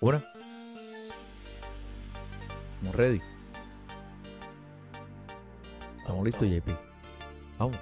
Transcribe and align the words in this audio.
Una. 0.00 0.22
Estamos 2.74 2.96
ready. 2.96 3.20
Estamos 5.98 6.24
listos, 6.24 6.48
JP. 6.48 6.70
Vamos. 7.58 7.76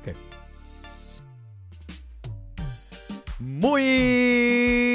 Ok. 0.00 0.14
Muy 3.38 4.85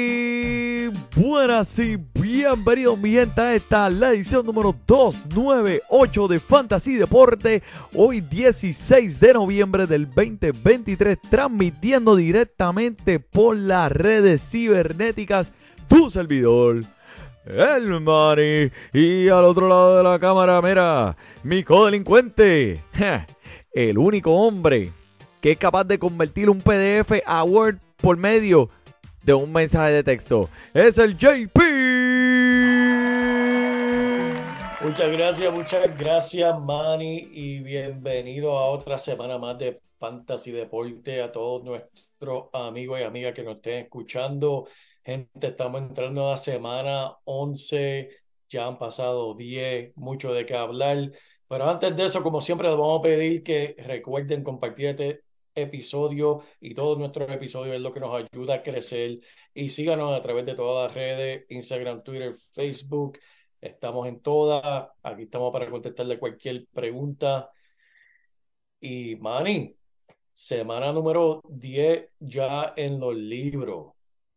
buenas 1.22 1.78
y 1.78 1.96
bienvenidos 1.96 2.98
mi 2.98 3.12
gente 3.12 3.40
a 3.40 3.54
esta 3.54 3.88
la 3.88 4.10
edición 4.10 4.44
número 4.44 4.74
298 4.88 6.26
de 6.26 6.40
Fantasy 6.40 6.94
Deporte. 6.94 7.62
Hoy 7.94 8.20
16 8.22 9.20
de 9.20 9.32
noviembre 9.32 9.86
del 9.86 10.06
2023 10.06 11.18
transmitiendo 11.30 12.16
directamente 12.16 13.20
por 13.20 13.56
las 13.56 13.92
redes 13.92 14.50
cibernéticas 14.50 15.52
tu 15.86 16.10
servidor. 16.10 16.82
El 17.46 18.00
Mari 18.00 18.72
y 18.92 19.28
al 19.28 19.44
otro 19.44 19.68
lado 19.68 19.98
de 19.98 20.02
la 20.02 20.18
cámara, 20.18 20.60
mira, 20.60 21.16
mi 21.44 21.62
codelincuente, 21.62 22.82
el 23.72 23.96
único 23.96 24.32
hombre 24.32 24.90
que 25.40 25.52
es 25.52 25.58
capaz 25.58 25.84
de 25.84 26.00
convertir 26.00 26.50
un 26.50 26.60
PDF 26.60 27.22
a 27.24 27.44
Word 27.44 27.76
por 27.98 28.16
medio 28.16 28.66
de 28.66 28.81
un 29.30 29.52
mensaje 29.52 29.92
de 29.92 30.02
texto. 30.02 30.48
Es 30.74 30.98
el 30.98 31.16
JP. 31.16 31.58
Muchas 34.82 35.12
gracias, 35.12 35.54
muchas 35.54 35.96
gracias, 35.96 36.60
Manny, 36.60 37.28
y 37.32 37.60
bienvenido 37.60 38.58
a 38.58 38.66
otra 38.66 38.98
semana 38.98 39.38
más 39.38 39.56
de 39.56 39.80
Fantasy 40.00 40.50
Deporte. 40.50 41.22
A 41.22 41.30
todos 41.30 41.62
nuestros 41.62 42.48
amigos 42.52 42.98
y 42.98 43.04
amigas 43.04 43.32
que 43.32 43.44
nos 43.44 43.56
estén 43.56 43.84
escuchando. 43.84 44.66
Gente, 45.04 45.46
estamos 45.46 45.80
entrando 45.82 46.26
a 46.26 46.30
la 46.30 46.36
semana 46.36 47.16
11, 47.24 48.10
ya 48.50 48.66
han 48.66 48.78
pasado 48.78 49.34
10, 49.34 49.96
mucho 49.96 50.34
de 50.34 50.44
qué 50.44 50.56
hablar. 50.56 51.12
Pero 51.46 51.70
antes 51.70 51.96
de 51.96 52.04
eso, 52.04 52.22
como 52.22 52.40
siempre, 52.40 52.66
les 52.68 52.76
vamos 52.76 52.98
a 52.98 53.02
pedir 53.02 53.44
que 53.44 53.76
recuerden 53.78 54.42
compartir 54.42 54.86
este 54.86 55.22
episodio 55.54 56.42
y 56.60 56.74
todos 56.74 56.98
nuestros 56.98 57.30
episodios 57.30 57.76
es 57.76 57.82
lo 57.82 57.92
que 57.92 58.00
nos 58.00 58.14
ayuda 58.14 58.54
a 58.56 58.62
crecer. 58.62 59.20
Y 59.54 59.68
síganos 59.68 60.12
a 60.12 60.22
través 60.22 60.46
de 60.46 60.54
todas 60.54 60.88
las 60.88 60.94
redes, 60.94 61.46
Instagram, 61.48 62.02
Twitter, 62.02 62.34
Facebook. 62.52 63.18
Estamos 63.60 64.08
en 64.08 64.20
todas. 64.20 64.88
Aquí 65.02 65.22
estamos 65.22 65.52
para 65.52 65.70
contestarle 65.70 66.18
cualquier 66.18 66.66
pregunta. 66.72 67.50
Y 68.80 69.16
Manny, 69.16 69.76
semana 70.32 70.92
número 70.92 71.42
10 71.48 72.10
ya 72.18 72.74
en 72.76 72.98
los 72.98 73.14
libros. 73.14 73.92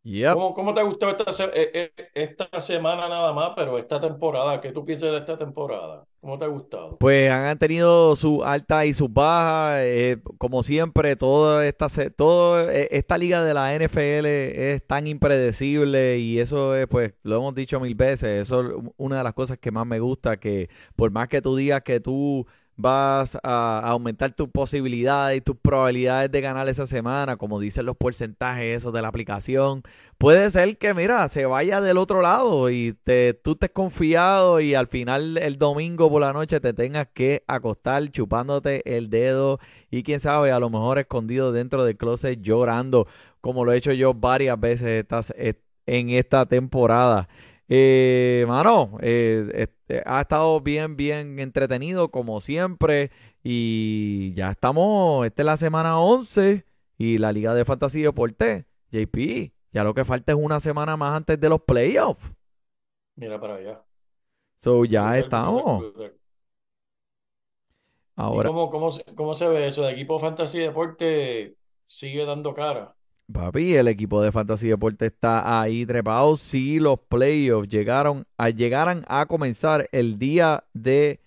Yep. 0.05 0.33
¿Cómo, 0.33 0.53
cómo 0.53 0.73
te 0.73 0.81
ha 0.81 0.83
gustado 0.83 1.11
esta, 1.17 1.31
se- 1.33 1.43
eh, 1.53 1.91
eh, 1.97 2.09
esta 2.13 2.61
semana 2.61 3.09
nada 3.09 3.33
más, 3.33 3.51
pero 3.55 3.77
esta 3.77 3.99
temporada? 3.99 4.61
¿Qué 4.61 4.71
tú 4.71 4.85
piensas 4.85 5.11
de 5.11 5.17
esta 5.17 5.37
temporada? 5.37 6.05
¿Cómo 6.21 6.37
te 6.39 6.45
ha 6.45 6.47
gustado? 6.47 6.97
Pues 6.97 7.29
han 7.31 7.57
tenido 7.59 8.15
sus 8.15 8.43
altas 8.43 8.85
y 8.85 8.93
sus 8.93 9.11
bajas. 9.11 9.79
eh, 9.83 10.17
como 10.37 10.63
siempre, 10.63 11.15
toda 11.15 11.65
esta, 11.67 11.87
todo, 12.09 12.69
esta 12.69 13.17
liga 13.17 13.43
de 13.43 13.53
la 13.53 13.75
NFL 13.75 14.25
es 14.73 14.85
tan 14.87 15.07
impredecible 15.07 16.17
y 16.19 16.39
eso 16.39 16.75
es, 16.75 16.87
pues, 16.87 17.13
lo 17.23 17.37
hemos 17.37 17.53
dicho 17.55 17.79
mil 17.79 17.95
veces. 17.95 18.41
Eso 18.43 18.61
es 18.61 18.73
una 18.97 19.17
de 19.19 19.23
las 19.23 19.33
cosas 19.33 19.57
que 19.59 19.71
más 19.71 19.85
me 19.85 19.99
gusta, 19.99 20.37
que 20.39 20.69
por 20.95 21.11
más 21.11 21.27
que 21.27 21.41
tú 21.41 21.55
digas 21.55 21.81
que 21.83 21.99
tú 21.99 22.45
vas 22.77 23.37
a, 23.43 23.79
aumentar 23.85 24.31
tus 24.31 24.49
posibilidades 24.49 25.37
y 25.37 25.41
tus 25.41 25.55
probabilidades 25.57 26.31
de 26.31 26.41
ganar 26.41 26.67
esa 26.69 26.85
semana, 26.85 27.37
como 27.37 27.59
dicen 27.59 27.85
los 27.85 27.95
porcentajes 27.95 28.77
esos 28.77 28.93
de 28.93 29.01
la 29.01 29.07
aplicación, 29.07 29.83
puede 30.17 30.49
ser 30.49 30.77
que, 30.77 30.93
mira, 30.93 31.27
se 31.29 31.45
vaya 31.45 31.81
del 31.81 31.97
otro 31.97 32.21
lado 32.21 32.69
y 32.69 32.93
te, 33.03 33.33
tú 33.33 33.53
estés 33.53 33.71
confiado 33.71 34.59
y 34.59 34.75
al 34.75 34.87
final 34.87 35.37
el 35.37 35.57
domingo 35.57 36.09
por 36.09 36.21
la 36.21 36.33
noche 36.33 36.59
te 36.59 36.73
tengas 36.73 37.07
que 37.13 37.43
acostar 37.47 38.09
chupándote 38.11 38.97
el 38.97 39.09
dedo 39.09 39.59
y 39.89 40.03
quién 40.03 40.19
sabe, 40.19 40.51
a 40.51 40.59
lo 40.59 40.69
mejor 40.69 40.99
escondido 40.99 41.51
dentro 41.51 41.83
del 41.85 41.97
closet 41.97 42.41
llorando, 42.41 43.07
como 43.41 43.63
lo 43.65 43.71
he 43.73 43.77
hecho 43.77 43.93
yo 43.93 44.13
varias 44.13 44.59
veces 44.59 44.87
estas, 45.03 45.33
est- 45.37 45.59
en 45.85 46.09
esta 46.09 46.45
temporada. 46.45 47.27
Eh, 47.67 48.45
mano, 48.47 48.97
eh, 49.01 49.49
este, 49.55 50.03
ha 50.05 50.21
estado 50.21 50.61
bien, 50.61 50.95
bien 50.97 51.39
entretenido 51.39 52.11
como 52.11 52.39
siempre 52.41 53.11
y 53.43 54.33
ya 54.35 54.51
estamos, 54.51 55.25
esta 55.25 55.41
es 55.41 55.45
la 55.47 55.57
semana 55.57 55.99
11 55.99 56.65
y 56.97 57.17
la 57.17 57.31
Liga 57.31 57.55
de 57.55 57.65
Fantasy 57.65 58.01
Deporte, 58.01 58.67
JP, 58.91 59.53
ya 59.71 59.83
lo 59.83 59.93
que 59.95 60.05
falta 60.05 60.31
es 60.33 60.37
una 60.39 60.59
semana 60.59 60.95
más 60.95 61.15
antes 61.17 61.39
de 61.39 61.49
los 61.49 61.61
playoffs. 61.61 62.31
Mira 63.15 63.39
para 63.39 63.55
allá. 63.55 63.85
So 64.57 64.83
ya 64.85 65.17
Brutal, 65.17 65.17
estamos. 65.17 65.85
brutal, 65.85 65.93
brutal. 65.93 66.19
¿Y 68.29 68.39
Ahora, 68.39 68.41
cómo, 68.41 68.69
cómo, 68.69 68.91
se- 68.91 69.03
cómo 69.15 69.35
se 69.35 69.47
ve 69.47 69.67
eso? 69.67 69.87
¿El 69.87 69.93
equipo 69.95 70.19
Fantasy 70.19 70.59
Deporte 70.59 71.57
sigue 71.85 72.25
dando 72.25 72.53
cara? 72.53 72.95
Papi, 73.31 73.75
el 73.75 73.87
equipo 73.87 74.21
de 74.21 74.31
Fantasy 74.31 74.67
Deporte 74.67 75.07
está 75.07 75.61
ahí 75.61 75.85
trepado. 75.85 76.37
Si 76.37 76.79
los 76.79 76.99
playoffs 76.99 77.69
llegaron 77.69 78.25
a, 78.37 78.49
llegaran 78.49 79.05
a 79.07 79.25
comenzar 79.25 79.89
el 79.91 80.17
día 80.17 80.63
de 80.73 81.19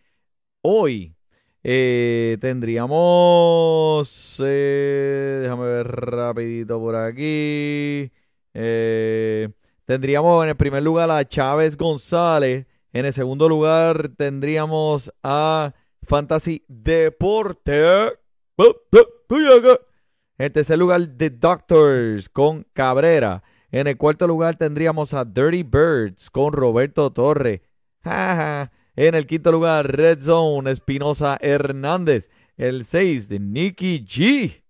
hoy, 0.63 1.15
eh, 1.63 2.39
tendríamos, 2.41 4.41
eh, 4.45 5.41
déjame 5.43 5.67
ver 5.67 5.87
rapidito 5.87 6.79
por 6.79 6.97
aquí, 6.97 8.11
eh, 8.55 9.49
tendríamos 9.85 10.45
en 10.45 10.51
el 10.51 10.57
primer 10.57 10.83
lugar 10.83 11.11
a 11.11 11.25
Chávez 11.25 11.77
González, 11.77 12.67
en 12.93 13.07
el 13.07 13.13
segundo 13.13 13.49
lugar 13.49 14.09
tendríamos 14.17 15.13
a 15.23 15.75
Fantasy 16.03 16.65
Deporte. 16.69 18.13
En 20.39 20.47
el 20.47 20.53
tercer 20.53 20.79
lugar, 20.79 21.05
The 21.17 21.31
Doctors 21.31 22.29
con 22.29 22.65
Cabrera. 22.73 23.43
En 23.73 23.89
el 23.89 23.97
cuarto 23.97 24.29
lugar 24.29 24.57
tendríamos 24.57 25.13
a 25.13 25.25
Dirty 25.25 25.65
Birds 25.65 26.31
con 26.31 26.53
Roberto 26.53 27.13
Torre. 27.13 27.63
En 28.05 29.15
el 29.15 29.27
quinto 29.27 29.51
lugar, 29.51 29.97
Red 29.97 30.21
Zone, 30.21 30.71
Espinosa 30.71 31.39
Hernández. 31.41 32.31
El 32.57 32.85
6 32.85 33.29
de 33.29 33.41
Nicky 33.41 34.05
G. 34.05 34.63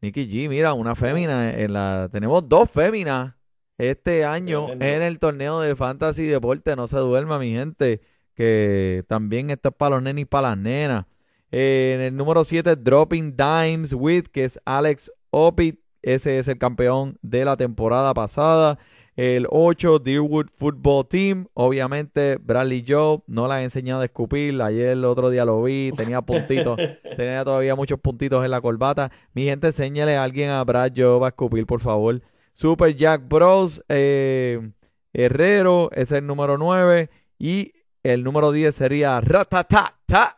Nicky 0.00 0.28
G, 0.28 0.48
mira, 0.48 0.72
una 0.72 0.94
fémina. 0.94 1.52
En 1.52 1.72
la, 1.72 2.08
tenemos 2.12 2.48
dos 2.48 2.70
féminas 2.70 3.34
este 3.76 4.24
año 4.24 4.70
en 4.72 5.02
el 5.02 5.18
torneo 5.18 5.60
de 5.60 5.74
Fantasy 5.74 6.26
Deporte. 6.26 6.76
No 6.76 6.86
se 6.86 6.98
duerma, 6.98 7.40
mi 7.40 7.52
gente. 7.52 8.00
Que 8.34 9.04
también 9.08 9.50
esto 9.50 9.70
es 9.70 9.74
para 9.74 9.96
los 9.96 10.02
nenes 10.04 10.22
y 10.22 10.26
para 10.26 10.50
las 10.50 10.58
nenas. 10.58 11.06
Eh, 11.50 11.92
en 11.94 12.00
el 12.02 12.16
número 12.16 12.44
7, 12.44 12.76
Dropping 12.76 13.36
Dimes 13.36 13.92
with, 13.94 14.24
que 14.32 14.44
es 14.44 14.60
Alex 14.64 15.10
Opit. 15.30 15.80
Ese 16.02 16.38
es 16.38 16.48
el 16.48 16.58
campeón 16.58 17.18
de 17.22 17.44
la 17.44 17.56
temporada 17.56 18.14
pasada. 18.14 18.78
El 19.16 19.48
8, 19.50 19.98
Deerwood 19.98 20.46
Football 20.56 21.08
Team. 21.08 21.48
Obviamente, 21.54 22.38
Bradley 22.40 22.84
Joe. 22.86 23.20
No 23.26 23.48
la 23.48 23.60
he 23.60 23.64
enseñado 23.64 24.02
a 24.02 24.04
escupir. 24.04 24.62
Ayer 24.62 24.90
el 24.90 25.04
otro 25.04 25.28
día 25.28 25.44
lo 25.44 25.60
vi. 25.60 25.90
Tenía 25.96 26.22
puntitos. 26.22 26.78
tenía 27.16 27.44
todavía 27.44 27.74
muchos 27.74 27.98
puntitos 27.98 28.44
en 28.44 28.52
la 28.52 28.60
corbata. 28.60 29.10
Mi 29.34 29.42
gente, 29.42 29.66
enséñale 29.66 30.16
a 30.16 30.22
alguien 30.22 30.50
a 30.50 30.62
Brad 30.62 30.92
Joe 30.96 31.24
a 31.24 31.28
escupir, 31.28 31.66
por 31.66 31.80
favor. 31.80 32.22
Super 32.52 32.94
Jack 32.94 33.26
Bros. 33.28 33.82
eh, 33.88 34.70
Herrero. 35.12 35.90
Ese 35.92 36.02
es 36.02 36.12
el 36.12 36.26
número 36.26 36.56
9. 36.56 37.10
Y 37.40 37.72
el 38.04 38.22
número 38.22 38.52
10 38.52 38.72
sería 38.72 39.20
Ratatata. 39.20 40.37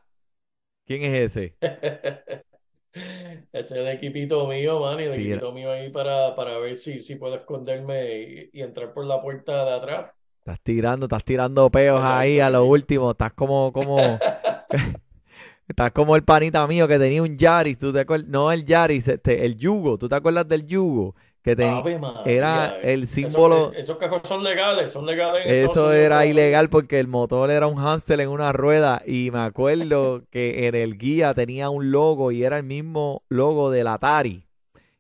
¿Quién 0.91 1.05
es 1.05 1.37
ese? 1.37 1.55
Ese 2.93 3.45
es 3.53 3.71
el 3.71 3.87
equipito 3.87 4.45
mío, 4.49 4.81
man, 4.81 4.99
y 4.99 5.05
el 5.05 5.13
Tira. 5.15 5.37
equipito 5.37 5.53
mío 5.53 5.71
ahí 5.71 5.89
para, 5.91 6.35
para 6.35 6.59
ver 6.59 6.75
si, 6.75 6.99
si 6.99 7.15
puedo 7.15 7.37
esconderme 7.37 8.51
y, 8.53 8.59
y 8.59 8.63
entrar 8.63 8.93
por 8.93 9.07
la 9.07 9.23
puerta 9.23 9.65
de 9.67 9.71
atrás. 9.71 10.11
Estás 10.41 10.61
tirando, 10.65 11.07
estás 11.07 11.25
tirando 11.25 11.71
peos 11.71 12.01
ahí 12.03 12.41
a 12.41 12.51
lo 12.51 12.65
último. 12.65 13.13
Estás 13.13 13.33
como, 13.35 13.73
como, 13.73 13.99
estás 15.69 15.93
como 15.93 16.17
el 16.17 16.25
panita 16.25 16.67
mío 16.67 16.89
que 16.89 16.99
tenía 16.99 17.23
un 17.23 17.39
Yaris. 17.39 17.79
¿Tú 17.79 17.93
te 17.93 18.01
acuerdas? 18.01 18.27
No 18.29 18.51
el 18.51 18.65
Yaris, 18.65 19.07
este, 19.07 19.47
el 19.47 19.57
Yugo. 19.57 19.97
¿Tú 19.97 20.09
te 20.09 20.17
acuerdas 20.17 20.49
del 20.49 20.67
Yugo? 20.67 21.15
Que 21.43 21.57
tenía, 21.57 21.83
era 22.27 22.79
el 22.83 23.05
Esos- 23.05 23.15
símbolo. 23.15 23.73
Esos, 23.75 23.97
cajos 23.97 24.21
son 24.29 24.45
legales, 24.45 24.93
son 24.93 25.07
legales 25.07 25.47
en 25.47 25.65
Eso 25.65 25.91
era 25.93 26.27
ilegal 26.27 26.69
porque 26.69 27.01
el 27.01 27.09
motor 27.09 27.51
era 27.51 27.67
un 27.67 27.77
hámster 27.77 28.21
en 28.21 28.29
una 28.29 28.53
rueda 28.53 29.01
y 29.07 29.31
me 29.31 29.39
acuerdo 29.41 30.23
que 30.31 30.67
en 30.69 30.75
el 30.75 30.99
guía 30.99 31.33
tenía 31.33 31.71
un 31.71 31.91
logo 31.91 32.31
y 32.31 32.45
era 32.45 32.59
el 32.59 32.65
mismo 32.65 33.23
logo 33.31 33.71
del 33.71 33.87
Atari. 33.87 34.45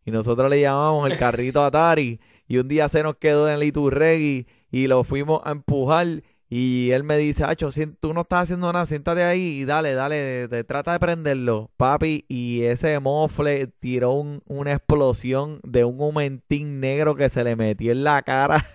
Y 0.06 0.10
nosotros 0.12 0.48
le 0.48 0.62
llamamos 0.62 1.10
el 1.10 1.19
carrito 1.19 1.62
Atari 1.62 2.20
y 2.48 2.56
un 2.56 2.69
día 2.69 2.88
se 2.88 3.02
nos 3.02 3.16
quedó 3.16 3.46
en 3.46 3.56
el 3.56 3.62
Iturregui 3.64 4.46
y 4.70 4.87
lo 4.87 5.04
fuimos 5.04 5.42
a 5.44 5.50
empujar 5.50 6.22
y 6.52 6.91
él 6.91 7.05
me 7.05 7.17
dice, 7.17 7.44
Acho, 7.44 7.70
tú 8.00 8.12
no 8.12 8.23
estás 8.23 8.43
haciendo 8.43 8.73
nada, 8.73 8.85
siéntate 8.85 9.23
ahí 9.23 9.61
y 9.61 9.64
dale, 9.64 9.94
dale, 9.94 10.49
te 10.49 10.64
trata 10.64 10.93
de 10.93 10.99
prenderlo, 10.99 11.70
papi. 11.76 12.25
Y 12.29 12.64
ese 12.64 12.99
mofle 12.99 13.69
tiró 13.69 14.12
una 14.47 14.73
explosión 14.73 15.61
de 15.62 15.85
un 15.85 16.00
humentín 16.00 16.81
negro 16.81 17.14
que 17.14 17.29
se 17.29 17.44
le 17.44 17.55
metió 17.55 17.93
en 17.93 18.02
la 18.02 18.23
cara. 18.23 18.67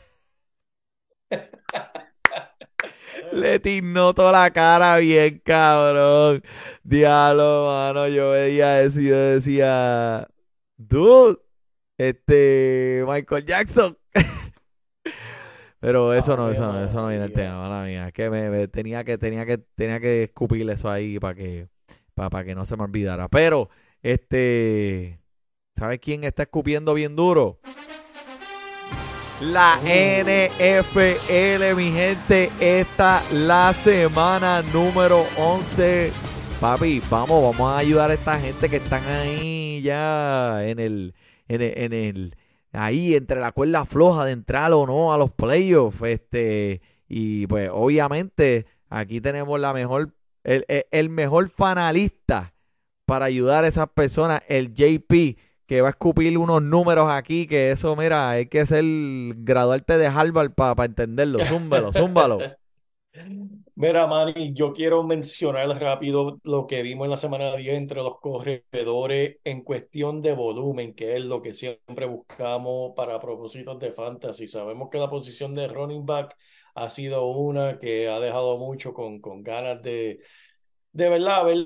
le 3.34 3.60
tiznó 3.60 4.14
toda 4.14 4.32
la 4.32 4.52
cara 4.52 4.96
bien, 4.98 5.42
cabrón. 5.44 6.44
Diablo, 6.84 7.66
mano, 7.68 8.08
yo 8.08 8.32
veía 8.32 8.82
eso 8.84 9.02
y 9.02 9.10
yo 9.10 9.18
decía, 9.18 10.30
dude, 10.78 11.40
este, 11.98 13.04
Michael 13.06 13.46
Jackson. 13.46 13.98
Pero 15.86 16.16
eso 16.16 16.36
no, 16.36 16.50
eso 16.50 16.66
no, 16.72 16.84
eso 16.84 17.00
no 17.00 17.10
viene 17.10 17.26
el 17.26 17.32
tema, 17.32 17.60
mala 17.60 17.84
mía. 17.86 18.08
Es 18.08 18.14
que 18.14 18.28
me, 18.32 18.68
tenía 18.70 19.04
que, 19.04 19.20
tenía 19.20 19.46
que, 19.46 19.60
tenía 19.60 20.00
que 20.00 20.24
escupir 20.24 20.68
eso 20.68 20.90
ahí 20.90 21.20
para 21.20 21.36
que, 21.36 21.68
para, 22.16 22.44
que 22.44 22.56
no 22.56 22.66
se 22.66 22.76
me 22.76 22.86
olvidara. 22.86 23.28
Pero, 23.28 23.70
este, 24.02 25.22
¿sabes 25.76 26.00
quién 26.00 26.24
está 26.24 26.42
escupiendo 26.42 26.96
bien 26.96 27.16
duro? 27.16 27.60
La 29.42 29.78
NFL, 29.84 31.76
mi 31.76 31.92
gente, 31.92 32.50
esta 32.60 33.22
la 33.32 33.72
semana 33.74 34.64
número 34.74 35.24
11. 35.38 36.12
Papi, 36.60 37.00
vamos, 37.12 37.44
vamos 37.44 37.72
a 37.72 37.78
ayudar 37.78 38.10
a 38.10 38.16
esta 38.16 38.40
gente 38.40 38.70
que 38.70 38.78
están 38.78 39.06
ahí 39.06 39.84
ya 39.84 40.68
en 40.68 40.80
el, 40.80 41.14
en 41.48 41.62
el, 41.62 41.78
en 41.78 41.94
el 41.94 42.36
ahí 42.76 43.16
entre 43.16 43.40
la 43.40 43.52
cuerda 43.52 43.86
floja 43.86 44.26
de 44.26 44.32
entrar 44.32 44.72
o 44.74 44.86
no 44.86 45.14
a 45.14 45.18
los 45.18 45.32
playoffs. 45.32 46.02
Este, 46.04 46.82
y 47.08 47.48
pues 47.48 47.70
obviamente 47.72 48.66
aquí 48.90 49.22
tenemos 49.22 49.60
la 49.60 49.74
mejor, 49.74 50.14
el, 50.44 50.66
el 50.68 51.10
mejor 51.10 51.50
fanalista 51.50 52.54
para 53.06 53.26
ayudar 53.26 53.64
a 53.64 53.68
esas 53.68 53.90
personas, 53.90 54.42
el 54.48 54.74
JP 54.74 55.38
que 55.66 55.82
va 55.82 55.88
a 55.88 55.92
escupir 55.92 56.38
unos 56.38 56.62
números 56.62 57.12
aquí, 57.12 57.48
que 57.48 57.72
eso, 57.72 57.96
mira, 57.96 58.30
hay 58.30 58.46
que 58.48 58.66
ser 58.66 58.84
graduarte 59.38 59.98
de 59.98 60.08
Harvard 60.08 60.52
para 60.52 60.86
entenderlo. 60.86 61.44
Zúmbalo, 61.44 61.92
zúmbalo. 61.92 62.40
Mira, 63.78 64.08
Manny, 64.08 64.54
yo 64.54 64.72
quiero 64.74 65.04
mencionar 65.04 65.68
rápido 65.82 66.40
lo 66.44 66.66
que 66.66 66.82
vimos 66.82 67.06
en 67.06 67.12
la 67.12 67.18
semana 67.18 67.54
10 67.58 67.76
entre 67.76 67.98
los 68.02 68.20
corredores 68.22 69.38
en 69.44 69.64
cuestión 69.64 70.22
de 70.22 70.32
volumen, 70.34 70.94
que 70.96 71.18
es 71.18 71.26
lo 71.26 71.42
que 71.42 71.54
siempre 71.54 72.06
buscamos 72.06 72.94
para 72.96 73.20
propósitos 73.20 73.78
de 73.80 73.92
fantasy. 73.92 74.48
Sabemos 74.48 74.88
que 74.90 74.98
la 74.98 75.10
posición 75.10 75.56
de 75.56 75.68
running 75.68 76.06
back 76.06 76.38
ha 76.74 76.90
sido 76.90 77.26
una 77.28 77.78
que 77.78 78.08
ha 78.08 78.20
dejado 78.22 78.58
mucho 78.58 78.94
con, 78.94 79.20
con 79.20 79.44
ganas 79.44 79.82
de, 79.82 80.22
de 80.96 81.10
verdad 81.10 81.42
haber 81.42 81.58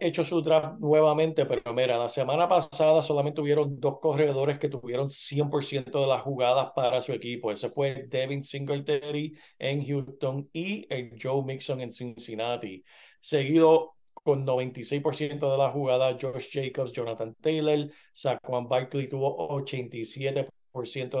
hecho 0.00 0.24
su 0.24 0.40
draft 0.40 0.78
nuevamente, 0.80 1.44
pero 1.44 1.74
mira, 1.74 1.98
la 1.98 2.08
semana 2.08 2.48
pasada 2.48 3.02
solamente 3.02 3.36
tuvieron 3.36 3.78
dos 3.78 3.98
corredores 4.00 4.58
que 4.58 4.70
tuvieron 4.70 5.10
100% 5.10 6.00
de 6.00 6.06
las 6.06 6.22
jugadas 6.22 6.70
para 6.74 7.02
su 7.02 7.12
equipo. 7.12 7.52
Ese 7.52 7.68
fue 7.68 8.06
Devin 8.08 8.42
Singletary 8.42 9.36
en 9.58 9.84
Houston 9.84 10.48
y 10.54 10.86
el 10.88 11.10
Joe 11.22 11.44
Mixon 11.44 11.82
en 11.82 11.92
Cincinnati. 11.92 12.82
Seguido 13.20 13.96
con 14.14 14.46
96% 14.46 15.52
de 15.52 15.58
las 15.58 15.72
jugadas, 15.74 16.16
Josh 16.18 16.48
Jacobs, 16.50 16.90
Jonathan 16.92 17.34
Taylor, 17.42 17.90
Saquon 18.10 18.68
Barkley 18.68 19.06
tuvo 19.06 19.50
87% 19.50 20.48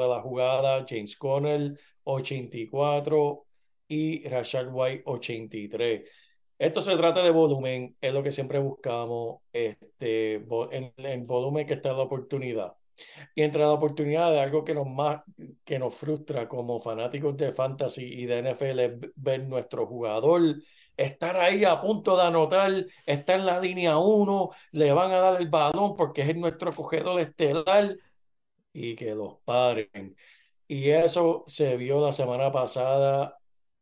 de 0.00 0.08
la 0.08 0.22
jugada, 0.22 0.86
James 0.88 1.14
Conner 1.18 1.78
84% 2.04 3.44
y 3.88 4.26
Rashad 4.26 4.68
White 4.72 5.04
83%. 5.04 6.04
Esto 6.58 6.80
se 6.82 6.96
trata 6.96 7.22
de 7.22 7.30
volumen, 7.30 7.96
es 8.00 8.12
lo 8.12 8.22
que 8.22 8.32
siempre 8.32 8.58
buscamos, 8.58 9.42
este, 9.52 10.34
el 10.36 11.22
volumen 11.24 11.66
que 11.66 11.74
está 11.74 11.92
la 11.92 12.02
oportunidad. 12.02 12.74
Y 13.34 13.42
entre 13.42 13.60
la 13.62 13.70
oportunidad 13.72 14.32
de 14.32 14.40
algo 14.40 14.64
que 14.64 14.74
nos 14.74 14.88
más 14.88 15.22
que 15.64 15.78
nos 15.78 15.94
frustra 15.94 16.48
como 16.48 16.80
fanáticos 16.80 17.36
de 17.36 17.52
fantasy 17.52 18.04
y 18.04 18.26
de 18.26 18.38
NFL 18.40 18.80
es 18.80 18.92
ver 19.14 19.44
nuestro 19.46 19.86
jugador 19.86 20.56
estar 20.98 21.36
ahí 21.36 21.64
a 21.64 21.80
punto 21.80 22.16
de 22.16 22.24
anotar, 22.24 22.86
está 23.06 23.36
en 23.36 23.46
la 23.46 23.60
línea 23.60 23.98
1, 23.98 24.50
le 24.72 24.92
van 24.92 25.12
a 25.12 25.18
dar 25.18 25.40
el 25.40 25.48
balón 25.48 25.96
porque 25.96 26.22
es 26.22 26.36
nuestro 26.36 26.72
cogedor 26.74 27.20
estelar 27.20 27.96
y 28.72 28.96
que 28.96 29.14
los 29.14 29.38
paren. 29.44 30.16
Y 30.66 30.90
eso 30.90 31.44
se 31.46 31.76
vio 31.76 32.00
la 32.04 32.12
semana 32.12 32.52
pasada 32.52 33.37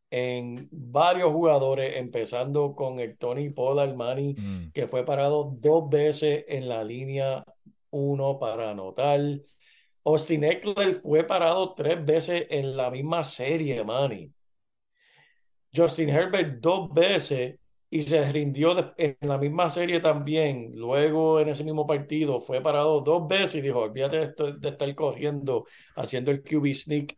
en 0.09 0.67
varios 0.71 1.31
jugadores, 1.31 1.97
empezando 1.97 2.73
con 2.75 2.99
el 2.99 3.17
Tony 3.17 3.49
Pollard 3.49 3.95
Manny, 3.95 4.33
mm. 4.33 4.71
que 4.73 4.87
fue 4.87 5.05
parado 5.05 5.55
dos 5.59 5.89
veces 5.89 6.45
en 6.47 6.69
la 6.69 6.83
línea 6.83 7.43
uno 7.89 8.39
para 8.39 8.71
anotar. 8.71 9.19
Austin 10.05 10.43
Eckler 10.45 10.95
fue 10.95 11.23
parado 11.25 11.73
tres 11.73 12.03
veces 12.05 12.47
en 12.49 12.77
la 12.77 12.89
misma 12.89 13.23
serie, 13.23 13.83
Manny. 13.83 14.31
Justin 15.75 16.09
Herbert 16.09 16.59
dos 16.59 16.93
veces 16.93 17.59
y 17.89 18.01
se 18.01 18.29
rindió 18.31 18.93
en 18.97 19.17
la 19.21 19.37
misma 19.37 19.69
serie 19.69 19.99
también. 19.99 20.71
Luego 20.73 21.39
en 21.39 21.49
ese 21.49 21.63
mismo 21.63 21.85
partido 21.85 22.39
fue 22.39 22.61
parado 22.61 23.01
dos 23.01 23.27
veces 23.27 23.55
y 23.55 23.61
dijo, 23.61 23.79
olvídate 23.79 24.17
de, 24.17 24.23
esto, 24.23 24.51
de 24.53 24.69
estar 24.69 24.95
corriendo, 24.95 25.65
haciendo 25.95 26.31
el 26.31 26.41
QB 26.41 26.73
sneak, 26.73 27.15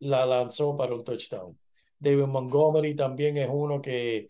la 0.00 0.26
lanzó 0.26 0.76
para 0.76 0.94
un 0.94 1.04
touchdown. 1.04 1.58
David 2.02 2.26
Montgomery 2.26 2.96
también 2.96 3.36
es 3.36 3.48
uno 3.50 3.80
que, 3.80 4.28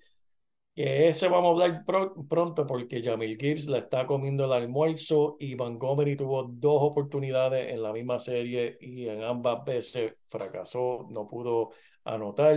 que 0.74 1.08
ese 1.08 1.28
vamos 1.28 1.60
a 1.60 1.64
hablar 1.64 1.84
pronto 2.28 2.66
porque 2.66 3.02
Jamil 3.02 3.38
Gibbs 3.38 3.69
le 3.69 3.78
está 3.78 4.06
comiendo 4.06 4.44
el 4.46 4.52
almuerzo 4.52 5.36
y 5.40 5.56
Montgomery 5.56 6.16
tuvo 6.16 6.44
dos 6.44 6.82
oportunidades 6.82 7.72
en 7.72 7.82
la 7.82 7.92
misma 7.92 8.19
serie 8.19 8.78
y 8.80 9.08
en 9.08 9.22
ambas 9.22 9.64
veces 9.64 10.14
fracasó, 10.28 11.06
no 11.10 11.28
pudo 11.28 11.70
anotar. 12.04 12.56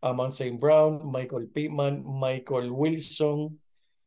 Amon 0.00 0.30
St. 0.32 0.56
Brown, 0.58 1.10
Michael 1.10 1.48
Pittman, 1.48 2.04
Michael 2.06 2.70
Wilson, 2.70 3.60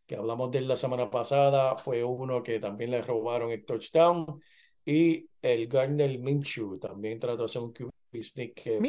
que 0.06 0.16
hablamos 0.16 0.52
de 0.52 0.60
él 0.60 0.68
la 0.68 0.76
semana 0.78 1.10
pasada, 1.10 1.78
fue 1.78 2.04
uno 2.04 2.44
que 2.44 2.60
también 2.60 2.92
le 2.92 3.02
robaron 3.02 3.52
el 3.52 3.66
touchdown. 3.66 4.42
Y 4.86 5.30
el 5.42 5.68
Gardner 5.68 6.18
Minshew 6.20 6.80
también 6.80 7.20
trató 7.20 7.40
de 7.40 7.46
hacer 7.46 7.62
un 7.62 7.74
que 8.12 8.80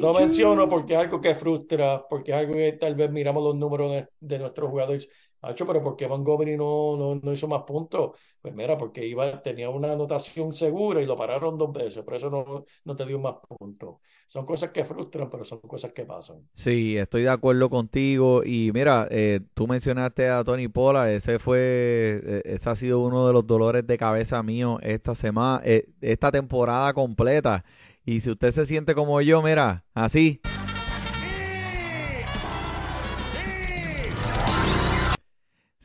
Lo 0.00 0.14
menciono 0.14 0.68
porque 0.68 0.94
es 0.94 0.98
algo 0.98 1.20
que 1.20 1.34
frustra, 1.34 2.06
porque 2.08 2.32
es 2.32 2.38
algo 2.38 2.54
que 2.54 2.72
tal 2.72 2.94
vez 2.94 3.10
miramos 3.10 3.44
los 3.44 3.54
números 3.54 4.06
de, 4.18 4.38
nuestros 4.38 4.70
jugadores. 4.70 5.08
Pero 5.46 5.82
¿por 5.82 5.96
qué 5.96 6.08
Montgomery 6.08 6.56
no, 6.56 6.96
no, 6.96 7.20
no, 7.22 7.32
hizo 7.32 7.48
más 7.48 7.62
puntos? 7.62 8.12
Pues 8.40 8.54
mira, 8.54 8.76
porque 8.76 9.06
iba, 9.06 9.42
tenía 9.42 9.70
una 9.70 9.92
anotación 9.92 10.52
segura 10.52 11.00
y 11.00 11.06
lo 11.06 11.16
pararon 11.16 11.58
dos 11.58 11.72
veces, 11.72 12.02
por 12.02 12.14
eso 12.14 12.30
no, 12.30 12.64
no 12.84 12.96
te 12.96 13.06
dio 13.06 13.18
más 13.18 13.36
puntos. 13.58 13.96
Son 14.26 14.46
cosas 14.46 14.70
que 14.70 14.84
frustran, 14.84 15.28
pero 15.30 15.44
son 15.44 15.60
cosas 15.60 15.92
que 15.92 16.04
pasan. 16.04 16.48
Sí, 16.52 16.96
estoy 16.96 17.22
de 17.22 17.28
acuerdo 17.28 17.68
contigo. 17.70 18.42
Y 18.44 18.70
mira, 18.72 19.06
eh, 19.10 19.40
tú 19.54 19.66
mencionaste 19.66 20.28
a 20.28 20.42
Tony 20.44 20.68
Pollard, 20.68 21.10
ese 21.10 21.38
fue, 21.38 22.20
eh, 22.24 22.42
ese 22.44 22.70
ha 22.70 22.76
sido 22.76 23.00
uno 23.00 23.26
de 23.26 23.32
los 23.32 23.46
dolores 23.46 23.86
de 23.86 23.98
cabeza 23.98 24.42
mío 24.42 24.78
esta 24.82 25.14
semana, 25.14 25.62
eh, 25.64 25.88
esta 26.00 26.32
temporada 26.32 26.92
completa. 26.94 27.64
Y 28.04 28.20
si 28.20 28.30
usted 28.30 28.50
se 28.50 28.66
siente 28.66 28.94
como 28.94 29.20
yo, 29.20 29.42
mira, 29.42 29.84
así. 29.94 30.40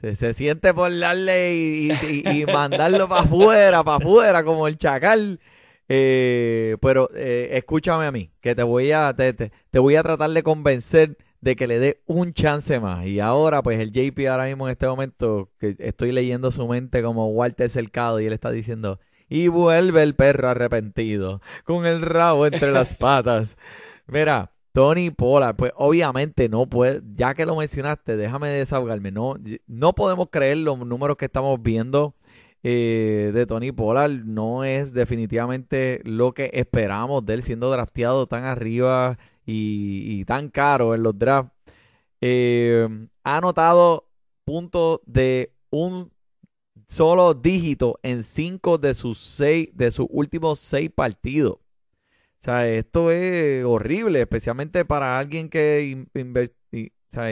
Se, 0.01 0.33
siente 0.33 0.73
por 0.73 0.97
darle 0.97 1.55
y, 1.55 2.45
mandarlo 2.53 3.09
para 3.09 3.21
afuera, 3.21 3.83
para 3.83 3.97
afuera, 3.97 4.43
como 4.45 4.67
el 4.67 4.77
chacal. 4.77 5.41
Eh, 5.89 6.77
pero 6.81 7.09
eh, 7.15 7.49
escúchame 7.53 8.05
a 8.05 8.11
mí, 8.11 8.31
que 8.39 8.55
te 8.55 8.63
voy 8.63 8.91
a, 8.93 9.13
te, 9.13 9.33
te, 9.33 9.79
voy 9.79 9.95
a 9.97 10.03
tratar 10.03 10.29
de 10.29 10.43
convencer 10.43 11.17
de 11.41 11.55
que 11.55 11.67
le 11.67 11.79
dé 11.79 12.01
un 12.05 12.33
chance 12.33 12.79
más. 12.79 13.07
Y 13.07 13.19
ahora, 13.19 13.61
pues 13.61 13.79
el 13.79 13.91
JP 13.91 14.27
ahora 14.29 14.45
mismo 14.45 14.67
en 14.67 14.71
este 14.71 14.87
momento, 14.87 15.51
que 15.59 15.75
estoy 15.79 16.13
leyendo 16.13 16.51
su 16.53 16.65
mente 16.67 17.03
como 17.03 17.27
Walter 17.29 17.69
Cercado 17.69 18.21
y 18.21 18.25
él 18.25 18.33
está 18.33 18.51
diciendo, 18.51 18.99
y 19.27 19.49
vuelve 19.49 20.01
el 20.03 20.15
perro 20.15 20.47
arrepentido, 20.47 21.41
con 21.65 21.85
el 21.85 22.01
rabo 22.01 22.45
entre 22.45 22.71
las 22.71 22.95
patas. 22.95 23.57
Mira, 24.07 24.53
Tony 24.79 25.09
Pollard, 25.11 25.57
pues 25.57 25.73
obviamente 25.75 26.47
no 26.47 26.65
puede, 26.65 27.01
ya 27.13 27.33
que 27.33 27.45
lo 27.45 27.57
mencionaste, 27.57 28.15
déjame 28.15 28.47
desahogarme, 28.47 29.11
no, 29.11 29.35
no 29.67 29.93
podemos 29.93 30.29
creer 30.31 30.59
los 30.59 30.79
números 30.79 31.17
que 31.17 31.25
estamos 31.25 31.61
viendo 31.61 32.15
eh, 32.63 33.31
de 33.33 33.45
Tony 33.45 33.73
Pollard, 33.73 34.23
no 34.23 34.63
es 34.63 34.93
definitivamente 34.93 35.99
lo 36.05 36.33
que 36.33 36.49
esperamos 36.53 37.25
de 37.25 37.33
él 37.33 37.43
siendo 37.43 37.69
drafteado 37.69 38.25
tan 38.27 38.45
arriba 38.45 39.17
y, 39.45 40.23
tan 40.23 40.47
caro 40.47 40.95
en 40.95 41.03
los 41.03 41.19
drafts. 41.19 41.51
Eh, 42.21 42.87
ha 43.25 43.35
anotado 43.35 44.07
puntos 44.45 45.01
de 45.05 45.51
un 45.71 46.09
solo 46.87 47.33
dígito 47.33 47.99
en 48.01 48.23
cinco 48.23 48.77
de 48.77 48.93
sus 48.93 49.17
seis, 49.17 49.71
de 49.73 49.91
sus 49.91 50.07
últimos 50.09 50.57
seis 50.59 50.89
partidos. 50.89 51.57
O 52.39 52.43
sea, 52.43 52.67
esto 52.69 53.11
es 53.11 53.65
horrible, 53.65 54.21
especialmente 54.21 54.85
para 54.85 55.19
alguien 55.19 55.49
que 55.49 56.05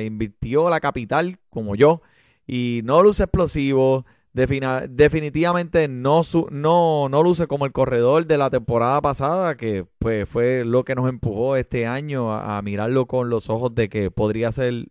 invirtió 0.02 0.70
la 0.70 0.80
capital 0.82 1.40
como 1.50 1.76
yo 1.76 2.02
y 2.46 2.82
no 2.84 3.02
luce 3.04 3.24
explosivo. 3.24 4.06
definitivamente 4.34 5.88
no, 5.88 6.22
no, 6.52 7.10
no 7.10 7.24
luce 7.24 7.48
como 7.48 7.66
el 7.66 7.72
corredor 7.72 8.28
de 8.28 8.38
la 8.38 8.50
temporada 8.50 9.02
pasada, 9.02 9.56
que 9.58 9.86
pues 10.00 10.28
fue 10.28 10.66
lo 10.66 10.84
que 10.84 10.96
nos 10.96 11.10
empujó 11.10 11.56
este 11.56 11.88
año 11.88 12.34
a, 12.34 12.62
mirarlo 12.62 13.08
con 13.08 13.30
los 13.30 13.50
ojos 13.50 13.74
de 13.76 13.90
que 13.90 14.12
podría 14.12 14.52
ser 14.52 14.88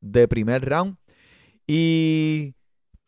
de 0.00 0.28
primer 0.28 0.68
round. 0.68 0.96
Y 1.66 2.54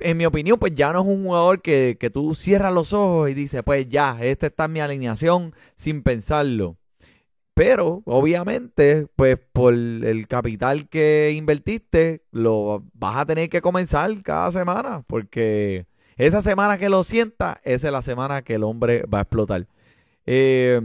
en 0.03 0.17
mi 0.17 0.27
opinión, 0.27 0.59
pues 0.59 0.75
ya 0.75 0.93
no 0.93 1.01
es 1.01 1.07
un 1.07 1.25
jugador 1.25 1.63
que, 1.63 1.97
que 1.99 2.11
tú 2.11 2.35
cierras 2.35 2.73
los 2.73 2.93
ojos 2.93 3.31
y 3.31 3.35
dices, 3.35 3.63
pues 3.65 3.89
ya, 3.89 4.19
esta 4.21 4.47
está 4.47 4.69
mi 4.69 4.81
alineación 4.81 5.55
sin 5.75 6.03
pensarlo. 6.03 6.77
Pero 7.55 8.03
obviamente, 8.07 9.07
pues 9.15 9.39
por 9.53 9.75
el 9.75 10.27
capital 10.27 10.89
que 10.89 11.33
invertiste, 11.37 12.23
lo 12.31 12.85
vas 12.95 13.19
a 13.19 13.27
tener 13.27 13.51
que 13.51 13.61
comenzar 13.61 14.23
cada 14.23 14.51
semana, 14.53 15.05
porque 15.07 15.87
esa 16.17 16.41
semana 16.41 16.79
que 16.79 16.89
lo 16.89 17.05
sienta, 17.05 17.61
esa 17.65 17.89
es 17.89 17.93
la 17.93 18.03
semana 18.03 18.43
que 18.43 18.55
el 18.55 18.65
hombre 18.65 19.05
va 19.05 19.19
a 19.19 19.23
explotar. 19.23 19.67
Eh, 20.27 20.81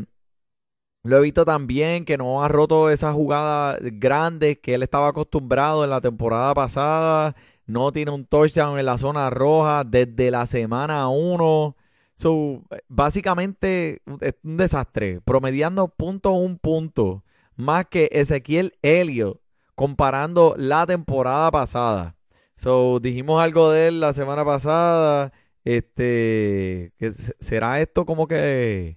lo 1.03 1.17
he 1.17 1.21
visto 1.21 1.45
también 1.45 2.03
que 2.03 2.17
no 2.17 2.43
ha 2.43 2.49
roto 2.49 2.89
esas 2.89 3.13
jugadas 3.13 3.79
grandes 3.81 4.59
que 4.59 4.73
él 4.73 4.83
estaba 4.83 5.07
acostumbrado 5.09 5.83
en 5.85 5.89
la 5.89 6.01
temporada 6.01 6.53
pasada. 6.53 7.35
No 7.67 7.91
tiene 7.91 8.11
un 8.11 8.25
touchdown 8.25 8.79
en 8.79 8.85
la 8.85 8.97
zona 8.97 9.29
roja 9.29 9.83
desde 9.83 10.31
la 10.31 10.45
semana 10.45 11.09
1. 11.09 11.75
So, 12.15 12.63
básicamente 12.87 14.01
es 14.21 14.33
un 14.43 14.57
desastre, 14.57 15.21
promediando 15.21 15.87
punto 15.89 16.31
un 16.31 16.57
punto, 16.57 17.23
más 17.55 17.85
que 17.85 18.09
Ezequiel 18.11 18.73
Helio, 18.81 19.41
comparando 19.75 20.55
la 20.57 20.87
temporada 20.87 21.51
pasada. 21.51 22.15
So, 22.55 22.99
dijimos 22.99 23.43
algo 23.43 23.69
de 23.71 23.89
él 23.89 23.99
la 23.99 24.13
semana 24.13 24.43
pasada. 24.43 25.31
Este, 25.63 26.93
¿será 27.39 27.81
esto 27.81 28.05
como 28.05 28.27
que 28.27 28.96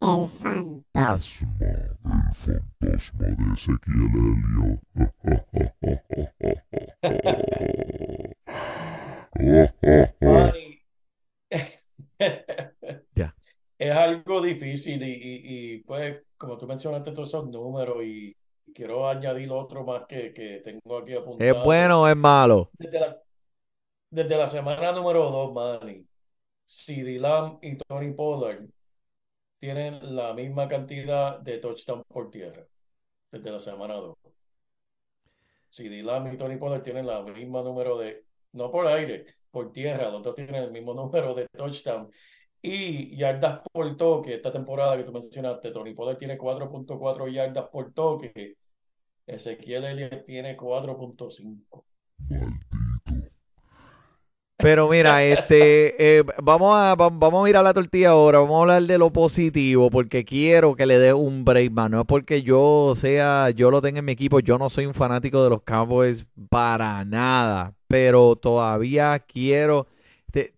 el 0.00 0.28
fantasma, 0.28 1.48
el 1.60 1.96
fantasma 2.02 3.26
de 3.26 3.52
Ezequiel 3.54 4.10
Helio? 4.14 4.80
ya. 13.14 13.34
Es 13.78 13.92
algo 13.92 14.42
difícil 14.42 15.02
y, 15.04 15.78
pues, 15.86 16.22
como 16.36 16.56
tú 16.58 16.66
mencionaste 16.66 17.12
todos 17.12 17.28
esos 17.28 17.48
números 17.48 18.02
y, 18.04 18.34
quiero 18.74 19.08
añadir 19.08 19.50
otro 19.50 19.84
más 19.84 20.06
que, 20.06 20.60
tengo 20.64 20.98
aquí 20.98 21.14
apuntado. 21.14 21.50
¿Es 21.50 21.64
bueno 21.64 22.02
o 22.02 22.08
es 22.08 22.16
malo? 22.16 22.70
Desde 24.10 24.36
la, 24.36 24.46
semana 24.46 24.92
número 24.92 25.30
2, 25.30 25.52
Manny, 25.52 26.06
CD 26.64 27.18
Lamb 27.18 27.58
y 27.62 27.76
Tony 27.76 28.12
Pollard 28.12 28.64
tienen 29.58 30.14
la 30.16 30.32
misma 30.34 30.68
cantidad 30.68 31.38
de 31.40 31.58
touchdowns 31.58 32.04
por 32.06 32.30
tierra 32.30 32.66
desde 33.30 33.50
la 33.50 33.58
semana 33.58 33.94
2. 33.94 34.16
CD 35.70 36.02
Lamb 36.02 36.32
y 36.32 36.38
Tony 36.38 36.56
Pollard 36.56 36.82
tienen 36.82 37.06
la 37.06 37.22
misma 37.22 37.62
número 37.62 37.98
de, 37.98 38.24
no 38.52 38.70
por 38.70 38.86
aire, 38.86 39.26
por 39.50 39.72
tierra, 39.72 40.10
los 40.10 40.22
dos 40.22 40.34
tienen 40.34 40.56
el 40.56 40.70
mismo 40.70 40.94
número 40.94 41.34
de 41.34 41.46
touchdown. 41.48 42.10
Y 42.60 43.16
yardas 43.16 43.60
por 43.72 43.96
toque, 43.96 44.34
esta 44.34 44.50
temporada 44.52 44.96
que 44.96 45.04
tú 45.04 45.12
mencionaste, 45.12 45.70
Tony 45.70 45.94
Pollard 45.94 46.18
tiene 46.18 46.36
4.4 46.36 47.32
yardas 47.32 47.68
por 47.68 47.92
toque, 47.92 48.56
Ezequiel 49.26 49.84
Elliott 49.84 50.24
tiene 50.24 50.56
4.5. 50.56 51.84
Pero 54.60 54.88
mira, 54.88 55.22
este, 55.22 56.18
eh, 56.18 56.24
vamos, 56.42 56.76
a, 56.76 56.96
vamos 56.96 57.46
a 57.46 57.48
ir 57.48 57.56
a 57.56 57.62
la 57.62 57.72
tortilla 57.72 58.10
ahora, 58.10 58.40
vamos 58.40 58.58
a 58.58 58.62
hablar 58.62 58.82
de 58.82 58.98
lo 58.98 59.12
positivo, 59.12 59.88
porque 59.88 60.24
quiero 60.24 60.74
que 60.74 60.84
le 60.84 60.98
dé 60.98 61.12
un 61.12 61.44
break, 61.44 61.70
man. 61.70 61.92
No 61.92 62.00
es 62.00 62.06
porque 62.06 62.42
yo 62.42 62.94
sea, 62.96 63.50
yo 63.50 63.70
lo 63.70 63.80
tenga 63.80 64.00
en 64.00 64.04
mi 64.04 64.12
equipo, 64.12 64.40
yo 64.40 64.58
no 64.58 64.68
soy 64.68 64.86
un 64.86 64.94
fanático 64.94 65.44
de 65.44 65.50
los 65.50 65.62
Cowboys 65.62 66.26
para 66.50 67.04
nada, 67.04 67.74
pero 67.86 68.34
todavía 68.34 69.20
quiero, 69.20 69.86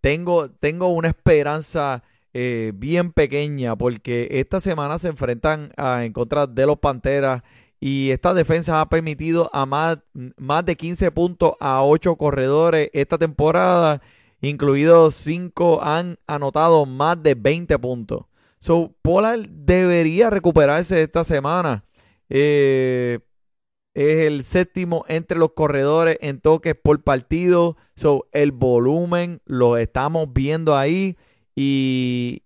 tengo, 0.01 0.51
tengo 0.51 0.89
una 0.89 1.09
esperanza 1.09 2.03
eh, 2.33 2.73
bien 2.75 3.13
pequeña, 3.13 3.77
porque 3.77 4.29
esta 4.31 4.61
semana 4.61 4.99
se 4.99 5.09
enfrentan 5.09 5.73
en 5.77 6.13
contra 6.15 6.47
de 6.47 6.65
los 6.65 6.79
Panteras 6.79 7.43
y 7.81 8.11
esta 8.11 8.35
defensa 8.35 8.81
ha 8.83 8.89
permitido 8.91 9.49
a 9.55 9.65
más, 9.65 9.99
más 10.37 10.67
de 10.67 10.77
15 10.77 11.11
puntos 11.13 11.53
a 11.61 11.83
8 11.83 12.17
corredores 12.17 12.91
esta 12.93 13.17
temporada, 13.17 14.03
incluidos 14.43 15.15
5 15.15 15.83
han 15.83 16.19
anotado 16.27 16.85
más 16.85 17.23
de 17.23 17.35
20 17.35 17.79
puntos. 17.79 18.27
So, 18.59 18.95
Pollard 19.01 19.49
debería 19.49 20.29
recuperarse 20.29 21.03
esta 21.03 21.25
semana. 21.25 21.85
Eh, 22.29 23.21
es 23.95 24.27
el 24.27 24.45
séptimo 24.45 25.07
entre 25.09 25.39
los 25.39 25.53
corredores 25.53 26.19
en 26.21 26.41
toques 26.41 26.75
por 26.75 27.03
partido. 27.03 27.79
So, 27.97 28.29
el 28.33 28.53
volumen 28.53 29.41
lo 29.47 29.79
estamos 29.79 30.31
viendo 30.35 30.77
ahí. 30.77 31.17
Y 31.55 32.43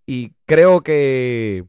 creo 0.46 0.82
que 0.82 1.66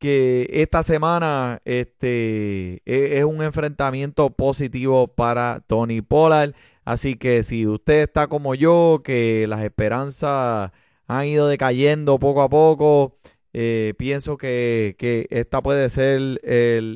que 0.00 0.48
esta 0.50 0.82
semana 0.82 1.60
este, 1.64 2.82
e, 2.86 3.18
es 3.18 3.24
un 3.24 3.42
enfrentamiento 3.42 4.30
positivo 4.30 5.08
para 5.08 5.62
Tony 5.68 6.02
Pollard. 6.02 6.54
Así 6.84 7.16
que 7.16 7.42
si 7.44 7.66
usted 7.66 8.02
está 8.04 8.26
como 8.26 8.54
yo, 8.54 9.02
que 9.04 9.46
las 9.48 9.62
esperanzas 9.62 10.72
han 11.06 11.26
ido 11.26 11.48
decayendo 11.48 12.18
poco 12.18 12.42
a 12.42 12.48
poco, 12.48 13.18
eh, 13.52 13.94
pienso 13.98 14.36
que, 14.38 14.96
esta 15.30 15.62
puede 15.62 15.90
ser 15.90 16.40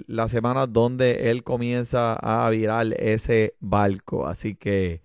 la 0.09 0.29
semana 0.29 0.67
donde 0.67 1.31
él 1.31 1.45
comienza 1.45 2.15
a 2.15 2.49
virar 2.51 2.87
ese 2.99 3.55
barco. 3.61 4.27
Así 4.27 4.55
que 4.55 5.03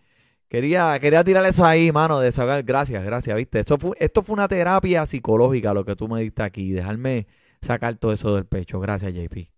quería, 0.47 0.97
quería 0.99 1.23
tirar 1.23 1.45
eso 1.45 1.65
ahí, 1.65 1.91
mano, 1.91 2.19
de 2.19 2.31
sacar. 2.31 2.63
Gracias, 2.63 3.03
gracias, 3.03 3.35
viste. 3.35 3.59
Esto 3.59 3.77
fue, 3.77 3.91
esto 3.99 4.23
fue 4.23 4.33
una 4.35 4.47
terapia 4.47 5.05
psicológica 5.05 5.73
lo 5.73 5.85
que 5.85 5.95
tú 5.95 6.07
me 6.07 6.21
diste 6.21 6.43
aquí. 6.43 6.71
Dejarme 6.71 7.27
sacar 7.61 7.95
todo 7.95 8.13
eso 8.13 8.35
del 8.35 8.45
pecho. 8.45 8.79
Gracias, 8.79 9.13
JP. 9.13 9.49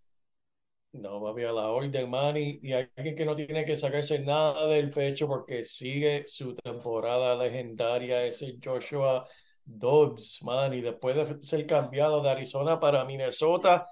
No, 0.93 1.22
mami, 1.22 1.43
a 1.43 1.53
la 1.53 1.70
orden, 1.70 2.10
Manny. 2.10 2.60
Y 2.62 2.74
alguien 2.74 3.15
que 3.15 3.25
no 3.25 3.36
tiene 3.36 3.63
que 3.63 3.77
sacarse 3.77 4.20
nada 4.20 4.67
del 4.67 4.89
pecho 4.89 5.27
porque 5.27 5.63
sigue 5.63 6.24
su 6.27 6.53
temporada 6.53 7.36
legendaria, 7.36 8.25
ese 8.25 8.58
Joshua 8.62 9.25
Dobbs, 9.63 10.41
Manny. 10.43 10.81
Después 10.81 11.15
de 11.15 11.41
ser 11.41 11.65
cambiado 11.65 12.22
de 12.22 12.29
Arizona 12.29 12.77
para 12.77 13.05
Minnesota, 13.05 13.88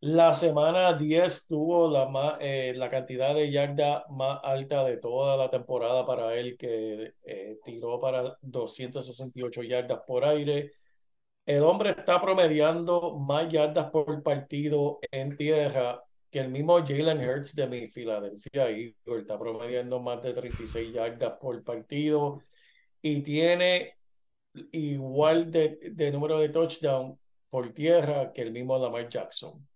la 0.00 0.34
semana 0.34 0.92
10 0.92 1.46
tuvo 1.46 1.90
la, 1.90 2.06
más, 2.08 2.36
eh, 2.40 2.74
la 2.76 2.88
cantidad 2.90 3.34
de 3.34 3.50
yarda 3.50 4.04
más 4.10 4.40
alta 4.42 4.84
de 4.84 4.98
toda 4.98 5.36
la 5.38 5.48
temporada 5.48 6.04
para 6.04 6.34
él, 6.34 6.58
que 6.58 7.14
eh, 7.24 7.58
tiró 7.64 7.98
para 7.98 8.36
268 8.42 9.62
yardas 9.62 10.00
por 10.06 10.24
aire 10.24 10.72
el 11.46 11.62
hombre 11.62 11.90
está 11.90 12.20
promediando 12.20 13.16
más 13.16 13.48
yardas 13.48 13.90
por 13.90 14.22
partido 14.22 15.00
en 15.10 15.36
tierra 15.36 16.02
que 16.30 16.38
el 16.38 16.48
mismo 16.48 16.78
Jalen 16.78 17.28
Hurts 17.28 17.54
de 17.54 17.66
mi 17.66 17.88
Filadelfia 17.88 18.70
Eagles. 18.70 18.94
Está 19.04 19.38
promediando 19.38 20.00
más 20.00 20.22
de 20.22 20.32
36 20.32 20.92
yardas 20.92 21.34
por 21.40 21.62
partido 21.62 22.40
y 23.02 23.20
tiene 23.22 23.96
igual 24.70 25.50
de, 25.50 26.10
número 26.12 26.38
de 26.38 26.48
touchdown 26.48 27.18
por 27.50 27.72
tierra 27.72 28.32
que 28.32 28.42
el 28.42 28.52
mismo 28.52 28.78
Lamar 28.78 29.08
Jackson 29.08 29.66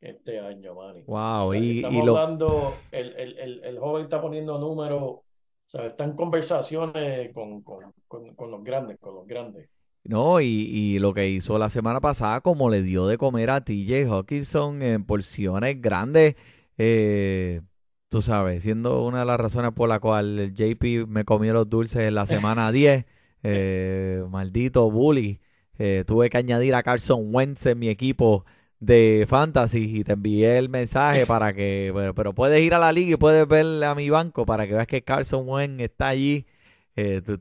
este 0.00 0.38
año, 0.38 0.74
Manny. 0.74 1.04
Wow, 1.06 1.54
y, 1.54 1.78
estamos 1.78 2.08
hablando, 2.08 2.74
el, 2.90 3.14
el, 3.16 3.64
el, 3.64 3.78
joven 3.78 4.04
está 4.04 4.20
poniendo 4.20 4.58
números, 4.58 5.00
o 5.02 5.24
sea, 5.64 5.86
está 5.86 6.04
en 6.04 6.14
conversaciones 6.14 7.32
con, 7.32 7.62
con, 7.62 7.94
con 8.06 8.50
los 8.50 8.62
grandes, 8.62 8.98
con 8.98 9.14
los 9.14 9.26
grandes. 9.26 9.70
No, 10.04 10.40
y, 10.42 10.98
lo 10.98 11.14
que 11.14 11.30
hizo 11.30 11.58
la 11.58 11.70
semana 11.70 12.00
pasada, 12.00 12.42
como 12.42 12.68
le 12.68 12.82
dio 12.82 13.06
de 13.06 13.16
comer 13.16 13.48
a 13.48 13.64
TJ 13.64 14.06
Hawkinson 14.06 14.82
en 14.82 15.04
porciones 15.04 15.80
grandes, 15.80 16.36
eh, 16.76 17.62
tú 18.08 18.20
sabes, 18.20 18.64
siendo 18.64 19.02
una 19.04 19.20
de 19.20 19.24
las 19.24 19.40
razones 19.40 19.72
por 19.72 19.88
la 19.88 20.00
cual 20.00 20.38
el 20.38 20.54
JP 20.54 21.06
me 21.08 21.24
comió 21.24 21.54
los 21.54 21.70
dulces 21.70 22.02
en 22.02 22.14
la 22.16 22.26
semana 22.26 22.70
10, 22.70 23.06
eh, 23.44 24.24
maldito 24.28 24.90
bully, 24.90 25.40
eh, 25.78 26.04
tuve 26.06 26.28
que 26.28 26.36
añadir 26.36 26.74
a 26.74 26.82
Carson 26.82 27.34
Wentz 27.34 27.64
en 27.66 27.78
mi 27.78 27.88
equipo 27.88 28.44
de 28.80 29.24
fantasy 29.26 30.00
y 30.00 30.04
te 30.04 30.12
envié 30.12 30.58
el 30.58 30.68
mensaje 30.68 31.26
para 31.26 31.54
que, 31.54 31.90
pero, 31.94 32.14
pero 32.14 32.34
puedes 32.34 32.60
ir 32.62 32.74
a 32.74 32.78
la 32.78 32.92
liga 32.92 33.14
y 33.14 33.16
puedes 33.16 33.48
ver 33.48 33.82
a 33.84 33.94
mi 33.94 34.10
banco 34.10 34.44
para 34.44 34.66
que 34.66 34.74
veas 34.74 34.86
que 34.86 35.02
Carson 35.02 35.48
Wentz 35.48 35.82
está 35.82 36.08
allí. 36.08 36.46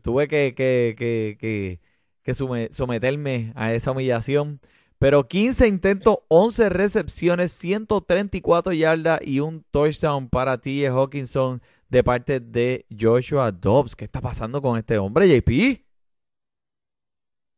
tuve 0.02 0.28
que, 0.30 0.54
que, 0.56 0.96
que, 0.98 1.38
que 1.40 1.93
que 2.24 2.34
someterme 2.34 3.52
a 3.56 3.74
esa 3.74 3.92
humillación. 3.92 4.60
Pero 5.00 5.28
15 5.28 5.68
intentos, 5.68 6.20
11 6.30 6.70
recepciones, 6.70 7.52
134 7.52 8.72
yardas 8.74 9.20
y 9.22 9.42
un 9.42 9.64
touchdown 9.72 10.30
para 10.30 10.58
T.J. 10.58 10.94
Hawkinson 10.94 11.62
de 11.90 12.04
parte 12.04 12.40
de 12.40 12.86
Joshua 12.98 13.52
Dobbs. 13.52 13.96
¿Qué 13.96 14.06
está 14.06 14.22
pasando 14.22 14.62
con 14.62 14.78
este 14.78 14.98
hombre, 14.98 15.28
JP? 15.28 15.84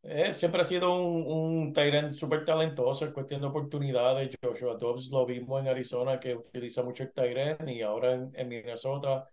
Eh, 0.07 0.33
siempre 0.33 0.61
ha 0.61 0.63
sido 0.63 1.01
un, 1.01 1.23
un 1.25 1.73
Tyrant 1.73 2.13
súper 2.13 2.45
talentoso 2.45 3.05
en 3.05 3.13
cuestión 3.13 3.41
de 3.41 3.47
oportunidades. 3.47 4.35
Joshua 4.41 4.75
Dobbs 4.75 5.09
lo 5.09 5.25
vimos 5.25 5.61
en 5.61 5.67
Arizona 5.67 6.19
que 6.19 6.35
utiliza 6.35 6.83
mucho 6.83 7.03
el 7.03 7.11
Tyrant 7.11 7.67
y 7.69 7.81
ahora 7.81 8.13
en, 8.13 8.31
en 8.35 8.47
Minnesota 8.47 9.27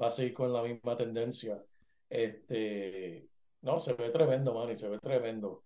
va 0.00 0.06
a 0.08 0.10
seguir 0.10 0.32
con 0.34 0.52
la 0.52 0.62
misma 0.62 0.96
tendencia. 0.96 1.62
Este, 2.08 3.28
no, 3.62 3.78
se 3.78 3.94
ve 3.94 4.10
tremendo, 4.10 4.54
Manny, 4.54 4.76
se 4.76 4.88
ve 4.88 4.98
tremendo. 4.98 5.64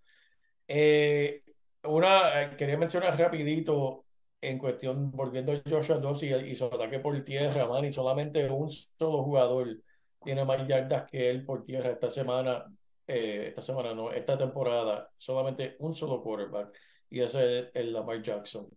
Eh, 0.66 1.42
una, 1.84 2.42
eh, 2.42 2.56
quería 2.56 2.76
mencionar 2.76 3.18
rapidito 3.18 4.04
en 4.40 4.58
cuestión, 4.58 5.10
volviendo 5.10 5.52
a 5.52 5.62
Joshua 5.68 5.98
Dobbs 5.98 6.22
y, 6.22 6.32
y 6.32 6.54
su 6.54 6.66
ataque 6.66 6.98
por 7.00 7.22
tierra, 7.24 7.66
Manny, 7.66 7.92
solamente 7.92 8.48
un 8.48 8.70
solo 8.70 9.22
jugador 9.22 9.78
tiene 10.22 10.44
más 10.44 10.66
yardas 10.66 11.10
que 11.10 11.30
él 11.30 11.44
por 11.44 11.64
tierra 11.64 11.90
esta 11.90 12.10
semana 12.10 12.66
eh, 13.12 13.48
esta 13.48 13.60
semana 13.60 13.92
no, 13.92 14.12
esta 14.12 14.38
temporada, 14.38 15.10
solamente 15.18 15.74
un 15.80 15.92
solo 15.94 16.22
quarterback 16.22 16.72
y 17.08 17.20
ese 17.20 17.58
es 17.58 17.68
el 17.74 17.92
Lamar 17.92 18.22
Jackson. 18.22 18.68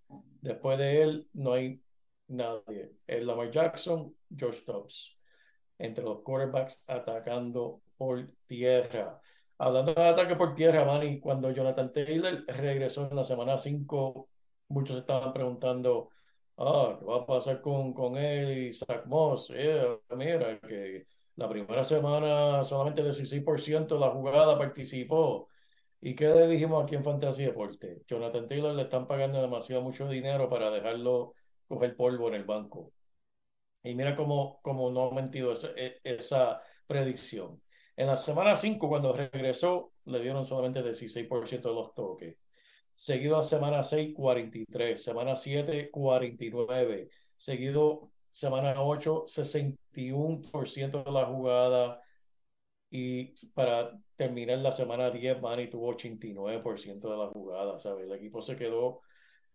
Después 0.41 0.79
de 0.79 1.03
él 1.03 1.29
no 1.34 1.53
hay 1.53 1.79
nadie. 2.29 2.93
El 3.05 3.27
Lamar 3.27 3.51
Jackson, 3.51 4.15
Josh 4.36 4.65
Dobbs, 4.65 5.15
entre 5.77 6.03
los 6.03 6.24
quarterbacks 6.24 6.84
atacando 6.88 7.83
por 7.98 8.28
tierra. 8.48 9.20
Hablando 9.58 9.94
de 9.94 10.04
ataque 10.04 10.36
por 10.36 10.56
tierra, 10.56 10.86
Manny, 10.86 11.20
cuando 11.20 11.52
Jonathan 11.52 11.92
Taylor 11.94 12.44
regresó 12.48 13.10
en 13.10 13.16
la 13.16 13.24
semana 13.24 13.58
5, 13.58 14.30
muchos 14.70 14.98
estaban 14.98 15.34
preguntando, 15.34 16.10
ah, 16.58 16.98
¿qué 17.00 17.06
va 17.06 17.18
a 17.18 17.26
pasar 17.26 17.62
con, 17.62 17.94
con 17.94 18.18
él 18.18 18.68
y 18.68 18.74
Zach 18.74 19.06
Moss? 19.06 19.52
Eh, 19.56 20.00
mira, 20.16 20.60
que 20.60 21.08
la 21.36 21.50
primera 21.50 21.84
semana 21.84 22.64
solamente 22.64 23.02
el 23.02 23.08
16% 23.08 23.96
de 23.96 24.00
la 24.02 24.12
jugada 24.12 24.58
participó. 24.58 25.50
¿Y 26.02 26.16
qué 26.16 26.28
le 26.28 26.48
dijimos 26.48 26.84
aquí 26.84 26.96
en 26.96 27.04
Fantasy 27.04 27.46
Deporte? 27.46 28.02
Jonathan 28.08 28.48
Taylor 28.48 28.76
le 28.76 28.84
están 28.84 29.08
pagando 29.08 29.42
demasiado 29.42 29.82
mucho 29.82 30.08
dinero 30.10 30.50
para 30.50 30.70
dejarlo 30.70 31.34
coger 31.68 31.96
polvo 31.96 32.28
en 32.28 32.36
el 32.36 32.44
banco. 32.44 32.92
Y 33.84 33.96
mira 33.96 34.16
cómo, 34.16 34.60
cómo 34.62 34.92
no 34.92 35.10
ha 35.10 35.14
mentido 35.14 35.54
esa, 35.54 35.70
e, 35.78 36.00
esa 36.04 36.62
predicción. 36.88 37.62
En 37.96 38.08
la 38.08 38.18
semana 38.18 38.56
5, 38.56 38.88
cuando 38.90 39.14
regresó, 39.14 39.94
le 40.06 40.20
dieron 40.20 40.46
solamente 40.46 40.82
16% 40.82 41.70
de 41.70 41.76
los 41.76 41.94
toques. 41.94 42.38
Seguido 42.96 43.38
a 43.38 43.44
semana 43.44 43.84
6, 43.84 44.14
43. 44.16 45.02
Semana 45.02 45.36
7, 45.36 45.90
49. 45.92 47.10
Seguido 47.38 48.12
semana 48.32 48.82
8, 48.82 49.26
61% 49.28 51.04
de 51.04 51.12
la 51.12 51.26
jugada. 51.26 52.02
Y 52.90 53.34
para 53.54 53.92
terminar 54.16 54.60
la 54.60 54.72
semana 54.72 55.10
10, 55.10 55.42
Manny 55.42 55.70
tuvo 55.70 55.90
89% 55.90 57.10
de 57.10 57.18
la 57.18 57.28
jugada, 57.28 57.80
¿sabes? 57.80 58.06
El 58.06 58.14
equipo 58.14 58.42
se 58.42 58.56
quedó 58.56 59.02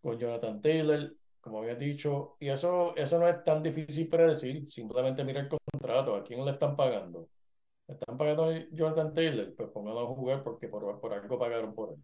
con 0.00 0.18
Jonathan 0.18 0.60
Taylor, 0.60 1.14
como 1.40 1.60
había 1.60 1.74
dicho, 1.74 2.36
y 2.40 2.48
eso, 2.48 2.94
eso 2.96 3.18
no 3.18 3.28
es 3.28 3.42
tan 3.44 3.62
difícil 3.62 4.08
predecir, 4.08 4.66
simplemente 4.66 5.24
mira 5.24 5.40
el 5.40 5.48
contrato, 5.48 6.16
¿a 6.16 6.24
quién 6.24 6.44
le 6.44 6.52
están 6.52 6.76
pagando? 6.76 7.28
¿Le 7.88 7.94
están 7.94 8.16
pagando 8.16 8.44
a 8.44 8.54
Jonathan 8.70 9.12
Taylor? 9.14 9.54
Pues 9.56 9.70
póngalo 9.70 10.00
a 10.02 10.06
jugar 10.06 10.44
porque 10.44 10.68
por, 10.68 11.00
por 11.00 11.12
algo 11.12 11.38
pagaron 11.38 11.74
por 11.74 11.90
él. 11.92 11.98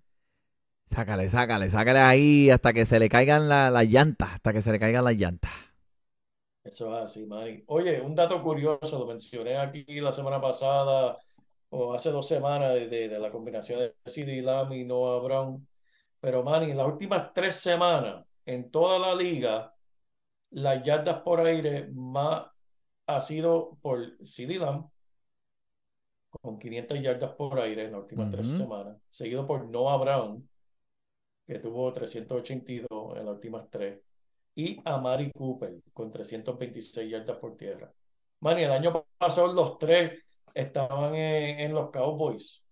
Sácale, 0.86 1.28
sácale, 1.28 1.68
sácale 1.70 1.98
ahí 2.00 2.50
hasta 2.50 2.72
que 2.72 2.86
se 2.86 2.98
le 2.98 3.08
caigan 3.10 3.48
las 3.50 3.70
la 3.72 3.84
llantas, 3.84 4.30
hasta 4.34 4.52
que 4.52 4.62
se 4.62 4.72
le 4.72 4.78
caigan 4.78 5.04
las 5.04 5.14
llantas. 5.16 5.50
Eso 6.62 6.96
es 6.96 7.04
así, 7.04 7.26
Manny. 7.26 7.62
Oye, 7.66 8.00
un 8.00 8.14
dato 8.14 8.42
curioso, 8.42 8.98
lo 8.98 9.06
mencioné 9.06 9.56
aquí 9.58 9.84
la 10.00 10.12
semana 10.12 10.40
pasada 10.40 11.18
o 11.70 11.92
hace 11.92 12.10
dos 12.10 12.26
semanas 12.26 12.72
de, 12.74 12.88
de, 12.88 13.08
de 13.08 13.18
la 13.18 13.30
combinación 13.30 13.80
de 13.80 13.94
CD 14.06 14.40
Lamb 14.42 14.72
y 14.72 14.84
Noah 14.84 15.20
Brown. 15.22 15.66
Pero, 16.20 16.42
Manny, 16.42 16.70
en 16.70 16.78
las 16.78 16.86
últimas 16.86 17.32
tres 17.34 17.56
semanas, 17.56 18.24
en 18.46 18.70
toda 18.70 18.98
la 18.98 19.14
liga, 19.14 19.74
las 20.50 20.82
yardas 20.84 21.22
por 21.22 21.40
aire 21.46 21.88
más 21.92 22.46
ha 23.06 23.20
sido 23.20 23.78
por 23.82 24.18
CD 24.26 24.58
Lamb, 24.58 24.88
con 26.44 26.58
500 26.58 27.00
yardas 27.00 27.32
por 27.36 27.58
aire 27.58 27.86
en 27.86 27.92
las 27.92 28.02
últimas 28.02 28.30
tres 28.30 28.48
semanas, 28.48 28.98
seguido 29.08 29.46
por 29.46 29.64
Noah 29.66 29.96
Brown, 29.96 30.46
que 31.46 31.58
tuvo 31.58 31.90
382 31.90 33.16
en 33.16 33.24
las 33.24 33.34
últimas 33.34 33.64
tres, 33.70 33.98
y 34.54 34.78
Amari 34.84 35.32
Cooper 35.32 35.72
con 35.94 36.10
326 36.10 37.10
yardas 37.10 37.38
por 37.38 37.56
tierra. 37.56 37.90
Manny, 38.40 38.64
el 38.64 38.72
año 38.72 39.06
pasado 39.16 39.54
los 39.54 39.78
tres 39.78 40.22
estaban 40.52 41.14
en, 41.14 41.60
en 41.60 41.72
los 41.72 41.90
Cowboys. 41.90 42.62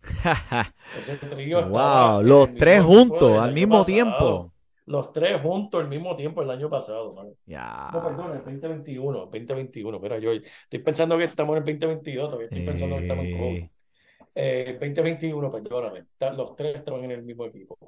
Ese 0.98 1.16
trío 1.16 1.68
wow, 1.68 2.22
los 2.22 2.54
tres 2.54 2.82
juntos 2.82 3.38
al 3.38 3.52
mismo 3.52 3.80
pasado. 3.80 3.84
tiempo. 3.84 4.52
Los 4.90 5.12
tres 5.12 5.40
juntos 5.40 5.80
al 5.80 5.88
mismo 5.88 6.16
tiempo 6.16 6.42
el 6.42 6.50
año 6.50 6.68
pasado, 6.68 7.14
Manny. 7.14 7.32
Ya. 7.46 7.90
No, 7.92 8.02
perdón, 8.02 8.32
el 8.32 8.44
2021, 8.44 9.18
2021. 9.20 10.00
Mira, 10.00 10.18
yo 10.18 10.32
estoy 10.32 10.78
pensando 10.80 11.16
que 11.16 11.24
estamos 11.24 11.56
en 11.56 11.58
el 11.58 11.64
2022, 11.64 12.26
todavía 12.28 12.46
estoy 12.48 12.62
pensando 12.62 12.96
que 12.96 13.02
estamos 13.02 13.24
en 13.24 13.30
COVID. 13.30 13.58
Eh, 13.58 13.70
Eh, 14.34 14.76
2021, 14.80 15.50
perdóname. 15.50 16.06
Los 16.36 16.56
tres 16.56 16.76
estaban 16.76 17.04
en 17.04 17.10
el 17.12 17.22
mismo 17.22 17.44
equipo. 17.46 17.78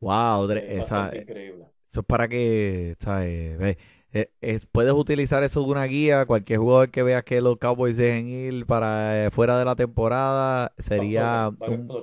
wow, 0.00 0.50
Es 0.50 0.64
esa, 0.64 0.96
bastante 0.96 1.18
increíble. 1.18 1.66
eso 1.90 2.00
es 2.00 2.06
para 2.06 2.28
que, 2.28 2.96
¿sabes? 3.00 3.76
Eh, 4.12 4.30
es- 4.40 4.66
puedes 4.66 4.92
utilizar 4.92 5.42
eso 5.42 5.62
de 5.62 5.70
una 5.70 5.84
guía. 5.84 6.26
Cualquier 6.26 6.58
jugador 6.60 6.90
que 6.90 7.02
veas 7.02 7.22
que 7.24 7.40
los 7.40 7.58
Cowboys 7.58 7.96
dejen 7.96 8.28
ir 8.28 8.66
para 8.66 9.26
eh, 9.26 9.30
fuera 9.30 9.58
de 9.58 9.64
la 9.64 9.76
temporada 9.76 10.72
sería 10.78 11.50
un. 11.60 11.94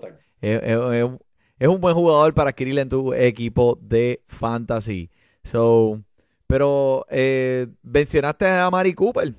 Es, 1.63 1.69
un 1.69 1.81
buen 1.81 1.95
jugador 1.95 2.33
para 2.33 2.49
adquirir 2.51 2.77
en 2.79 2.89
tu 2.89 3.13
equipo 3.13 3.77
de 3.81 4.21
fantasy. 4.27 5.09
So, 5.43 6.01
pero 6.47 7.05
eh, 7.09 7.67
mencionaste 7.81 8.47
a 8.47 8.69
Mari 8.69 8.93
Cooper. 8.93 9.33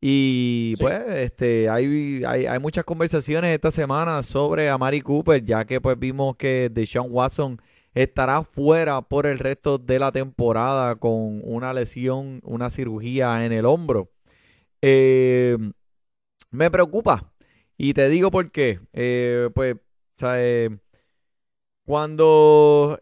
Y 0.00 0.72
Sí. 0.76 0.82
pues, 0.82 1.00
este, 1.08 1.68
hay, 1.68 2.22
hay, 2.26 2.46
hay 2.46 2.58
muchas 2.58 2.84
conversaciones 2.84 3.54
esta 3.54 3.70
semana 3.70 4.22
sobre 4.22 4.70
a 4.70 4.78
Mari 4.78 5.00
Cooper, 5.02 5.44
ya 5.44 5.64
que 5.64 5.80
pues 5.80 5.98
vimos 5.98 6.36
que 6.36 6.70
Deshaun 6.72 7.08
Watson 7.10 7.60
estará 7.94 8.42
fuera 8.44 9.02
por 9.02 9.26
el 9.26 9.38
resto 9.38 9.78
de 9.78 9.98
la 9.98 10.12
temporada 10.12 10.96
con 10.96 11.40
una 11.44 11.72
lesión, 11.72 12.40
una 12.44 12.70
cirugía 12.70 13.44
en 13.44 13.52
el 13.52 13.66
hombro. 13.66 14.10
Eh, 14.82 15.56
me 16.50 16.70
preocupa. 16.70 17.32
Y 17.76 17.94
te 17.94 18.08
digo 18.08 18.30
por 18.30 18.50
qué. 18.50 18.80
Eh, 18.92 19.50
pues, 19.54 19.74
o 19.74 19.78
sea, 20.16 20.42
eh, 20.42 20.70
cuando 21.90 23.00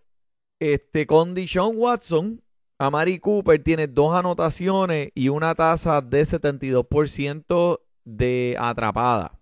este, 0.59 1.07
con 1.07 1.35
Deshaun 1.35 1.77
Watson, 1.77 2.43
Amari 2.79 3.19
Cooper 3.19 3.63
tiene 3.63 3.87
dos 3.87 4.17
anotaciones 4.17 5.11
y 5.15 5.29
una 5.29 5.55
tasa 5.55 6.01
de 6.01 6.23
72% 6.23 7.81
de 8.07 8.57
atrapada. 8.59 9.39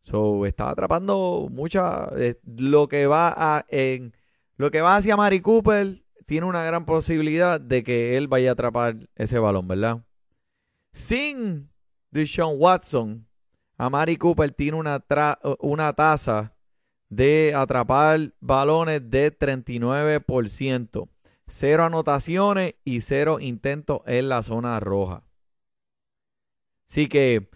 So, 0.00 0.46
está 0.46 0.70
atrapando 0.70 1.48
mucha. 1.50 2.08
eh, 2.16 2.40
lo 2.46 2.88
que 2.88 3.06
va 3.06 3.34
a. 3.36 3.66
Lo 4.56 4.70
que 4.70 4.80
va 4.80 4.96
hacia 4.96 5.12
Amari 5.12 5.42
Cooper 5.42 6.02
tiene 6.24 6.46
una 6.46 6.64
gran 6.64 6.86
posibilidad 6.86 7.60
de 7.60 7.84
que 7.84 8.16
él 8.16 8.28
vaya 8.28 8.48
a 8.48 8.52
atrapar 8.54 9.10
ese 9.14 9.38
balón, 9.38 9.68
¿verdad? 9.68 10.02
Sin 10.94 11.68
Deshaun 12.10 12.54
Watson, 12.58 13.28
Amari 13.76 14.16
Cooper 14.16 14.52
tiene 14.52 14.78
una, 14.78 15.04
una 15.60 15.92
tasa 15.92 16.55
de 17.08 17.52
atrapar 17.54 18.32
balones 18.40 19.10
de 19.10 19.30
39%. 19.30 21.08
Cero 21.48 21.84
anotaciones 21.84 22.74
y 22.84 23.00
cero 23.02 23.38
intentos 23.40 24.00
en 24.06 24.28
la 24.28 24.42
zona 24.42 24.80
roja. 24.80 25.22
Así 26.88 27.08
que 27.08 27.48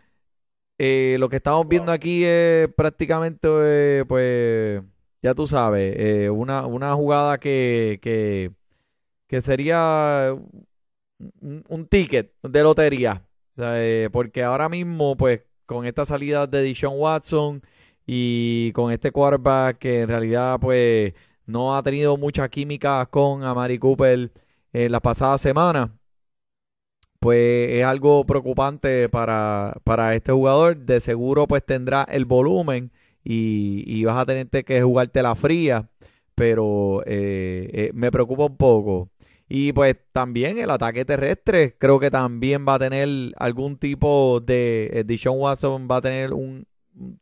eh, 0.78 1.16
lo 1.18 1.28
que 1.28 1.36
estamos 1.36 1.68
viendo 1.68 1.92
aquí 1.92 2.24
es 2.24 2.68
prácticamente, 2.74 3.48
eh, 3.52 4.04
pues, 4.06 4.82
ya 5.22 5.34
tú 5.34 5.46
sabes, 5.46 5.94
eh, 5.98 6.30
una, 6.30 6.66
una 6.66 6.94
jugada 6.94 7.38
que, 7.38 7.98
que, 8.02 8.52
que 9.28 9.42
sería 9.42 10.34
un, 11.40 11.64
un 11.68 11.86
ticket 11.86 12.32
de 12.42 12.62
lotería. 12.62 13.26
O 13.56 13.62
sea, 13.62 14.10
porque 14.10 14.42
ahora 14.42 14.68
mismo, 14.68 15.16
pues, 15.16 15.42
con 15.66 15.86
esta 15.86 16.06
salida 16.06 16.46
de 16.46 16.62
Deshaun 16.62 16.98
Watson 16.98 17.62
y 18.12 18.72
con 18.72 18.90
este 18.90 19.12
quarterback 19.12 19.78
que 19.78 20.00
en 20.00 20.08
realidad, 20.08 20.58
pues, 20.60 21.14
no 21.46 21.76
ha 21.76 21.82
tenido 21.84 22.16
mucha 22.16 22.48
química 22.48 23.06
con 23.06 23.44
Amari 23.44 23.78
Cooper 23.78 24.32
en 24.72 24.92
las 24.92 25.00
pasadas 25.00 25.40
semanas, 25.40 25.90
pues 27.20 27.70
es 27.70 27.84
algo 27.84 28.24
preocupante 28.26 29.08
para, 29.08 29.76
para 29.84 30.14
este 30.16 30.32
jugador. 30.32 30.76
De 30.76 30.98
seguro, 30.98 31.46
pues, 31.46 31.64
tendrá 31.64 32.02
el 32.02 32.24
volumen 32.24 32.90
y, 33.22 34.04
vas 34.04 34.18
a 34.18 34.26
tener 34.26 34.48
que 34.48 34.82
jugarte 34.82 35.22
la 35.22 35.36
fría, 35.36 35.88
pero 36.34 37.02
eh, 37.06 37.70
eh, 37.72 37.90
me 37.94 38.10
preocupa 38.10 38.46
un 38.46 38.56
poco. 38.56 39.08
Y 39.48 39.72
pues 39.72 39.96
también 40.12 40.58
el 40.58 40.70
ataque 40.70 41.04
terrestre, 41.04 41.76
creo 41.78 42.00
que 42.00 42.10
también 42.10 42.66
va 42.66 42.74
a 42.74 42.78
tener 42.80 43.08
algún 43.36 43.76
tipo 43.76 44.40
de. 44.40 44.90
Eh, 44.92 45.04
Deshaun 45.04 45.40
Watson 45.40 45.88
va 45.90 45.96
a 45.98 46.02
tener 46.02 46.32
un 46.32 46.66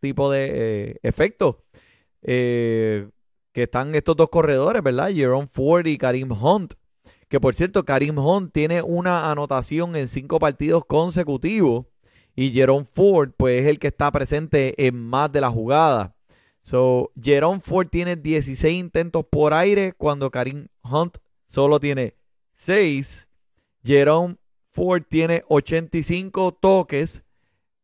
tipo 0.00 0.31
de 0.31 0.50
eh, 0.52 0.98
efecto. 1.02 1.64
Eh, 2.22 3.09
que 3.52 3.64
están 3.64 3.94
estos 3.94 4.16
dos 4.16 4.28
corredores, 4.28 4.83
¿verdad? 4.83 5.11
Jerome 5.12 5.48
Ford 5.48 5.87
y 5.87 5.98
Karim 5.98 6.31
Hunt. 6.33 6.74
Que 7.28 7.40
por 7.40 7.54
cierto, 7.54 7.85
Karim 7.85 8.18
Hunt 8.18 8.52
tiene 8.52 8.83
una 8.83 9.31
anotación 9.31 9.96
en 9.96 10.09
cinco 10.09 10.38
partidos 10.38 10.85
consecutivos. 10.87 11.87
Y 12.35 12.50
Jerome 12.52 12.85
Ford, 12.85 13.33
pues 13.37 13.62
es 13.62 13.68
el 13.68 13.78
que 13.78 13.88
está 13.88 14.12
presente 14.12 14.87
en 14.87 14.94
más 14.96 15.33
de 15.33 15.40
la 15.40 15.50
jugada. 15.50 16.14
So, 16.62 17.11
Jerome 17.20 17.61
Ford 17.61 17.88
tiene 17.88 18.14
16 18.14 18.78
intentos 18.78 19.24
por 19.28 19.54
aire 19.54 19.92
cuando 19.92 20.31
Karim 20.31 20.68
Hunt 20.83 21.18
solo 21.48 21.81
tiene 21.81 22.14
6. 22.54 23.28
Jerome 23.83 24.37
Ford 24.70 25.02
tiene 25.09 25.42
85 25.48 26.59
toques 26.61 27.24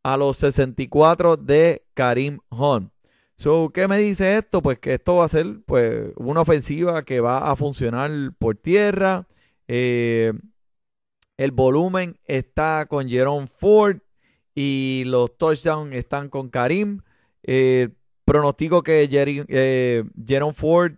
a 0.05 0.17
los 0.17 0.37
64 0.37 1.37
de 1.37 1.83
Karim 1.95 2.39
Hunt. 2.51 2.93
So, 3.37 3.71
¿Qué 3.75 3.89
me 3.89 3.99
dice 3.99 4.37
esto? 4.37 4.63
Pues 4.63 4.79
que 4.79 4.95
esto 4.95 5.17
va 5.17 5.25
a 5.25 5.29
ser 5.29 5.63
pues, 5.67 6.13
una 6.17 6.43
ofensiva 6.43 7.05
que 7.05 7.21
va 7.21 7.51
a 7.51 7.57
funcionar 7.57 8.11
por 8.39 8.57
tierra. 8.57 9.27
Eh, 9.67 10.33
el 11.37 11.51
volumen 11.51 12.17
está 12.27 12.87
con 12.89 13.09
Jerome 13.09 13.49
Ford 13.49 13.99
y 14.55 15.03
los 15.07 15.37
touchdowns 15.37 15.95
están 15.95 16.29
con 16.29 16.49
Karim. 16.49 17.01
Eh, 17.43 17.89
pronostico 18.25 18.83
que 18.83 19.09
eh, 19.11 20.05
Jerome 20.25 20.55
Ford 20.55 20.93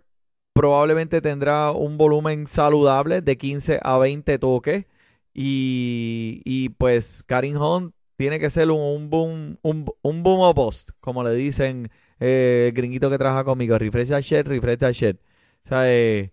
probablemente 0.53 1.21
tendrá 1.21 1.71
un 1.71 1.97
volumen 1.97 2.45
saludable 2.45 3.21
de 3.21 3.37
15 3.37 3.79
a 3.81 3.97
20 3.97 4.37
toques. 4.37 4.85
Y, 5.33 6.41
y 6.45 6.69
pues 6.69 7.23
Karim 7.25 7.57
Hunt 7.57 7.93
tiene 8.17 8.39
que 8.39 8.49
ser 8.49 8.71
un, 8.71 9.09
boom, 9.09 9.57
un, 9.61 9.85
boom 9.85 10.39
o 10.41 10.53
post, 10.55 10.89
como 10.99 11.23
le 11.23 11.33
dicen 11.35 11.89
eh, 12.19 12.65
el 12.67 12.73
gringuito 12.73 13.09
que 13.09 13.17
trabaja 13.17 13.43
conmigo, 13.43 13.77
refresh 13.77 14.09
that 14.09 14.21
shit, 14.21 14.47
refresh 14.47 14.77
that 14.79 14.93
shit. 14.93 15.17
O 15.65 15.69
sea, 15.69 15.91
eh, 15.91 16.31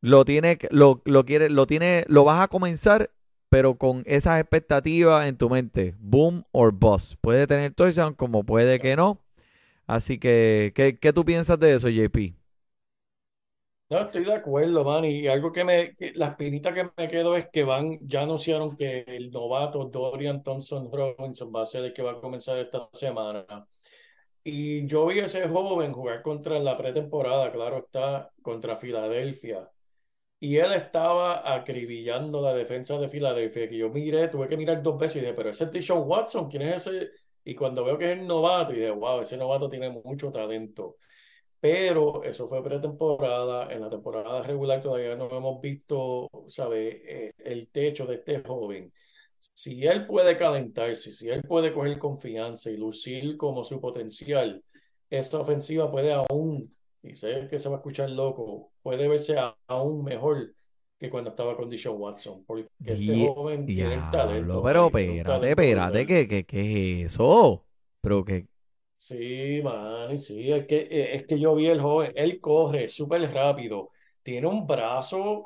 lo 0.00 0.24
tiene, 0.24 0.58
lo, 0.70 1.02
lo 1.04 1.24
quiere, 1.26 1.50
lo 1.50 1.66
tiene, 1.66 2.04
lo 2.08 2.24
vas 2.24 2.42
a 2.42 2.48
comenzar, 2.48 3.10
pero 3.48 3.76
con 3.76 4.04
esas 4.06 4.40
expectativas 4.40 5.26
en 5.28 5.36
tu 5.36 5.50
mente. 5.50 5.96
Boom 5.98 6.44
or 6.52 6.72
bust. 6.72 7.14
Puede 7.20 7.46
tener 7.46 7.74
touchdown 7.74 8.14
como 8.14 8.44
puede 8.44 8.78
que 8.78 8.94
no. 8.96 9.20
Así 9.86 10.18
que, 10.18 10.72
¿qué, 10.76 10.98
qué 10.98 11.12
tú 11.12 11.24
piensas 11.24 11.58
de 11.58 11.74
eso, 11.74 11.88
JP? 11.88 12.39
No, 13.90 14.02
estoy 14.02 14.24
de 14.24 14.34
acuerdo, 14.34 14.84
man. 14.84 15.04
Y 15.04 15.26
algo 15.26 15.50
que 15.52 15.64
me, 15.64 15.96
que- 15.96 16.12
la 16.14 16.28
espinita 16.28 16.72
que 16.72 16.88
me 16.96 17.08
quedo 17.08 17.36
es 17.36 17.48
que 17.50 17.64
van, 17.64 17.98
ya 18.06 18.22
anunciaron 18.22 18.76
que 18.76 19.00
el 19.06 19.30
novato 19.32 19.84
Dorian 19.86 20.42
Thompson 20.44 20.90
Robinson 20.92 21.52
va 21.54 21.62
a 21.62 21.64
ser 21.64 21.84
el 21.84 21.92
que 21.92 22.02
va 22.02 22.12
a 22.12 22.20
comenzar 22.20 22.56
esta 22.58 22.88
semana. 22.92 23.44
Y 24.44 24.86
yo 24.86 25.06
vi 25.06 25.20
a 25.20 25.26
ese 25.26 25.48
joven 25.48 25.92
jugar 25.92 26.22
contra 26.22 26.56
en 26.56 26.64
la 26.64 26.76
pretemporada, 26.76 27.52
claro 27.52 27.78
está, 27.86 28.32
contra 28.42 28.76
Filadelfia. 28.76 29.70
Y 30.38 30.56
él 30.56 30.72
estaba 30.72 31.54
acribillando 31.54 32.40
la 32.42 32.54
defensa 32.54 32.98
de 32.98 33.08
Filadelfia, 33.08 33.68
que 33.68 33.76
yo 33.78 33.90
miré, 33.90 34.28
tuve 34.28 34.48
que 34.48 34.56
mirar 34.56 34.82
dos 34.82 34.98
veces 34.98 35.16
y 35.16 35.20
dije, 35.20 35.34
pero 35.34 35.50
ese 35.50 35.64
es 35.64 35.72
Deshaun 35.72 36.08
Watson, 36.08 36.48
¿quién 36.48 36.62
es 36.62 36.86
ese? 36.86 37.10
Y 37.44 37.54
cuando 37.54 37.84
veo 37.84 37.98
que 37.98 38.12
es 38.12 38.18
el 38.18 38.26
novato, 38.26 38.72
y 38.72 38.76
dije, 38.76 38.90
wow, 38.90 39.20
ese 39.20 39.36
novato 39.36 39.68
tiene 39.68 39.90
mucho 39.90 40.32
talento. 40.32 40.96
Pero 41.60 42.22
eso 42.24 42.48
fue 42.48 42.62
pretemporada, 42.62 43.70
en 43.72 43.82
la 43.82 43.90
temporada 43.90 44.42
regular 44.42 44.80
todavía 44.82 45.14
no 45.14 45.28
hemos 45.30 45.60
visto, 45.60 46.28
¿sabe? 46.48 47.02
Eh, 47.28 47.32
el 47.38 47.68
techo 47.68 48.06
de 48.06 48.14
este 48.16 48.40
joven. 48.42 48.90
Si 49.38 49.86
él 49.86 50.06
puede 50.06 50.36
calentarse, 50.38 51.12
si 51.12 51.28
él 51.28 51.42
puede 51.42 51.72
coger 51.72 51.98
confianza 51.98 52.70
y 52.70 52.76
lucir 52.76 53.36
como 53.36 53.64
su 53.64 53.80
potencial, 53.80 54.62
esta 55.10 55.38
ofensiva 55.40 55.90
puede 55.90 56.12
aún, 56.12 56.74
y 57.02 57.14
sé 57.14 57.46
que 57.50 57.58
se 57.58 57.68
va 57.68 57.76
a 57.76 57.78
escuchar 57.78 58.10
loco, 58.10 58.70
puede 58.82 59.08
verse 59.08 59.38
a- 59.38 59.54
aún 59.66 60.04
mejor 60.04 60.54
que 60.98 61.08
cuando 61.10 61.30
estaba 61.30 61.56
con 61.56 61.68
Deshaun 61.70 62.00
Watson, 62.00 62.44
porque 62.46 62.68
este 62.84 63.12
Die- 63.12 63.26
joven 63.34 63.66
tiene 63.66 63.94
el 63.94 64.00
Diablo, 64.00 64.10
talento, 64.10 64.62
pero 64.62 64.86
espérate, 64.86 65.50
espérate. 65.50 66.06
¿qué, 66.06 66.28
qué, 66.28 66.44
qué 66.44 67.02
es 67.04 67.12
eso? 67.14 67.64
Pero 68.02 68.24
que, 68.24 68.46
Sí, 69.02 69.62
man, 69.64 70.18
sí, 70.18 70.52
es 70.52 70.66
que, 70.66 70.76
eh, 70.80 71.16
es 71.16 71.26
que 71.26 71.40
yo 71.40 71.54
vi 71.54 71.66
el 71.68 71.80
joven, 71.80 72.12
él 72.16 72.38
corre 72.38 72.86
súper 72.86 73.32
rápido, 73.32 73.90
tiene 74.22 74.46
un 74.46 74.66
brazo, 74.66 75.42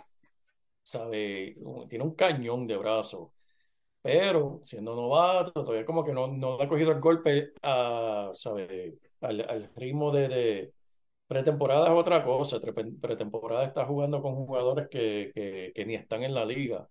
¿sabe? 0.82 1.56
Tiene 1.88 2.04
un 2.04 2.14
cañón 2.14 2.66
de 2.66 2.76
brazo, 2.76 3.32
pero 4.02 4.60
siendo 4.64 4.96
novato, 4.96 5.52
todavía 5.52 5.86
como 5.86 6.04
que 6.04 6.12
no, 6.12 6.28
no 6.28 6.60
ha 6.60 6.68
cogido 6.68 6.92
el 6.92 7.00
golpe 7.00 7.52
a, 7.62 8.30
¿sabe? 8.34 8.98
Al, 9.22 9.70
ritmo 9.76 10.12
de, 10.12 10.28
de 10.28 10.74
pretemporada 11.26 11.86
es 11.88 11.94
otra 11.94 12.24
cosa, 12.24 12.60
pretemporada 12.60 13.64
está 13.64 13.86
jugando 13.86 14.22
con 14.22 14.34
jugadores 14.36 14.88
que, 14.90 15.32
que, 15.34 15.72
que 15.74 15.86
ni 15.86 15.94
están 15.96 16.22
en 16.24 16.34
la 16.34 16.44
liga, 16.46 16.88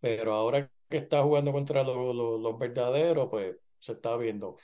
pero 0.00 0.34
ahora 0.34 0.70
que 0.88 0.98
está 0.98 1.22
jugando 1.22 1.52
contra 1.52 1.84
los, 1.84 2.14
los, 2.16 2.40
los 2.40 2.58
verdaderos, 2.58 3.28
pues 3.30 3.56
se 3.78 3.92
está 3.92 4.16
viendo. 4.16 4.56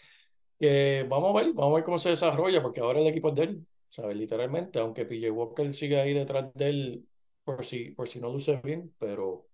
Que 0.59 1.05
vamos 1.09 1.31
a 1.35 1.38
ver, 1.45 1.53
vamos 1.55 1.73
a 1.73 1.75
ver 1.77 1.85
cómo 1.85 1.99
se 1.99 2.11
desarrolla, 2.11 2.62
porque 2.62 2.81
ahora 2.81 3.01
el 3.01 3.07
equipo 3.09 3.29
es 3.31 3.35
de 3.37 3.42
él, 3.45 3.66
¿sabes? 3.88 4.16
Literalmente, 4.16 4.79
aunque 4.79 5.05
PJ 5.05 5.31
Walker 5.33 5.73
sigue 5.75 6.01
ahí 6.01 6.14
detrás 6.14 6.53
de 6.55 6.69
él 6.69 7.09
por 7.45 7.64
si, 7.64 7.90
por 7.90 8.09
si 8.09 8.21
no 8.21 8.33
luce 8.33 8.57
bien, 8.64 8.95
pero 8.99 9.49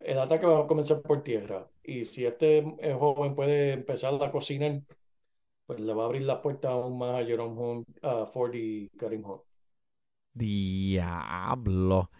el 0.00 0.18
ataque 0.18 0.46
va 0.46 0.60
a 0.60 0.66
comenzar 0.66 1.02
por 1.02 1.22
tierra. 1.22 1.68
Y 1.82 2.04
si 2.04 2.24
este 2.26 2.58
eh, 2.80 2.94
joven 2.98 3.34
puede 3.34 3.72
empezar 3.72 4.14
a 4.22 4.30
cocinar, 4.32 4.82
pues 5.66 5.80
le 5.80 5.94
va 5.94 6.04
a 6.04 6.06
abrir 6.06 6.22
las 6.24 6.40
puertas 6.40 6.72
aún 6.72 6.98
más 6.98 7.22
a 7.22 7.26
Jerome 7.26 7.60
Hunt, 7.60 7.88
a 8.02 8.26
Ford 8.26 8.54
y 8.54 8.90
Karim 8.98 9.24
Hunt. 9.26 9.42
diablo. 10.32 12.10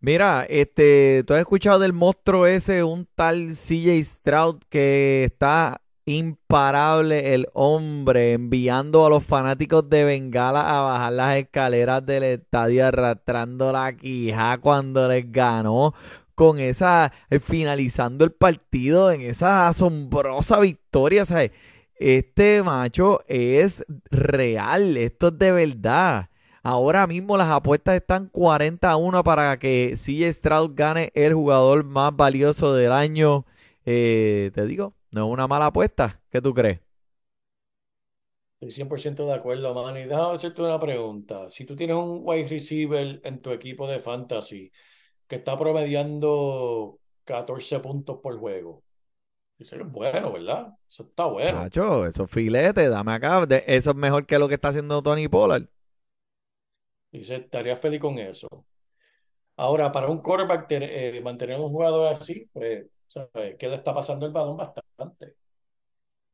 Mira, 0.00 0.46
este, 0.48 1.24
¿tú 1.26 1.34
has 1.34 1.40
escuchado 1.40 1.80
del 1.80 1.92
monstruo 1.92 2.46
ese, 2.46 2.84
un 2.84 3.06
tal 3.14 3.54
CJ 3.56 4.02
Stroud 4.04 4.62
que 4.68 5.24
está 5.24 5.82
imparable 6.08 7.34
el 7.34 7.48
hombre, 7.52 8.32
enviando 8.32 9.04
a 9.04 9.10
los 9.10 9.24
fanáticos 9.24 9.88
de 9.90 10.04
Bengala 10.04 10.60
a 10.60 10.80
bajar 10.80 11.12
las 11.12 11.36
escaleras 11.36 12.04
del 12.06 12.22
estadio 12.24 12.86
arrastrando 12.86 13.72
la 13.72 13.94
quija 13.94 14.58
cuando 14.58 15.06
les 15.08 15.30
ganó 15.30 15.94
con 16.34 16.60
esa, 16.60 17.12
eh, 17.30 17.40
finalizando 17.40 18.24
el 18.24 18.32
partido 18.32 19.10
en 19.10 19.20
esa 19.20 19.68
asombrosa 19.68 20.60
victoria, 20.60 21.24
¿sabes? 21.24 21.50
Este 21.96 22.62
macho 22.62 23.22
es 23.26 23.84
real, 24.10 24.96
esto 24.96 25.28
es 25.28 25.38
de 25.38 25.52
verdad. 25.52 26.30
Ahora 26.62 27.06
mismo 27.06 27.36
las 27.36 27.48
apuestas 27.48 27.96
están 27.96 28.28
40 28.28 28.90
a 28.90 28.96
1 28.96 29.24
para 29.24 29.58
que 29.58 29.94
CJ 29.96 30.32
Stroud 30.32 30.72
gane 30.74 31.10
el 31.14 31.34
jugador 31.34 31.84
más 31.84 32.14
valioso 32.16 32.74
del 32.74 32.92
año. 32.92 33.44
Eh, 33.84 34.50
te 34.54 34.66
digo, 34.66 34.94
no 35.10 35.26
es 35.26 35.32
una 35.32 35.46
mala 35.46 35.66
apuesta. 35.66 36.20
¿Qué 36.30 36.40
tú 36.40 36.54
crees? 36.54 36.80
Estoy 38.60 38.72
100% 38.72 39.26
de 39.26 39.34
acuerdo, 39.34 39.72
man. 39.72 39.96
Y 39.96 40.04
déjame 40.04 40.34
hacerte 40.34 40.62
una 40.62 40.80
pregunta. 40.80 41.48
Si 41.48 41.64
tú 41.64 41.76
tienes 41.76 41.96
un 41.96 42.22
wide 42.24 42.48
receiver 42.48 43.20
en 43.22 43.40
tu 43.40 43.50
equipo 43.50 43.86
de 43.86 44.00
fantasy 44.00 44.72
que 45.26 45.36
está 45.36 45.56
promediando 45.58 46.98
14 47.24 47.78
puntos 47.80 48.18
por 48.20 48.38
juego, 48.38 48.82
eso 49.58 49.76
es 49.76 49.90
bueno, 49.90 50.32
¿verdad? 50.32 50.74
Eso 50.88 51.04
está 51.04 51.26
bueno. 51.26 51.58
Macho, 51.58 52.06
esos 52.06 52.30
filetes, 52.30 52.90
dame 52.90 53.12
acá. 53.12 53.46
eso 53.66 53.90
es 53.90 53.96
mejor 53.96 54.26
que 54.26 54.38
lo 54.38 54.48
que 54.48 54.54
está 54.54 54.68
haciendo 54.68 55.02
Tony 55.02 55.28
Pollard. 55.28 55.66
Se 57.12 57.36
estaría 57.36 57.74
feliz 57.74 58.00
con 58.00 58.18
eso. 58.18 58.48
Ahora, 59.56 59.90
para 59.90 60.08
un 60.08 60.18
quarterback 60.18 60.66
eh, 60.70 61.20
mantener 61.22 61.58
un 61.58 61.70
jugador 61.70 62.12
así, 62.12 62.48
pues, 62.52 62.86
¿sabes? 63.08 63.56
¿Qué 63.58 63.68
le 63.68 63.76
está 63.76 63.94
pasando 63.94 64.26
el 64.26 64.32
balón 64.32 64.56
bastante? 64.56 65.34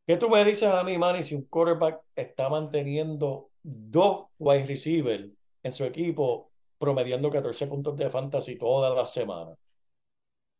¿Qué 0.07 0.17
tú 0.19 0.29
me 0.29 0.45
dices 0.45 0.69
a 0.69 0.83
mí, 0.85 0.99
Manny, 0.99 1.23
si 1.23 1.35
un 1.35 1.45
quarterback 1.47 2.03
está 2.15 2.49
manteniendo 2.49 3.51
dos 3.63 4.27
wide 4.39 4.67
receivers 4.67 5.25
en 5.63 5.73
su 5.73 5.85
equipo 5.85 6.51
promediando 6.79 7.31
14 7.31 7.67
puntos 7.67 7.97
de 7.97 8.11
fantasy 8.11 8.57
todas 8.57 8.95
las 8.95 9.11
semanas? 9.13 9.57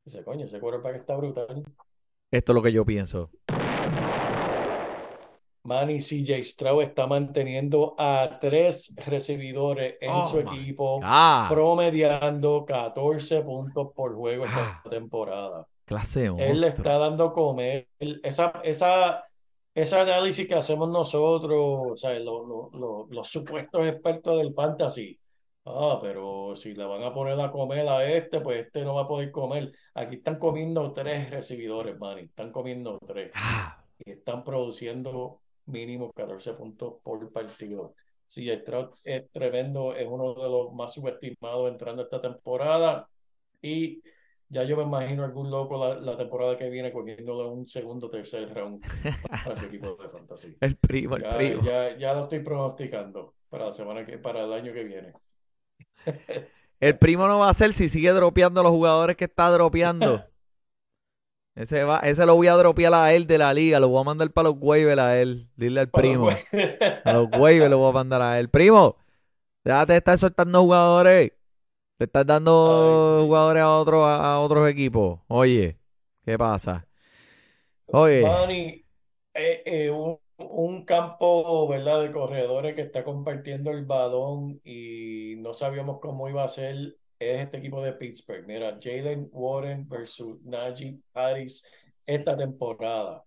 Dice, 0.05 0.23
coño, 0.25 0.47
ese 0.47 0.61
quarterback 0.61 0.97
está 0.97 1.17
brutal. 1.17 1.63
Esto 2.31 2.53
es 2.53 2.55
lo 2.55 2.63
que 2.63 2.73
yo 2.73 2.85
pienso. 2.87 3.31
Manny 5.67 5.99
CJ 5.99 6.43
Stroud 6.43 6.83
está 6.83 7.07
manteniendo 7.07 7.95
a 7.99 8.39
tres 8.39 8.95
recibidores 9.07 9.97
en 10.01 10.11
Oh 10.11 10.25
su 10.25 10.41
equipo, 10.41 11.01
God. 11.01 11.49
promediando 11.49 12.65
14 12.67 13.41
puntos 13.43 13.93
por 13.95 14.15
juego 14.15 14.45
esta 14.45 14.83
Ah. 14.85 14.89
temporada. 14.91 15.67
Clase 15.85 16.27
Él 16.39 16.61
le 16.61 16.69
está 16.69 16.99
dando 16.99 17.33
comer. 17.33 17.89
Esa, 17.99 18.61
esa, 18.65 19.23
ese 19.75 19.97
análisis 20.01 20.49
que 20.49 20.55
hacemos 20.55 20.89
nosotros, 20.89 21.57
o 21.93 21.97
sea, 21.97 22.19
lo- 22.21 22.47
lo- 22.47 22.71
lo- 22.73 23.07
los 23.11 23.29
supuestos 23.29 23.87
expertos 23.87 24.39
del 24.39 24.55
fantasy, 24.55 25.19
Ah, 25.67 25.99
pero 26.03 26.55
si 26.57 26.75
le 26.75 26.85
van 26.85 27.03
a 27.05 27.15
poner 27.15 27.41
a 27.41 27.51
comer 27.51 27.89
a 27.89 28.05
este, 28.05 28.41
pues 28.43 28.67
este 28.67 28.83
no 28.85 28.97
va 28.97 29.03
a 29.03 29.09
poder 29.09 29.31
comer. 29.31 29.73
Aquí 29.95 30.17
están 30.17 30.39
comiendo 30.39 30.93
tres 30.93 31.31
recibidores, 31.31 31.99
Manny. 31.99 32.25
Están 32.25 32.53
comiendo 32.53 32.99
tres. 33.07 33.31
Ah, 33.35 33.83
Y 34.05 34.11
están 34.11 34.45
produciendo 34.45 35.41
mínimo 35.65 36.13
14 36.13 36.53
puntos 36.53 36.97
por 37.03 37.33
partido. 37.33 37.95
Sí, 38.27 38.51
Stroud 38.55 38.91
es 39.05 39.31
tremendo. 39.33 39.95
Es 39.95 40.07
uno 40.07 40.35
de 40.35 40.51
los 40.51 40.75
más 40.75 40.93
subestimados 40.93 41.71
entrando 41.71 42.03
esta 42.03 42.21
temporada. 42.21 43.09
Y 43.63 44.03
ya 44.49 44.65
yo 44.65 44.77
me 44.77 44.83
imagino 44.85 45.25
algún 45.25 45.51
loco 45.51 45.79
la, 45.85 46.01
la 46.01 46.17
temporada 46.17 46.57
que 46.57 46.69
viene 46.71 46.93
cogiéndole 46.93 47.49
un 47.49 47.67
segundo 47.67 48.11
tercer 48.11 48.53
round 48.55 48.85
para 49.43 49.57
su 49.57 49.67
equipo 49.67 49.97
de 49.97 50.09
fantasy. 50.09 50.57
el 50.61 50.77
primo, 50.77 51.17
el 51.17 51.23
Ya, 51.23 51.29
primo. 51.29 51.63
ya, 51.63 51.97
ya 51.99 52.15
lo 52.15 52.25
estoy 52.25 52.41
pronosticando 52.41 53.37
para 53.49 53.67
la 53.67 53.73
semana 53.73 54.05
que, 54.07 54.19
para 54.19 54.45
el 54.45 54.53
año 54.53 54.73
que 54.73 54.85
viene. 54.85 55.15
El 56.81 56.97
primo 56.99 57.27
no 57.27 57.39
va 57.41 57.49
a 57.51 57.55
ser 57.55 57.73
si 57.73 57.89
sigue 57.89 58.13
dropeando 58.13 58.61
a 58.61 58.63
los 58.63 58.71
jugadores 58.73 59.17
que 59.17 59.25
está 59.25 59.51
dropeando. 59.51 60.25
Ese, 61.55 61.85
va, 61.85 62.01
ese 62.01 62.27
lo 62.27 62.35
voy 62.35 62.49
a 62.49 62.55
dropear 62.55 62.93
a 62.95 63.13
él 63.13 63.27
de 63.27 63.39
la 63.39 63.55
liga. 63.55 63.79
Lo 63.81 63.89
voy 63.89 64.01
a 64.01 64.05
mandar 64.05 64.31
para 64.33 64.49
los 64.49 64.59
waivers 64.61 64.99
a 65.01 65.21
él. 65.21 65.49
Dile 65.57 65.81
al 65.81 65.91
primo. 65.91 66.43
A 67.05 67.13
los 67.13 67.29
waivers 67.33 67.71
lo 67.71 67.79
voy 67.79 67.91
a 67.91 67.93
mandar 67.93 68.23
a 68.23 68.39
él. 68.41 68.49
Primo, 68.51 68.97
déjate 69.65 69.95
de 69.95 69.99
estar 70.01 70.19
soltando 70.19 70.63
jugadores. 70.63 71.33
Le 71.99 72.05
estás 72.07 72.27
dando 72.27 72.53
Ay, 72.65 72.99
sí. 72.99 73.25
jugadores 73.27 73.63
a, 73.63 73.79
otros 73.79 74.03
a, 74.05 74.35
a 74.35 74.41
otros 74.41 74.69
equipos. 74.69 75.21
Oye, 75.29 75.79
¿qué 76.25 76.37
pasa? 76.39 76.87
Oye, 77.93 78.21
Manny, 78.21 78.85
eh, 79.35 79.63
eh, 79.67 79.91
un, 79.91 80.19
un 80.39 80.85
campo, 80.85 81.69
¿verdad? 81.69 82.03
de 82.03 82.13
corredores 82.13 82.75
que 82.75 82.83
está 82.83 83.05
compartiendo 83.05 83.71
el 83.71 83.85
balón 83.85 84.61
y 84.65 85.37
no 85.39 85.55
sabíamos 85.55 86.01
cómo 86.01 86.29
iba 86.29 86.45
a 86.45 86.49
ser 86.49 86.97
es 87.19 87.41
este 87.41 87.59
equipo 87.59 87.83
de 87.83 87.93
Pittsburgh. 87.95 88.47
Mira, 88.47 88.79
Jalen 88.83 89.29
Warren 89.33 89.89
versus 89.89 90.41
Najee 90.45 90.99
Harris 91.15 91.67
esta 92.07 92.37
temporada. 92.37 93.25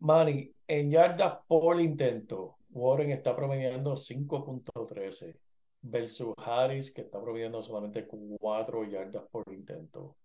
Manny, 0.00 0.52
en 0.66 0.90
yardas 0.90 1.38
por 1.46 1.80
intento, 1.80 2.56
Warren 2.70 3.10
está 3.10 3.34
promediando 3.36 3.96
5.13 3.96 5.36
versus 5.82 6.34
Harris, 6.38 6.90
que 6.90 7.02
está 7.02 7.20
promediando 7.20 7.62
solamente 7.62 8.06
4 8.06 8.84
yardas 8.84 9.24
por 9.30 9.44
intento. 9.52 10.16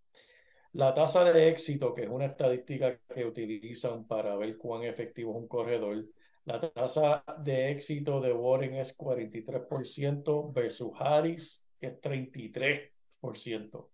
La 0.73 0.93
tasa 0.93 1.23
de 1.31 1.49
éxito, 1.49 1.93
que 1.93 2.03
es 2.03 2.09
una 2.09 2.25
estadística 2.25 2.99
que 3.13 3.25
utilizan 3.25 4.05
para 4.05 4.35
ver 4.35 4.57
cuán 4.57 4.83
efectivo 4.83 5.31
es 5.31 5.37
un 5.37 5.47
corredor, 5.47 6.05
la 6.45 6.61
tasa 6.61 7.23
de 7.39 7.71
éxito 7.71 8.21
de 8.21 8.31
Warren 8.31 8.75
es 8.75 8.97
43% 8.97 10.53
versus 10.53 10.91
Harris, 10.97 11.67
que 11.79 11.87
es 11.87 11.99
33%. 11.99 13.89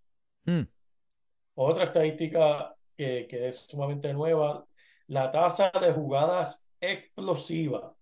hmm, 0.45 0.61
Otra 1.55 1.85
estadística 1.85 2.75
que, 2.95 3.25
que 3.27 3.47
es 3.47 3.61
sumamente 3.61 4.13
nueva, 4.13 4.65
la 5.07 5.31
tasa 5.31 5.71
de 5.81 5.93
jugadas 5.93 6.67
explosivas. 6.79 7.93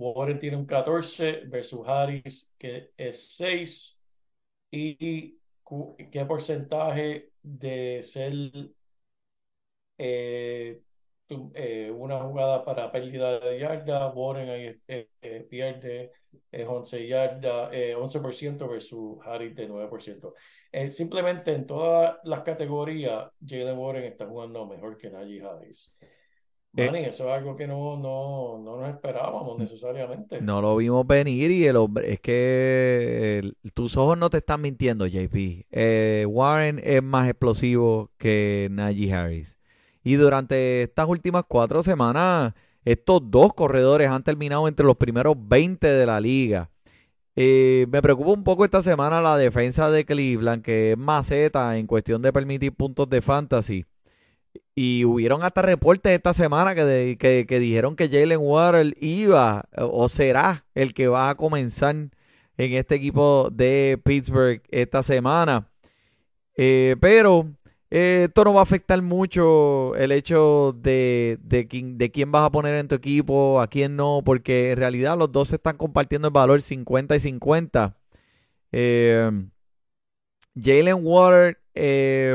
Warren 0.00 0.38
tiene 0.38 0.56
un 0.56 0.66
14 0.66 1.42
versus 1.46 1.86
Harris, 1.86 2.52
que 2.58 2.92
es 2.96 3.28
6. 3.36 4.02
¿Y 4.70 5.38
qué 6.10 6.24
porcentaje 6.26 7.32
de 7.42 8.02
ser 8.02 8.32
eh, 9.98 10.80
tu- 11.26 11.52
eh, 11.54 11.90
una 11.90 12.20
jugada 12.20 12.64
para 12.64 12.90
pérdida 12.92 13.38
de 13.40 13.58
yarda? 13.58 14.08
Warren 14.08 14.48
ahí 14.48 14.80
eh, 14.88 15.08
eh, 15.22 15.46
pierde 15.48 16.12
es 16.50 16.66
11 16.68 17.06
yardas, 17.06 17.70
eh, 17.72 17.94
11% 17.94 18.68
versus 18.68 19.18
Harris 19.24 19.54
de 19.54 19.66
9%. 19.68 20.34
Eh, 20.72 20.90
simplemente 20.90 21.52
en 21.54 21.66
todas 21.66 22.18
las 22.24 22.42
categorías, 22.42 23.30
Jalen 23.44 23.78
Warren 23.78 24.04
está 24.04 24.26
jugando 24.26 24.66
mejor 24.66 24.96
que 24.96 25.10
Najee 25.10 25.42
Harris. 25.42 25.94
Eh, 26.76 26.86
Manny, 26.86 27.04
eso 27.06 27.24
es 27.24 27.30
algo 27.30 27.56
que 27.56 27.66
no, 27.66 27.96
no, 27.96 28.58
no 28.62 28.80
nos 28.80 28.90
esperábamos 28.90 29.58
necesariamente. 29.58 30.40
no 30.40 30.62
lo 30.62 30.76
vimos 30.76 31.04
venir 31.06 31.50
y 31.50 31.66
el 31.66 31.74
hombre, 31.76 32.12
es 32.12 32.20
que 32.20 33.40
el- 33.40 33.56
tus 33.74 33.96
ojos 33.96 34.16
no 34.16 34.30
te 34.30 34.36
están 34.38 34.60
mintiendo, 34.60 35.04
JP. 35.06 35.66
Eh, 35.72 36.24
Warren 36.28 36.80
es 36.84 37.02
más 37.02 37.28
explosivo 37.28 38.10
que 38.18 38.68
Najee 38.70 39.12
Harris. 39.12 39.58
Y 40.04 40.14
durante 40.14 40.82
estas 40.82 41.08
últimas 41.08 41.44
cuatro 41.48 41.82
semanas, 41.82 42.54
estos 42.84 43.20
dos 43.30 43.52
corredores 43.52 44.08
han 44.08 44.22
terminado 44.22 44.68
entre 44.68 44.86
los 44.86 44.96
primeros 44.96 45.34
20 45.38 45.88
de 45.88 46.06
la 46.06 46.20
liga. 46.20 46.70
Eh, 47.36 47.86
me 47.90 48.00
preocupa 48.00 48.30
un 48.30 48.44
poco 48.44 48.64
esta 48.64 48.80
semana 48.82 49.20
la 49.20 49.36
defensa 49.36 49.90
de 49.90 50.04
Cleveland, 50.04 50.62
que 50.62 50.92
es 50.92 50.98
maceta 50.98 51.76
en 51.78 51.86
cuestión 51.86 52.22
de 52.22 52.32
permitir 52.32 52.72
puntos 52.72 53.08
de 53.10 53.20
fantasy. 53.20 53.84
Y 54.74 55.04
hubieron 55.04 55.42
hasta 55.42 55.62
reportes 55.62 56.12
esta 56.12 56.32
semana 56.32 56.74
que, 56.74 57.16
que, 57.18 57.44
que 57.46 57.58
dijeron 57.58 57.96
que 57.96 58.08
Jalen 58.08 58.38
Waddle 58.40 58.94
iba 59.00 59.64
eh, 59.72 59.80
o 59.82 60.08
será 60.08 60.64
el 60.74 60.94
que 60.94 61.08
va 61.08 61.30
a 61.30 61.34
comenzar 61.34 61.94
en 61.94 62.72
este 62.74 62.94
equipo 62.94 63.48
de 63.50 64.00
Pittsburgh 64.04 64.62
esta 64.70 65.02
semana. 65.02 65.68
Eh, 66.56 66.96
pero 67.00 67.48
eh, 67.90 68.24
esto 68.28 68.44
no 68.44 68.54
va 68.54 68.60
a 68.60 68.62
afectar 68.64 69.00
mucho 69.02 69.96
el 69.96 70.12
hecho 70.12 70.76
de, 70.78 71.38
de, 71.42 71.66
quién, 71.66 71.98
de 71.98 72.10
quién 72.10 72.30
vas 72.30 72.44
a 72.44 72.50
poner 72.50 72.74
en 72.76 72.86
tu 72.88 72.94
equipo, 72.94 73.60
a 73.60 73.66
quién 73.66 73.96
no, 73.96 74.22
porque 74.24 74.72
en 74.72 74.78
realidad 74.78 75.18
los 75.18 75.32
dos 75.32 75.48
se 75.48 75.56
están 75.56 75.76
compartiendo 75.76 76.28
el 76.28 76.34
valor 76.34 76.60
50 76.60 77.16
y 77.16 77.20
50. 77.20 77.96
Eh, 78.72 79.30
Jalen 80.54 80.98
Water, 81.02 81.58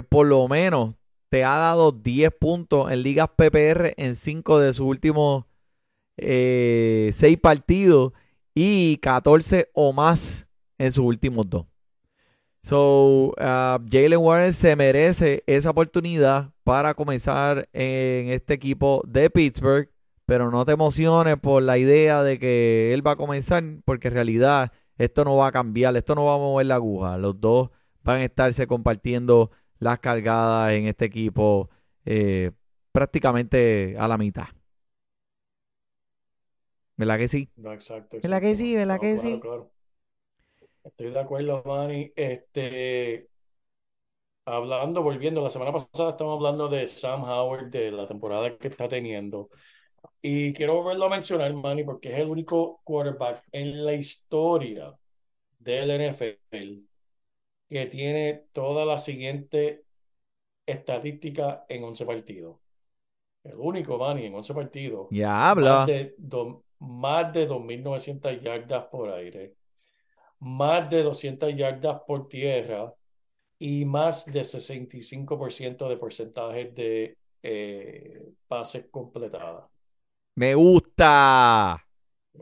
por 0.10 0.26
lo 0.26 0.48
menos, 0.48 0.95
te 1.29 1.43
ha 1.43 1.57
dado 1.57 1.91
10 1.91 2.31
puntos 2.39 2.91
en 2.91 3.03
ligas 3.03 3.29
PPR 3.35 3.93
en 3.97 4.15
5 4.15 4.59
de 4.59 4.73
sus 4.73 4.88
últimos 4.88 5.45
6 6.17 7.13
partidos 7.41 8.13
y 8.53 8.97
14 8.97 9.69
o 9.73 9.93
más 9.93 10.47
en 10.77 10.91
sus 10.91 11.05
últimos 11.05 11.49
2. 11.49 11.65
So, 12.65 13.35
uh, 13.38 13.77
Jalen 13.88 14.17
Warren 14.17 14.53
se 14.53 14.75
merece 14.75 15.43
esa 15.45 15.69
oportunidad 15.69 16.51
para 16.63 16.95
comenzar 16.95 17.69
en 17.73 18.29
este 18.29 18.55
equipo 18.55 19.03
de 19.05 19.29
Pittsburgh, 19.29 19.88
pero 20.25 20.49
no 20.49 20.65
te 20.65 20.71
emociones 20.71 21.38
por 21.38 21.61
la 21.61 21.77
idea 21.77 22.23
de 22.23 22.39
que 22.39 22.91
él 22.91 23.05
va 23.05 23.11
a 23.11 23.15
comenzar, 23.17 23.63
porque 23.85 24.07
en 24.07 24.15
realidad 24.15 24.71
esto 24.97 25.23
no 25.25 25.35
va 25.35 25.47
a 25.47 25.51
cambiar, 25.51 25.95
esto 25.95 26.15
no 26.15 26.25
va 26.25 26.35
a 26.35 26.38
mover 26.39 26.65
la 26.65 26.75
aguja. 26.75 27.19
Los 27.19 27.39
dos 27.39 27.69
van 28.01 28.21
a 28.21 28.25
estarse 28.25 28.65
compartiendo 28.65 29.51
las 29.79 29.99
cargadas 29.99 30.73
en 30.73 30.88
este 30.88 31.05
equipo 31.05 31.69
eh, 32.05 32.51
prácticamente 32.91 33.95
a 33.99 34.07
la 34.07 34.17
mitad. 34.17 34.47
¿Verdad 36.97 37.17
que 37.19 37.27
sí? 37.27 37.49
No, 37.57 37.71
exacto, 37.73 38.17
¿Verdad 38.23 38.41
que 38.41 38.55
exacto. 38.55 38.57
sí? 38.57 38.75
¿Verdad 38.75 38.99
No, 38.99 39.01
que 39.01 39.17
claro, 39.17 39.19
sí? 39.19 39.41
claro. 39.41 39.71
Estoy 40.83 41.11
de 41.11 41.19
acuerdo, 41.19 41.63
Manny. 41.65 42.11
Este, 42.15 43.29
hablando, 44.45 45.01
volviendo, 45.03 45.41
la 45.41 45.49
semana 45.49 45.71
pasada 45.71 46.11
estábamos 46.11 46.38
hablando 46.38 46.67
de 46.69 46.88
Sam 46.88 47.23
Howard, 47.23 47.69
de 47.69 47.91
la 47.91 48.07
temporada 48.07 48.57
que 48.57 48.67
está 48.67 48.88
teniendo. 48.88 49.49
Y 50.21 50.53
quiero 50.53 50.75
volverlo 50.83 51.05
a 51.07 51.09
mencionar, 51.09 51.53
Manny, 51.53 51.83
porque 51.83 52.13
es 52.13 52.19
el 52.19 52.29
único 52.29 52.81
quarterback 52.83 53.43
en 53.51 53.85
la 53.85 53.93
historia 53.93 54.95
del 55.59 55.91
NFL 55.91 56.83
que 57.69 57.86
tiene 57.88 58.45
toda 58.54 58.86
la 58.86 58.97
siguiente 58.97 59.86
estadística 60.65 61.65
en 61.69 61.84
11 61.84 62.06
partidos. 62.06 62.60
El 63.43 63.56
único, 63.58 63.97
Manny, 63.97 64.25
en 64.28 64.36
11 64.36 64.54
partidos. 64.54 65.10
Ya 65.10 65.49
Más 65.56 65.86
habla. 65.86 65.86
de, 65.86 66.15
do- 66.17 66.65
más 66.80 67.34
de 67.34 67.47
2.900 67.47 68.41
yardas 68.41 68.86
por 68.88 69.10
aire, 69.12 69.56
más 70.39 70.89
de 70.89 71.04
200 71.04 71.56
yardas 71.56 72.01
por 72.08 72.28
tierra 72.30 72.93
y 73.60 73.86
más 73.86 74.25
de 74.32 74.43
65% 74.45 75.89
de 75.89 75.97
porcentaje 75.97 76.65
de 76.67 77.17
eh, 77.43 78.34
pases 78.47 78.88
completadas. 78.91 79.65
Me 80.38 80.54
gusta. 80.56 81.84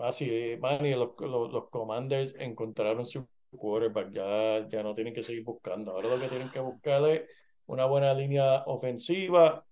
Así, 0.01 0.57
Manny, 0.59 0.91
los, 0.95 1.11
los, 1.19 1.51
los 1.53 1.69
Commanders 1.69 2.33
encontraron 2.39 3.05
su 3.05 3.27
quarterback, 3.57 4.11
ya, 4.11 4.67
ya 4.67 4.83
no 4.83 4.93
tienen 4.95 5.13
que 5.13 5.23
seguir 5.23 5.43
buscando. 5.43 5.91
Ahora 5.91 6.09
lo 6.09 6.19
que 6.19 6.27
tienen 6.27 6.51
que 6.51 6.59
buscar 6.59 7.07
es 7.09 7.29
una 7.67 7.85
buena 7.85 8.13
línea 8.13 8.63
ofensiva. 8.65 9.65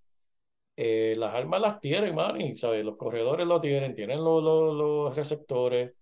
Eh, 0.76 1.16
las 1.18 1.34
armas 1.36 1.62
las 1.62 1.80
tienen, 1.80 2.16
Manny, 2.16 2.56
¿sabes? 2.56 2.86
Los 2.86 2.98
corredores 2.98 3.48
lo 3.48 3.62
tienen, 3.62 3.96
tienen 3.96 4.24
los, 4.24 4.44
los, 4.44 4.78
los 4.78 5.16
receptores, 5.16 5.94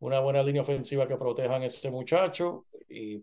una 0.00 0.20
buena 0.20 0.42
línea 0.42 0.62
ofensiva 0.62 1.06
que 1.06 1.16
protejan 1.16 1.62
a 1.62 1.66
ese 1.66 1.90
muchacho. 1.90 2.66
Y, 2.88 3.22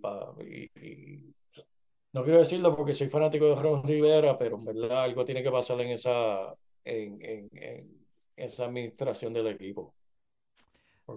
no 2.13 2.23
quiero 2.23 2.39
decirlo 2.39 2.75
porque 2.75 2.93
soy 2.93 3.09
fanático 3.09 3.45
de 3.45 3.55
Ron 3.55 3.83
Rivera, 3.83 4.37
pero 4.37 4.57
en 4.57 4.65
verdad 4.65 5.03
algo 5.03 5.23
tiene 5.23 5.43
que 5.43 5.51
pasar 5.51 5.79
en 5.81 5.89
esa, 5.89 6.53
en, 6.83 7.21
en 7.21 8.01
esa 8.35 8.65
administración 8.65 9.33
del 9.33 9.47
equipo. 9.47 9.93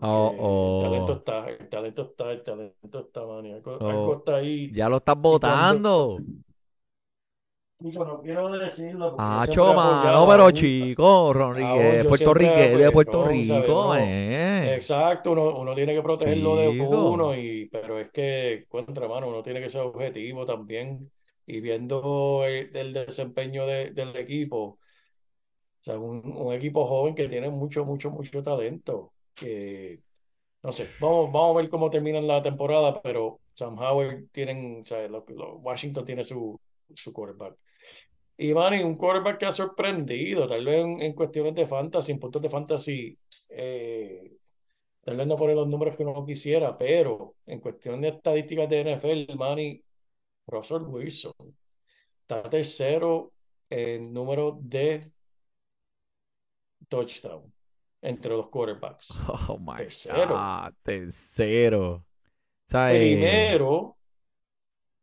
Porque 0.01 0.07
Oh, 0.07 0.35
oh. 0.39 0.79
el 0.85 0.91
talento 0.91 1.13
está, 1.15 1.49
el 1.51 1.69
talento 1.69 2.03
está, 2.03 2.33
el 2.33 2.43
talento 2.43 2.99
está. 3.01 3.21
Algo, 3.21 3.79
Oh. 3.81 3.89
algo 3.91 4.17
está 4.19 4.37
ahí. 4.37 4.71
Ya 4.73 4.89
lo 4.89 4.97
estás 4.99 5.17
votando. 5.17 6.19
Chico, 7.83 8.05
no 8.05 8.23
quiero 8.23 8.49
decirlo 8.51 9.15
Ah, 9.19 9.47
choma, 9.51 10.11
no, 10.13 10.27
pero 10.27 10.51
chico, 10.53 11.31
a 11.31 11.35
Ronri- 11.35 11.63
un- 11.75 11.81
eh, 11.81 12.05
Puerto 12.09 12.33
Rico, 12.33 12.55
de 12.55 12.91
Puerto. 12.93 13.25
Rico, 13.27 13.55
No, 13.67 13.97
eh. 13.97 14.75
Exacto, 14.75 15.33
uno, 15.33 15.59
uno 15.59 15.75
tiene 15.75 15.95
que 15.95 16.03
protegerlo 16.03 16.57
de 16.57 16.69
uno, 16.81 17.35
y, 17.37 17.69
pero 17.69 17.99
es 17.99 18.11
que, 18.11 18.65
contra 18.71 19.07
mano, 19.09 19.29
uno 19.29 19.43
tiene 19.43 19.61
que 19.61 19.69
ser 19.69 19.83
objetivo 19.83 20.47
también. 20.47 21.11
Y 21.47 21.61
viendo 21.61 22.45
el, 22.47 22.75
el 22.75 22.93
desempeño 22.95 23.67
de- 23.67 23.91
del 23.91 24.17
equipo, 24.17 24.59
o 24.63 24.79
sea, 25.81 25.99
un, 25.99 26.23
un 26.37 26.53
equipo 26.55 26.87
joven 26.87 27.15
que 27.15 27.29
tiene 27.29 27.51
mucho, 27.51 27.85
mucho, 27.85 28.11
mucho 28.11 28.43
talento. 28.43 29.14
No 30.65 30.73
sé, 30.73 30.89
vamos, 30.99 31.31
vamos 31.31 31.57
a 31.57 31.61
ver 31.61 31.69
cómo 31.71 31.91
terminan 31.91 32.27
la 32.27 32.43
temporada, 32.43 33.03
pero 33.03 33.41
Sam 33.53 33.79
Howard 33.79 34.29
tienen, 34.33 34.81
o 34.81 34.85
sea, 34.85 35.07
Washington 35.09 36.05
tiene 36.07 36.25
su, 36.25 36.59
su 36.95 37.13
quarterback. 37.13 37.57
Y 38.37 38.55
Manny, 38.55 38.83
un 38.83 38.97
quarterback 38.97 39.39
que 39.39 39.47
ha 39.47 39.53
sorprendido, 39.53 40.49
tal 40.49 40.65
vez 40.65 40.81
en, 40.81 41.01
en 41.03 41.13
cuestiones 41.15 41.55
de 41.55 41.67
fantasy, 41.67 42.13
en 42.13 42.19
puntos 42.19 42.43
de 42.43 42.49
fantasy, 42.49 43.19
eh, 43.51 44.37
tal 45.05 45.17
vez 45.17 45.27
no 45.27 45.37
pone 45.37 45.55
los 45.55 45.69
números 45.69 45.97
que 45.97 46.03
uno 46.05 46.25
quisiera, 46.25 46.77
pero 46.79 47.37
en 47.47 47.61
cuestión 47.61 48.01
de 48.01 48.09
estadísticas 48.09 48.69
de 48.69 48.81
NFL, 48.81 49.37
Manny, 49.37 49.85
Russell 50.47 50.83
Wilson 50.83 51.35
está 52.23 52.43
tercero 52.51 53.33
en 53.71 54.13
número 54.13 54.59
de 54.61 55.13
touchdown 56.89 57.54
entre 58.05 58.31
los 58.37 58.49
quarterbacks. 58.51 59.25
Oh 59.49 59.59
my 59.59 59.83
Tercero. 59.83 60.27
God, 60.27 60.75
tercero. 60.85 62.05
Primero 62.87 63.99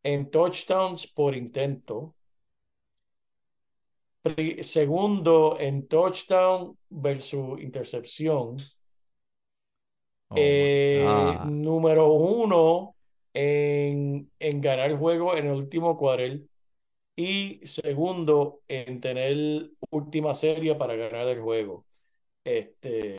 en 0.04 0.30
touchdowns 0.30 1.08
por 1.08 1.34
intento. 1.34 2.14
Segundo 4.62 5.56
en 5.60 5.86
touchdown 5.86 6.76
versus 6.90 7.60
intercepción. 7.60 8.56
Oh 10.30 10.34
Eh, 10.34 11.38
número 11.42 12.10
uno 12.12 12.96
en, 13.34 14.30
en 14.38 14.60
ganar 14.60 14.96
juego 14.98 15.36
en 15.36 15.46
el 15.46 15.52
último 15.52 15.96
cuarel. 15.98 16.48
Y 17.16 17.60
segundo 17.66 18.62
en 18.68 19.00
tener 19.00 19.70
última 19.90 20.34
serie 20.34 20.74
para 20.76 20.96
ganar 20.96 21.28
el 21.28 21.40
juego. 21.42 21.86
Este, 22.44 23.16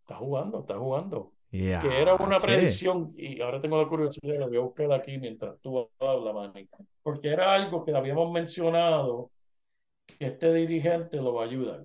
está 0.00 0.16
jugando, 0.16 0.60
está 0.60 0.78
jugando. 0.78 1.32
Ya, 1.50 1.78
que 1.80 2.00
era 2.00 2.14
una 2.14 2.38
che. 2.38 2.46
predicción, 2.46 3.10
y 3.14 3.40
ahora 3.42 3.60
tengo 3.60 3.80
la 3.80 3.86
curiosidad, 3.88 4.38
lo 4.38 4.48
voy 4.48 4.56
a 4.56 4.60
buscar 4.60 4.92
aquí 4.92 5.18
mientras 5.18 5.60
tú 5.60 5.90
hablas, 5.98 6.34
Manny, 6.34 6.66
porque 7.02 7.28
era 7.28 7.52
algo 7.52 7.84
que 7.84 7.94
habíamos 7.94 8.32
mencionado, 8.32 9.30
que 10.06 10.26
este 10.28 10.52
dirigente 10.54 11.18
lo 11.18 11.34
va 11.34 11.42
a 11.42 11.46
ayudar. 11.46 11.84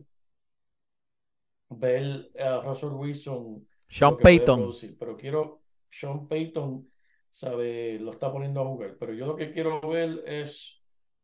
Ver 1.69 2.31
a 2.39 2.61
Russell 2.61 2.93
Wilson 2.93 3.67
Sean 3.89 4.17
Payton. 4.17 4.59
producir, 4.59 4.97
pero 4.97 5.17
quiero, 5.17 5.61
Sean 5.89 6.27
Payton, 6.29 6.89
sabe, 7.29 7.99
lo 7.99 8.11
está 8.11 8.31
poniendo 8.31 8.61
a 8.61 8.65
jugar, 8.65 8.95
pero 8.97 9.13
yo 9.13 9.25
lo 9.25 9.35
que 9.35 9.51
quiero 9.51 9.81
ver 9.81 10.23
es, 10.25 10.81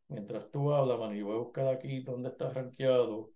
mientras 0.09 0.51
tú 0.51 0.73
hablas, 0.73 0.99
Manny, 0.99 1.21
voy 1.21 1.36
a 1.36 1.39
buscar 1.39 1.67
aquí 1.67 2.01
dónde 2.01 2.27
está 2.27 2.49
rankeado 2.49 3.32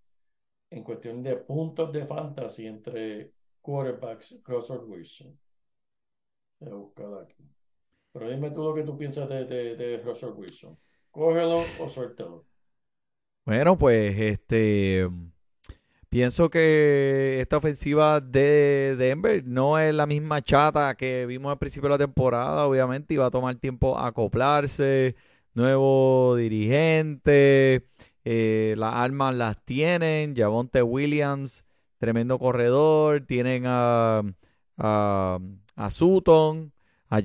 en 0.70 0.84
cuestión 0.84 1.24
de 1.24 1.36
puntos 1.38 1.92
de 1.94 2.06
fantasy 2.06 2.68
entre 2.68 3.32
quarterbacks 3.62 4.40
Russell 4.46 4.80
Wilson. 4.86 5.38
Voy 6.60 6.92
aquí. 7.24 7.44
Pero 8.12 8.30
dime 8.30 8.52
tú 8.52 8.64
lo 8.64 8.74
que 8.74 8.84
tú 8.84 8.98
piensas 8.98 9.30
de, 9.30 9.46
de, 9.46 9.76
de 9.76 9.98
Russell 9.98 10.32
Wilson. 10.36 10.78
Cógelo 11.12 11.64
o 11.80 11.90
suéltalo. 11.90 12.46
Bueno, 13.46 13.78
pues 13.78 14.20
este 14.20 15.08
pienso 16.10 16.50
que 16.50 17.40
esta 17.40 17.58
ofensiva 17.58 18.20
de 18.20 18.96
Denver 18.98 19.44
no 19.46 19.80
es 19.80 19.94
la 19.94 20.06
misma 20.06 20.42
chata 20.42 20.96
que 20.96 21.26
vimos 21.26 21.52
al 21.52 21.58
principio 21.60 21.90
de 21.90 21.96
la 21.96 22.06
temporada, 22.06 22.68
obviamente, 22.68 23.14
y 23.14 23.18
va 23.18 23.28
a 23.28 23.32
tomar 23.32 23.56
tiempo 23.56 23.98
acoplarse, 23.98 25.16
nuevo 25.54 26.36
dirigente, 26.36 27.86
eh, 28.30 28.76
las 28.78 28.94
armas 28.94 29.34
las 29.36 29.64
tienen, 29.66 30.36
Javonte 30.36 30.82
Williams, 30.84 31.66
tremendo 31.98 32.38
corredor, 32.40 33.22
tienen 33.22 33.64
a, 33.68 34.22
a, 34.78 35.40
a 35.76 35.90
Sutton, 35.92 36.74
a, 37.10 37.22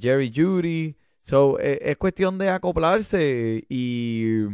Jerry 0.00 0.32
Judy, 0.34 0.96
so, 1.22 1.58
eh, 1.60 1.78
es 1.82 1.96
cuestión 1.96 2.38
de 2.38 2.50
acoplarse 2.50 3.64
y 3.68 4.44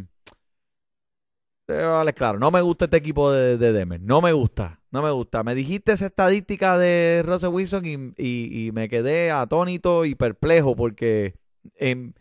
eh, 1.69 1.85
Vale, 1.85 2.13
claro, 2.15 2.39
no 2.39 2.51
me 2.51 2.61
gusta 2.61 2.85
este 2.87 2.97
equipo 2.99 3.31
de, 3.33 3.59
de 3.59 3.73
Denver. 3.73 4.01
No 4.01 4.21
me 4.21 4.33
gusta, 4.33 4.81
no 4.91 5.03
me 5.03 5.11
gusta. 5.11 5.43
Me 5.43 5.55
dijiste 5.55 5.93
esa 5.93 6.07
estadística 6.07 6.79
de 6.79 7.23
Russell 7.25 7.51
Wilson 7.51 7.85
y, 7.85 8.15
y- 8.17 8.73
me 8.73 8.89
quedé 8.89 9.31
atónito 9.31 10.05
y 10.05 10.15
perplejo 10.15 10.77
porque 10.77 11.35
em, 11.77 12.13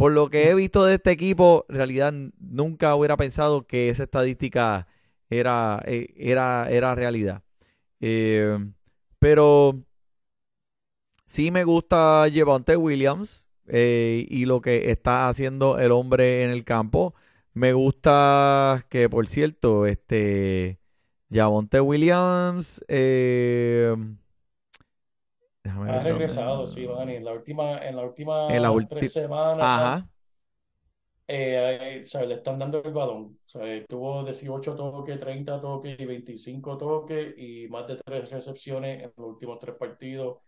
por 0.00 0.12
lo 0.12 0.30
que 0.30 0.48
he 0.48 0.54
visto 0.54 0.86
de 0.86 0.94
este 0.94 1.10
equipo, 1.10 1.66
en 1.68 1.74
realidad 1.74 2.14
nunca 2.38 2.94
hubiera 2.94 3.18
pensado 3.18 3.66
que 3.66 3.90
esa 3.90 4.04
estadística 4.04 4.86
era, 5.28 5.82
eh, 5.84 6.14
era, 6.16 6.70
era 6.70 6.94
realidad. 6.94 7.42
Eh, 8.00 8.56
pero 9.18 9.78
sí 11.26 11.50
me 11.50 11.64
gusta 11.64 12.24
Javonte 12.32 12.78
Williams 12.78 13.44
eh, 13.66 14.26
y 14.30 14.46
lo 14.46 14.62
que 14.62 14.90
está 14.90 15.28
haciendo 15.28 15.78
el 15.78 15.92
hombre 15.92 16.44
en 16.44 16.50
el 16.50 16.64
campo. 16.64 17.14
Me 17.52 17.74
gusta 17.74 18.86
que, 18.88 19.10
por 19.10 19.28
cierto, 19.28 19.84
este 19.84 20.80
Javonte 21.30 21.82
Williams 21.82 22.82
déjame 25.64 25.90
Ha 25.90 26.02
regresado, 26.02 26.66
sí, 26.66 26.86
Manny. 26.86 27.16
En 27.16 27.24
la 27.24 27.32
última, 27.32 27.78
en 27.86 27.96
la 27.96 28.02
última 28.04 28.48
En 28.54 28.62
la 28.62 28.70
ulti- 28.70 28.88
tres 28.88 29.12
semanas, 29.12 29.64
Ajá. 29.64 30.08
eh, 31.28 31.78
eh, 31.98 32.00
o 32.02 32.04
sea, 32.04 32.24
le 32.24 32.34
están 32.36 32.58
dando 32.58 32.82
el 32.82 32.92
balón. 32.92 33.38
O 33.44 33.48
sea, 33.48 33.62
tuvo 33.86 34.24
18 34.24 34.74
toques, 34.74 35.18
30 35.20 35.60
toques 35.60 35.98
y 35.98 36.04
25 36.04 36.76
toques 36.76 37.34
y 37.38 37.68
más 37.68 37.86
de 37.86 37.96
tres 38.04 38.30
recepciones 38.30 39.02
en 39.04 39.12
los 39.16 39.26
últimos 39.28 39.58
tres 39.58 39.76
partidos 39.76 40.38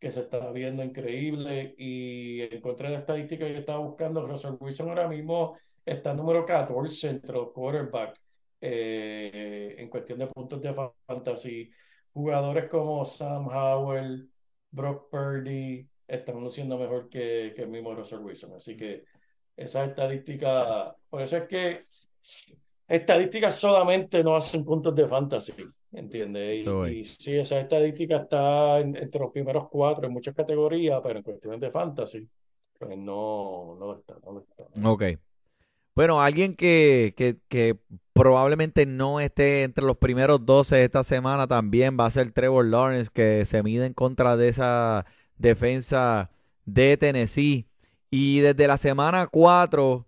que 0.00 0.10
se 0.10 0.20
está 0.22 0.50
viendo 0.50 0.82
increíble. 0.82 1.74
Y 1.78 2.40
encontré 2.54 2.90
la 2.90 2.98
estadística 3.00 3.46
que 3.46 3.58
estaba 3.58 3.78
buscando. 3.78 4.26
Russell 4.26 4.54
Wilson 4.58 4.88
ahora 4.88 5.06
mismo 5.08 5.56
está 5.84 6.12
número 6.14 6.44
14 6.44 7.10
entre 7.10 7.34
los 7.34 7.52
quarterbacks 7.52 8.20
eh, 8.60 9.76
en 9.78 9.88
cuestión 9.88 10.18
de 10.18 10.26
puntos 10.26 10.60
de 10.60 10.74
fantasy. 11.06 11.70
Jugadores 12.12 12.68
como 12.68 13.04
Sam 13.04 13.46
Howell, 13.48 14.28
Brock 14.72 15.08
Purdy 15.10 15.86
están 16.08 16.40
luciendo 16.40 16.76
mejor 16.76 17.08
que, 17.08 17.52
que 17.54 17.62
el 17.62 17.68
mismo 17.68 17.94
Russell 17.94 18.18
Wilson. 18.18 18.54
Así 18.54 18.76
que 18.76 19.04
esa 19.56 19.84
estadística, 19.84 20.84
por 21.08 21.22
eso 21.22 21.36
es 21.36 21.44
que 21.44 21.82
estadísticas 22.88 23.54
solamente 23.56 24.22
no 24.24 24.36
hacen 24.36 24.64
puntos 24.64 24.94
de 24.94 25.06
fantasy, 25.06 25.52
¿entiendes? 25.92 26.58
Y, 26.58 26.64
y 26.88 27.04
sí, 27.04 27.38
esa 27.38 27.60
estadística 27.60 28.16
está 28.16 28.80
en- 28.80 28.96
entre 28.96 29.20
los 29.20 29.30
primeros 29.30 29.68
cuatro 29.70 30.06
en 30.06 30.12
muchas 30.12 30.34
categorías, 30.34 31.00
pero 31.02 31.18
en 31.18 31.22
cuestiones 31.24 31.60
de 31.60 31.70
fantasy, 31.70 32.28
pues 32.78 32.96
no, 32.98 33.76
no 33.78 33.86
lo 33.86 33.98
está, 33.98 34.16
no 34.24 34.32
lo 34.32 34.40
está. 34.40 34.64
Ok. 34.88 35.02
Bueno, 35.94 36.22
alguien 36.22 36.56
que, 36.56 37.14
que, 37.48 37.78
probablemente 38.14 38.86
no 38.86 39.20
esté 39.20 39.62
entre 39.62 39.84
los 39.84 39.96
primeros 39.98 40.44
12 40.44 40.76
de 40.76 40.84
esta 40.84 41.02
semana 41.02 41.46
también 41.46 41.96
va 41.98 42.06
a 42.06 42.10
ser 42.10 42.30
Trevor 42.32 42.66
Lawrence, 42.66 43.10
que 43.12 43.44
se 43.44 43.62
mide 43.62 43.86
en 43.86 43.94
contra 43.94 44.36
de 44.36 44.48
esa 44.48 45.06
defensa 45.36 46.30
de 46.64 46.96
Tennessee. 46.96 47.66
Y 48.10 48.40
desde 48.40 48.66
la 48.68 48.76
semana 48.78 49.26
4 49.26 50.06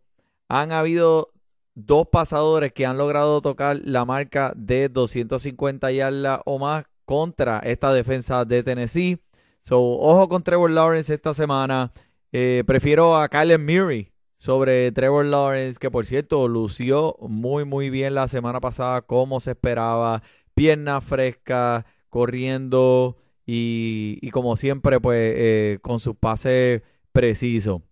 han 0.48 0.72
habido 0.72 1.32
dos 1.74 2.08
pasadores 2.08 2.72
que 2.72 2.86
han 2.86 2.98
logrado 2.98 3.42
tocar 3.42 3.80
la 3.84 4.04
marca 4.04 4.52
de 4.56 4.88
250 4.88 5.90
yardas 5.92 6.40
o 6.46 6.58
más 6.58 6.84
contra 7.04 7.58
esta 7.60 7.92
defensa 7.92 8.44
de 8.44 8.62
Tennessee. 8.62 9.18
So, 9.62 9.80
ojo 9.80 10.28
con 10.28 10.42
Trevor 10.42 10.70
Lawrence 10.70 11.12
esta 11.12 11.34
semana. 11.34 11.92
Eh, 12.32 12.64
prefiero 12.66 13.16
a 13.16 13.28
Kyler 13.28 13.58
Murray 13.58 14.13
sobre 14.36 14.92
Trevor 14.92 15.26
Lawrence, 15.26 15.78
que 15.78 15.90
por 15.90 16.06
cierto 16.06 16.48
lució 16.48 17.16
muy 17.20 17.64
muy 17.64 17.90
bien 17.90 18.14
la 18.14 18.28
semana 18.28 18.60
pasada 18.60 19.02
como 19.02 19.40
se 19.40 19.52
esperaba, 19.52 20.22
pierna 20.54 21.00
fresca, 21.00 21.86
corriendo 22.08 23.16
y, 23.46 24.18
y 24.22 24.30
como 24.30 24.56
siempre 24.56 25.00
pues 25.00 25.34
eh, 25.36 25.78
con 25.82 26.00
sus 26.00 26.16
pases 26.16 26.82
precisos. 27.12 27.82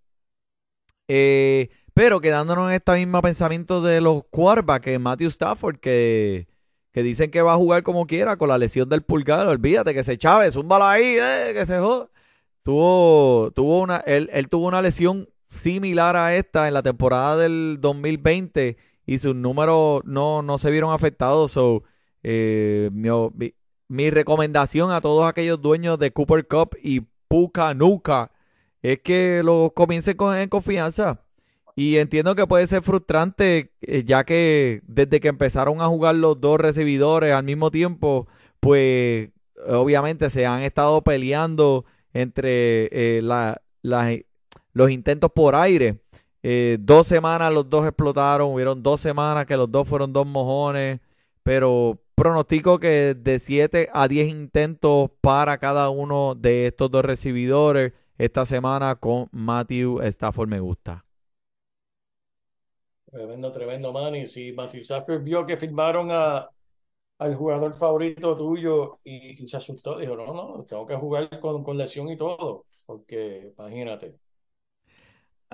Eh, 1.08 1.70
pero 1.94 2.20
quedándonos 2.20 2.68
en 2.68 2.74
este 2.76 2.92
mismo 2.92 3.20
pensamiento 3.20 3.82
de 3.82 4.00
los 4.00 4.24
quarterbacks, 4.30 4.98
Matthew 4.98 5.28
Stafford, 5.28 5.76
que, 5.78 6.48
que 6.92 7.02
dicen 7.02 7.30
que 7.30 7.42
va 7.42 7.52
a 7.54 7.56
jugar 7.56 7.82
como 7.82 8.06
quiera 8.06 8.36
con 8.36 8.48
la 8.48 8.58
lesión 8.58 8.88
del 8.88 9.02
pulgar. 9.02 9.46
Olvídate 9.46 9.94
que 9.94 10.04
se 10.04 10.18
un 10.56 10.68
bala 10.68 10.92
ahí, 10.92 11.16
eh, 11.20 11.52
que 11.54 11.66
se 11.66 11.78
joda. 11.78 12.08
Tuvo, 12.62 13.50
tuvo 13.54 13.80
una, 13.80 13.98
él, 13.98 14.30
él 14.32 14.48
tuvo 14.48 14.68
una 14.68 14.80
lesión 14.80 15.28
similar 15.52 16.16
a 16.16 16.34
esta 16.34 16.66
en 16.66 16.74
la 16.74 16.82
temporada 16.82 17.36
del 17.36 17.78
2020 17.80 18.78
y 19.06 19.18
sus 19.18 19.34
números 19.34 20.02
no, 20.04 20.40
no 20.42 20.56
se 20.58 20.70
vieron 20.70 20.92
afectados. 20.92 21.52
So, 21.52 21.82
eh, 22.22 22.90
mi, 23.88 24.10
recomendación 24.10 24.90
a 24.90 25.00
todos 25.02 25.26
aquellos 25.26 25.60
dueños 25.60 25.98
de 25.98 26.10
Cooper 26.12 26.46
Cup 26.48 26.76
y 26.82 27.02
Puka 27.28 27.74
Nuka 27.74 28.32
es 28.80 29.00
que 29.00 29.42
lo 29.44 29.72
comiencen 29.74 30.16
con, 30.16 30.36
en 30.36 30.48
confianza. 30.48 31.20
Y 31.76 31.96
entiendo 31.96 32.34
que 32.34 32.46
puede 32.46 32.66
ser 32.66 32.82
frustrante, 32.82 33.72
eh, 33.82 34.04
ya 34.04 34.24
que 34.24 34.82
desde 34.86 35.20
que 35.20 35.28
empezaron 35.28 35.80
a 35.80 35.86
jugar 35.86 36.14
los 36.14 36.40
dos 36.40 36.58
recibidores 36.58 37.32
al 37.32 37.44
mismo 37.44 37.70
tiempo, 37.70 38.26
pues 38.60 39.30
obviamente 39.66 40.30
se 40.30 40.46
han 40.46 40.62
estado 40.62 41.02
peleando 41.02 41.84
entre 42.14 42.88
eh, 43.18 43.22
la- 43.22 43.60
la- 43.82 44.16
los 44.72 44.90
intentos 44.90 45.30
por 45.34 45.54
aire. 45.54 46.00
Eh, 46.42 46.78
dos 46.80 47.06
semanas 47.06 47.52
los 47.52 47.68
dos 47.68 47.86
explotaron, 47.86 48.52
hubieron 48.52 48.82
dos 48.82 49.00
semanas 49.00 49.46
que 49.46 49.56
los 49.56 49.70
dos 49.70 49.86
fueron 49.88 50.12
dos 50.12 50.26
mojones, 50.26 51.00
pero 51.42 52.00
pronostico 52.14 52.78
que 52.78 53.14
de 53.14 53.38
7 53.38 53.88
a 53.92 54.08
10 54.08 54.28
intentos 54.28 55.10
para 55.20 55.58
cada 55.58 55.90
uno 55.90 56.34
de 56.34 56.66
estos 56.66 56.90
dos 56.90 57.04
recibidores 57.04 57.92
esta 58.18 58.46
semana 58.46 58.96
con 58.96 59.28
Matthew 59.32 60.00
Stafford 60.02 60.48
me 60.48 60.60
gusta. 60.60 61.04
Tremendo, 63.10 63.52
tremendo, 63.52 63.92
Manny. 63.92 64.26
Si 64.26 64.52
Matthew 64.52 64.80
Stafford 64.80 65.22
vio 65.22 65.44
que 65.46 65.56
firmaron 65.56 66.10
a, 66.10 66.48
al 67.18 67.34
jugador 67.36 67.74
favorito 67.74 68.36
tuyo 68.36 69.00
y, 69.04 69.42
y 69.42 69.48
se 69.48 69.56
asustó, 69.58 69.98
dijo, 69.98 70.16
no, 70.16 70.32
no, 70.34 70.64
tengo 70.64 70.86
que 70.86 70.96
jugar 70.96 71.40
con, 71.40 71.64
con 71.64 71.78
lesión 71.78 72.08
y 72.10 72.16
todo, 72.16 72.66
porque 72.86 73.52
imagínate, 73.58 74.18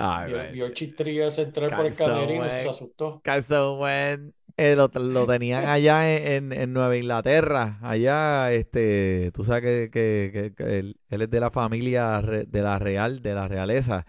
Ay, 0.01 0.33
vio, 0.53 0.67
vio 1.05 1.27
ese 1.27 1.43
entrar 1.43 1.75
por 1.77 1.87
el 1.87 1.95
camerino 1.95 2.47
y 2.47 2.61
se 2.61 2.69
asustó. 2.69 3.21
Carson 3.25 3.81
Wentz, 3.81 4.35
eh, 4.57 4.75
lo, 4.77 4.89
lo 5.01 5.27
tenían 5.27 5.65
allá 5.67 6.17
en, 6.17 6.53
en- 6.53 6.61
en 6.61 6.73
Nueva 6.73 6.97
Inglaterra. 6.97 7.79
Allá, 7.83 8.53
este, 8.53 9.31
tú 9.35 9.45
sabes 9.45 9.63
que, 9.63 9.91
que- 9.91 10.31
que- 10.33 10.55
que 10.55 10.79
él, 10.79 10.97
él 11.11 11.23
es 11.23 11.31
de 11.31 11.41
la 11.41 11.51
familia 11.51 12.21
de 12.23 12.63
la 12.63 12.79
real, 12.79 13.23
de 13.23 13.35
la 13.35 13.49
realeza. 13.49 14.07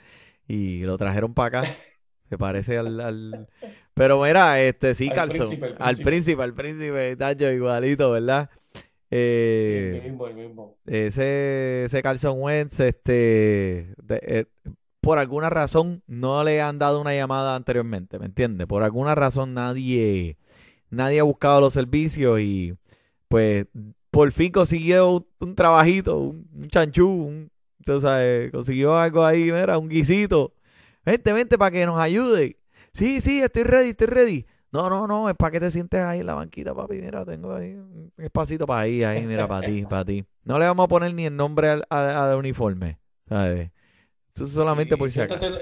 Y 0.47 0.81
lo 0.83 0.97
trajeron 0.97 1.33
para 1.33 1.59
acá. 1.59 1.71
Se 2.29 2.37
parece 2.37 2.77
al, 2.77 2.99
al- 2.99 3.47
Pero 3.95 4.21
mira, 4.21 4.61
este, 4.61 4.93
sí, 4.93 5.09
Al 5.09 5.15
Carson. 5.15 5.37
príncipe, 5.47 5.75
al 5.79 5.97
príncipe. 5.97 6.43
al 6.43 6.53
príncipe, 6.53 7.15
tacho, 7.15 7.51
igualito, 7.51 8.11
¿verdad? 8.11 8.49
El 9.11 10.01
mismo, 10.03 10.27
el 10.27 10.35
mismo. 10.35 10.77
ese, 10.85 11.85
ese 11.85 12.01
Carson 12.03 12.35
Wentz, 12.39 12.79
este, 12.79 13.93
de- 14.03 14.21
eh, 14.23 14.45
por 15.01 15.17
alguna 15.19 15.49
razón 15.49 16.03
no 16.07 16.43
le 16.43 16.61
han 16.61 16.79
dado 16.79 16.99
una 17.01 17.13
llamada 17.13 17.55
anteriormente, 17.55 18.19
¿me 18.19 18.25
entiendes? 18.25 18.67
Por 18.67 18.83
alguna 18.83 19.15
razón 19.15 19.53
nadie, 19.53 20.37
nadie 20.89 21.19
ha 21.19 21.23
buscado 21.23 21.61
los 21.61 21.73
servicios 21.73 22.39
y 22.41 22.73
pues 23.27 23.65
por 24.11 24.31
fin 24.31 24.51
consiguió 24.51 25.11
un, 25.11 25.27
un 25.39 25.55
trabajito, 25.55 26.17
un, 26.17 26.47
un 26.53 26.67
chanchú, 26.67 27.07
un, 27.07 27.51
tú 27.85 28.01
sabes, 28.01 28.51
consiguió 28.51 28.97
algo 28.97 29.23
ahí, 29.25 29.43
mira, 29.51 29.77
un 29.77 29.87
guisito. 29.89 30.53
Vente, 31.05 31.31
vente 31.33 31.57
para 31.57 31.71
que 31.71 31.85
nos 31.85 31.99
ayude. 31.99 32.57
Sí, 32.91 33.21
sí, 33.21 33.39
estoy 33.41 33.63
ready, 33.63 33.89
estoy 33.89 34.07
ready. 34.07 34.45
No, 34.71 34.89
no, 34.89 35.07
no, 35.07 35.29
es 35.29 35.35
para 35.35 35.51
que 35.51 35.59
te 35.59 35.71
sientes 35.71 35.99
ahí 36.01 36.19
en 36.19 36.25
la 36.27 36.33
banquita, 36.35 36.75
papi. 36.75 36.95
Mira, 37.01 37.25
tengo 37.25 37.55
ahí 37.55 37.73
un 37.73 38.11
espacito 38.17 38.67
para 38.67 38.81
ahí, 38.81 39.03
ahí, 39.03 39.25
mira, 39.25 39.47
para 39.47 39.65
ti, 39.65 39.83
para 39.89 40.05
ti. 40.05 40.25
No 40.43 40.59
le 40.59 40.65
vamos 40.65 40.83
a 40.83 40.87
poner 40.87 41.13
ni 41.13 41.25
el 41.25 41.35
nombre 41.35 41.69
al, 41.69 41.85
al- 41.89 42.15
al 42.15 42.35
uniforme, 42.37 42.99
¿sabes? 43.27 43.71
Es 44.41 44.51
solamente 44.51 44.97
por 44.97 45.09
si 45.09 45.15
siéntate, 45.15 45.45
acaso. 45.45 45.61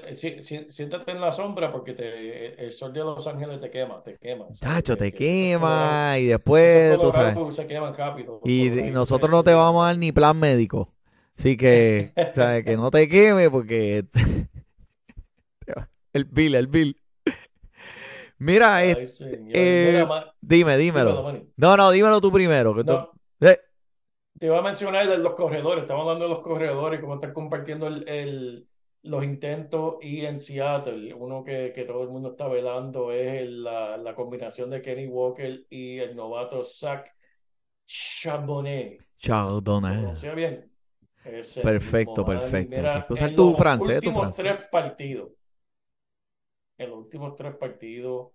siéntate 0.69 1.11
en 1.11 1.21
la 1.21 1.31
sombra 1.31 1.71
porque 1.71 1.93
te, 1.93 2.63
el 2.65 2.71
sol 2.71 2.93
de 2.93 2.99
Los 2.99 3.25
Ángeles 3.27 3.59
te 3.59 3.69
quema, 3.69 4.03
te 4.03 4.17
quema. 4.17 4.45
Chacho, 4.53 4.97
te 4.97 5.11
quema 5.11 6.15
y 6.19 6.25
después, 6.27 6.95
tú 6.99 7.11
sabes. 7.11 7.33
colorados 7.33 7.55
se 7.55 7.67
queman 7.67 7.95
rápido. 7.95 8.39
los 8.43 8.51
Y, 8.51 8.69
nosotros 8.91 9.31
no 9.31 9.43
te 9.43 9.53
vamos 9.53 9.83
a 9.83 9.87
dar 9.87 9.97
ni 9.97 10.11
plan 10.11 10.37
médico. 10.39 10.93
Así 11.37 11.55
que, 11.55 12.11
¿sabes? 12.33 12.65
Que 12.65 12.77
no 12.77 12.91
te 12.91 13.07
queme 13.07 13.49
porque 13.49 14.05
el 16.13 16.25
bill, 16.25 16.55
el 16.55 16.67
bill. 16.67 16.97
Mira, 18.39 18.85
eh, 18.85 18.95
Ay, 18.99 19.07
señor. 19.07 19.49
eh, 19.53 20.05
Mira, 20.05 20.33
dime, 20.41 20.77
dímelo. 20.77 21.33
No, 21.57 21.75
no, 21.75 21.91
dímelo 21.91 22.21
tú 22.21 22.31
primero. 22.31 22.75
que 22.75 22.83
tú- 22.83 22.91
No, 22.91 23.11
Eh, 23.41 23.59
te 24.39 24.45
iba 24.47 24.59
a 24.59 24.61
mencionar 24.61 25.07
de 25.07 25.17
los 25.17 25.35
corredores. 25.35 25.83
Estamos 25.83 26.03
hablando 26.03 26.25
de 26.25 26.29
los 26.33 26.41
corredores, 26.43 26.99
cómo 27.01 27.15
están 27.15 27.33
compartiendo 27.33 27.87
el, 27.87 28.07
el- 28.07 28.67
los 29.03 29.23
intentos 29.23 29.95
y 30.01 30.25
en 30.25 30.39
Seattle. 30.39 31.13
Uno 31.13 31.43
que, 31.43 31.71
que 31.73 31.85
todo 31.85 32.03
el 32.03 32.09
mundo 32.09 32.31
está 32.31 32.47
velando 32.47 33.11
es 33.11 33.41
el- 33.41 33.63
la, 33.63 33.97
la 33.97 34.15
combinación 34.15 34.69
de 34.69 34.81
Kenny 34.81 35.07
Walker 35.07 35.65
y 35.69 35.99
el 35.99 36.15
novato 36.15 36.63
Zach 36.63 37.07
Charbonnet. 37.85 39.01
Chardonnay. 39.17 39.97
¿Pronuncia 39.97 40.33
bien? 40.33 40.71
Perfecto, 41.63 42.23
perfecto. 42.25 42.77
Mira, 42.77 43.07
en 43.19 43.35
tu 43.35 43.51
los 43.51 43.81
últimos 43.81 44.35
tres 44.35 44.57
partidos, 44.71 45.29
en 46.77 46.89
los 46.89 46.99
últimos 46.99 47.35
tres 47.35 47.55
partidos, 47.55 48.31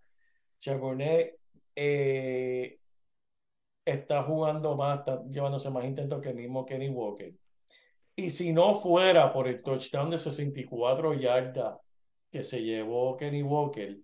Charbonnet 0.58 1.38
eh, 1.74 2.78
está 3.84 4.22
jugando 4.24 4.76
más, 4.76 5.00
está 5.00 5.22
llevándose 5.28 5.70
más 5.70 5.84
intentos 5.84 6.20
que 6.20 6.30
el 6.30 6.36
mismo 6.36 6.64
Kenny 6.64 6.88
Walker. 6.88 7.34
Y 8.14 8.30
si 8.30 8.52
no 8.52 8.74
fuera 8.74 9.32
por 9.32 9.48
el 9.48 9.62
touchdown 9.62 10.10
de 10.10 10.18
64 10.18 11.14
yardas 11.14 11.78
que 12.30 12.42
se 12.42 12.62
llevó 12.62 13.16
Kenny 13.16 13.42
Walker, 13.42 13.98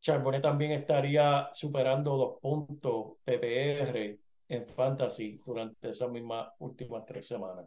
Charbonnet 0.00 0.42
también 0.42 0.72
estaría 0.72 1.48
superando 1.52 2.16
los 2.16 2.40
puntos 2.40 3.16
PPR 3.24 4.18
en 4.48 4.66
fantasy 4.66 5.40
durante 5.44 5.90
esas 5.90 6.10
mismas 6.10 6.48
últimas 6.58 7.04
tres 7.04 7.26
semanas. 7.26 7.66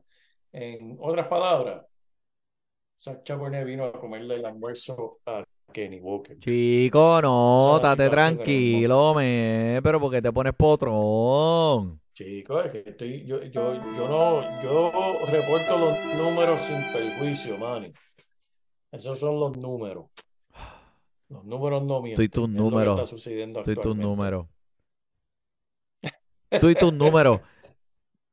En 0.51 0.97
otras 0.99 1.27
palabras, 1.27 1.85
Zach 2.97 3.23
Charbonnet 3.23 3.65
vino 3.65 3.85
a 3.85 3.99
comerle 3.99 4.35
el 4.35 4.45
almuerzo 4.45 5.19
a 5.25 5.43
Kenny 5.71 5.99
Walker. 5.99 6.37
Chico, 6.39 7.21
no, 7.21 7.75
estate 7.75 8.09
tranquilo, 8.09 9.13
me, 9.15 9.79
pero 9.83 9.99
porque 9.99 10.21
te 10.21 10.31
pones 10.31 10.53
potrón. 10.53 12.01
Chicos, 12.13 12.65
es 12.65 12.71
que 12.71 12.89
estoy, 12.89 13.25
yo, 13.25 13.41
yo, 13.43 13.73
yo 13.73 14.07
no, 14.07 14.63
yo 14.63 14.91
reporto 15.31 15.77
los 15.77 15.97
números 16.17 16.61
sin 16.61 16.77
perjuicio, 16.91 17.57
Manny. 17.57 17.93
Esos 18.91 19.19
son 19.19 19.39
los 19.39 19.57
números. 19.57 20.07
Los 21.29 21.45
números 21.45 21.83
no 21.83 22.01
mienten. 22.01 22.17
Tú 22.17 22.21
y 22.23 22.29
tus 22.29 22.49
números. 22.49 22.99
está 22.99 23.07
sucediendo 23.07 23.63
Tú 23.63 23.71
y 23.71 23.75
tus 23.75 23.95
números. 23.95 24.47
Tú 26.59 26.69
y 26.69 26.75
tus 26.75 26.91
números. 26.91 27.39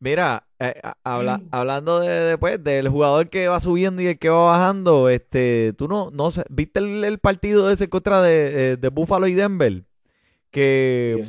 Mira, 0.01 0.48
eh, 0.61 0.75
habla- 1.05 1.41
hablando 1.51 2.01
de, 2.01 2.09
de, 2.09 2.39
pues, 2.39 2.63
del 2.63 2.89
jugador 2.89 3.29
que 3.29 3.49
va 3.49 3.61
subiendo 3.61 4.03
y 4.03 4.07
el 4.07 4.19
que 4.19 4.29
va 4.29 4.47
bajando, 4.47 5.09
este, 5.09 5.73
tú 5.77 5.89
no, 5.89 6.11
no 6.13 6.31
sé, 6.31 6.45
¿viste 6.51 6.81
el, 6.81 7.05
el 7.05 7.19
partido 7.19 7.71
ese 7.71 7.89
contra 7.89 8.21
de, 8.23 8.73
eh, 8.73 8.77
de 8.77 8.89
Buffalo 8.89 9.27
y 9.27 9.35
Denver? 9.35 9.85
Que. 10.51 11.23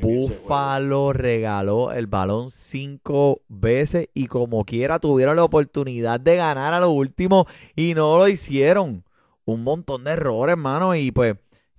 Buffalo 0.00 1.12
regaló 1.12 1.92
el 1.92 2.06
balón 2.06 2.50
cinco 2.50 3.42
veces 3.48 4.08
y 4.14 4.26
como 4.28 4.64
quiera 4.64 4.98
tuvieron 5.00 5.36
la 5.36 5.44
oportunidad 5.44 6.20
de 6.20 6.36
ganar 6.36 6.72
a 6.72 6.80
lo 6.80 6.90
último 6.90 7.46
y 7.74 7.94
no 7.94 8.16
lo 8.16 8.28
hicieron. 8.28 9.04
Un 9.44 9.64
montón 9.64 10.04
de 10.04 10.12
errores, 10.12 10.52
hermano, 10.52 10.94
y 10.94 11.10
pues 11.10 11.34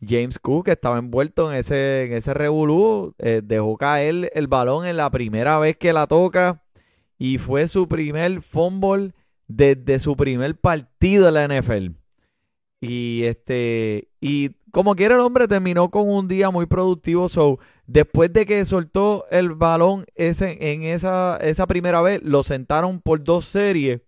James 0.06 0.39
Cook 0.39 0.66
que 0.66 0.72
estaba 0.72 0.97
envuelto 0.97 1.52
en 1.52 1.58
ese, 1.58 2.06
en 2.06 2.14
ese 2.14 2.34
revolú, 2.34 3.14
eh, 3.20 3.41
dejó 3.43 3.78
caer 3.78 4.32
el 4.34 4.47
balón 4.47 4.86
en 4.86 4.97
la 4.97 5.10
primera 5.10 5.60
vez 5.60 5.78
que 5.78 5.93
la 5.93 6.08
toca 6.08 6.64
y 7.18 7.38
fue 7.38 7.68
su 7.68 7.88
primer 7.88 8.41
fumble 8.41 9.14
desde 9.47 10.00
su 10.00 10.16
primer 10.16 10.56
partido 10.56 11.28
en 11.28 11.34
la 11.34 11.47
NFL. 11.47 12.00
Y 12.82 13.24
este, 13.24 14.08
y 14.22 14.52
como 14.72 14.95
quiera 14.95 15.16
el 15.16 15.22
hombre 15.22 15.47
terminó 15.47 15.89
con 15.89 16.10
un 16.10 16.28
día 16.28 16.50
muy 16.50 16.66
productivo. 16.66 17.28
So, 17.28 17.60
después 17.86 18.32
de 18.32 18.45
que 18.45 18.64
soltó 18.66 19.26
el 19.32 19.52
balón 19.52 20.06
ese, 20.16 20.74
en 20.74 20.84
esa, 20.84 21.38
esa 21.38 21.68
primera 21.68 22.02
vez, 22.02 22.22
lo 22.24 22.43
sentaron 22.43 23.02
por 23.02 23.24
dos 23.24 23.45
series 23.45 24.02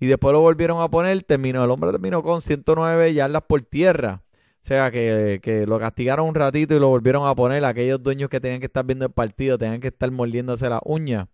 y 0.00 0.06
después 0.06 0.32
lo 0.32 0.40
volvieron 0.40 0.82
a 0.82 0.90
poner. 0.90 1.22
Terminó, 1.22 1.64
el 1.64 1.70
hombre 1.70 1.90
terminó 1.90 2.22
con 2.22 2.40
109 2.42 3.14
yardas 3.14 3.42
por 3.48 3.62
tierra. 3.62 4.22
Sea 4.68 4.90
que, 4.90 5.40
que 5.42 5.64
lo 5.64 5.78
castigaron 5.78 6.28
un 6.28 6.34
ratito 6.34 6.76
y 6.76 6.78
lo 6.78 6.88
volvieron 6.88 7.26
a 7.26 7.34
poner. 7.34 7.64
Aquellos 7.64 8.02
dueños 8.02 8.28
que 8.28 8.38
tenían 8.38 8.60
que 8.60 8.66
estar 8.66 8.84
viendo 8.84 9.06
el 9.06 9.12
partido 9.12 9.56
tenían 9.56 9.80
que 9.80 9.88
estar 9.88 10.10
mordiéndose 10.10 10.68
las 10.68 10.80
uñas. 10.84 11.26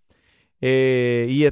Eh, 0.60 1.26
y 1.28 1.44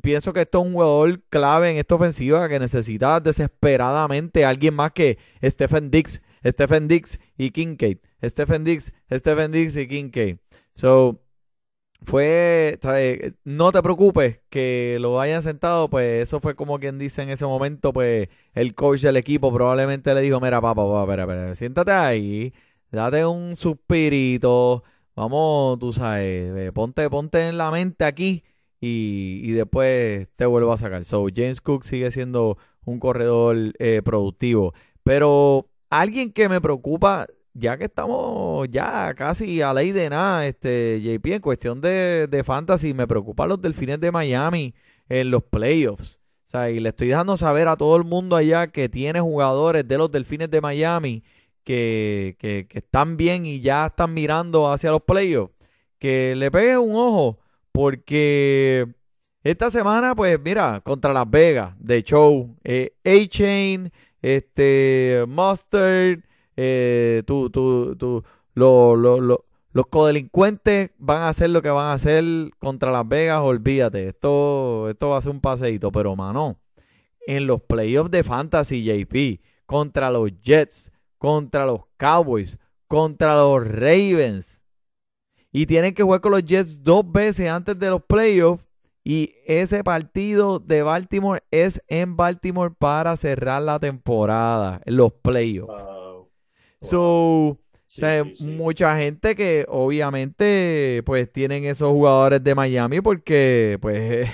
pienso 0.00 0.32
que 0.32 0.42
esto 0.42 0.60
es 0.60 0.66
un 0.68 0.74
jugador 0.74 1.20
clave 1.30 1.70
en 1.70 1.78
esta 1.78 1.96
ofensiva 1.96 2.48
que 2.48 2.60
necesita 2.60 3.18
desesperadamente 3.18 4.44
alguien 4.44 4.74
más 4.74 4.92
que 4.92 5.18
Stephen 5.42 5.90
Dix 5.90 6.22
Stephen 6.46 6.86
Dix 6.86 7.18
y 7.36 7.50
Kincaid. 7.50 7.98
Stephen 8.22 8.62
Dix, 8.62 8.92
Stephen 9.10 9.50
Dix 9.50 9.76
y 9.76 9.88
Kincaid. 9.88 10.36
So, 10.76 11.20
fue, 12.04 12.78
¿sabes? 12.82 13.34
no 13.44 13.72
te 13.72 13.82
preocupes 13.82 14.40
que 14.50 14.98
lo 15.00 15.20
hayan 15.20 15.42
sentado, 15.42 15.90
pues 15.90 16.22
eso 16.22 16.40
fue 16.40 16.54
como 16.54 16.78
quien 16.78 16.98
dice 16.98 17.22
en 17.22 17.30
ese 17.30 17.46
momento, 17.46 17.92
pues 17.92 18.28
el 18.54 18.74
coach 18.74 19.00
del 19.02 19.16
equipo 19.16 19.52
probablemente 19.52 20.14
le 20.14 20.20
dijo, 20.20 20.40
mira 20.40 20.60
papá, 20.60 20.82
papá, 20.82 21.02
espera, 21.02 21.22
espera, 21.24 21.54
siéntate 21.54 21.92
ahí, 21.92 22.54
date 22.90 23.26
un 23.26 23.56
suspirito, 23.56 24.84
vamos, 25.16 25.78
tú 25.78 25.92
sabes, 25.92 26.72
ponte, 26.72 27.08
ponte 27.10 27.48
en 27.48 27.58
la 27.58 27.70
mente 27.70 28.04
aquí 28.04 28.44
y, 28.80 29.40
y 29.42 29.52
después 29.52 30.28
te 30.36 30.46
vuelvo 30.46 30.72
a 30.72 30.78
sacar. 30.78 31.04
So, 31.04 31.26
James 31.34 31.60
Cook 31.60 31.84
sigue 31.84 32.10
siendo 32.10 32.58
un 32.84 33.00
corredor 33.00 33.56
eh, 33.78 34.02
productivo, 34.04 34.74
pero 35.02 35.68
alguien 35.90 36.32
que 36.32 36.48
me 36.48 36.60
preocupa 36.60 37.26
ya 37.54 37.78
que 37.78 37.84
estamos 37.84 38.68
ya 38.70 39.14
casi 39.14 39.62
a 39.62 39.72
ley 39.72 39.92
de 39.92 40.10
nada, 40.10 40.46
este, 40.46 41.00
JP, 41.00 41.26
en 41.34 41.40
cuestión 41.40 41.80
de, 41.80 42.26
de 42.28 42.44
fantasy, 42.44 42.92
me 42.94 43.06
preocupan 43.06 43.48
los 43.48 43.62
delfines 43.62 44.00
de 44.00 44.10
Miami 44.12 44.74
en 45.08 45.30
los 45.30 45.42
playoffs. 45.44 46.18
O 46.48 46.50
sea, 46.50 46.70
y 46.70 46.80
le 46.80 46.90
estoy 46.90 47.08
dejando 47.08 47.36
saber 47.36 47.68
a 47.68 47.76
todo 47.76 47.96
el 47.96 48.04
mundo 48.04 48.36
allá 48.36 48.66
que 48.68 48.88
tiene 48.88 49.20
jugadores 49.20 49.86
de 49.86 49.98
los 49.98 50.10
delfines 50.10 50.50
de 50.50 50.60
Miami 50.60 51.22
que, 51.64 52.36
que, 52.38 52.66
están 52.70 53.16
bien 53.16 53.46
y 53.46 53.60
ya 53.60 53.86
están 53.86 54.14
mirando 54.14 54.70
hacia 54.70 54.90
los 54.90 55.02
playoffs. 55.02 55.54
Que 55.98 56.34
le 56.36 56.50
pegue 56.50 56.76
un 56.76 56.94
ojo, 56.96 57.38
porque 57.72 58.86
esta 59.42 59.70
semana, 59.70 60.14
pues 60.14 60.38
mira, 60.40 60.80
contra 60.84 61.12
Las 61.12 61.30
Vegas, 61.30 61.74
de 61.78 62.02
show, 62.02 62.54
eh, 62.64 62.94
A-Chain, 63.04 63.90
este, 64.20 65.24
Mustard 65.26 66.20
eh, 66.56 67.22
tú, 67.26 67.50
tú, 67.50 67.96
tú, 67.96 68.22
lo- 68.54 68.96
lo- 68.96 69.20
lo- 69.20 69.44
los 69.72 69.86
codelincuentes 69.88 70.90
van 70.98 71.22
a 71.22 71.28
hacer 71.28 71.50
lo 71.50 71.60
que 71.62 71.70
van 71.70 71.86
a 71.86 71.92
hacer 71.94 72.24
contra 72.58 72.92
Las 72.92 73.08
Vegas, 73.08 73.40
olvídate, 73.42 74.06
esto, 74.08 74.88
esto 74.88 75.08
va 75.08 75.16
a 75.18 75.22
ser 75.22 75.32
un 75.32 75.40
paseíto, 75.40 75.90
pero 75.90 76.14
mano, 76.14 76.56
en 77.26 77.46
los 77.46 77.60
playoffs 77.62 78.10
de 78.10 78.22
Fantasy 78.22 78.84
JP, 78.84 79.40
contra 79.66 80.10
los 80.10 80.30
Jets, 80.42 80.92
contra 81.18 81.66
los 81.66 81.80
Cowboys, 81.96 82.58
contra 82.86 83.34
los 83.34 83.66
Ravens, 83.66 84.60
y 85.50 85.66
tienen 85.66 85.94
que 85.94 86.02
jugar 86.02 86.20
con 86.20 86.32
los 86.32 86.44
Jets 86.44 86.82
dos 86.82 87.10
veces 87.10 87.48
antes 87.50 87.78
de 87.78 87.90
los 87.90 88.02
playoffs. 88.02 88.64
Y 89.06 89.34
ese 89.46 89.84
partido 89.84 90.58
de 90.58 90.82
Baltimore 90.82 91.42
es 91.50 91.82
en 91.88 92.16
Baltimore 92.16 92.72
para 92.76 93.14
cerrar 93.16 93.60
la 93.62 93.78
temporada, 93.78 94.80
los 94.86 95.12
playoffs. 95.12 95.72
So, 96.84 97.58
Sí, 97.86 98.00
o 98.00 98.06
sea, 98.06 98.24
sí, 98.24 98.34
sí. 98.34 98.46
mucha 98.46 98.96
gente 98.98 99.36
que 99.36 99.66
obviamente 99.68 101.02
pues 101.04 101.30
tienen 101.30 101.64
esos 101.64 101.90
jugadores 101.92 102.42
de 102.42 102.54
Miami 102.54 103.00
porque 103.00 103.78
pues 103.80 104.28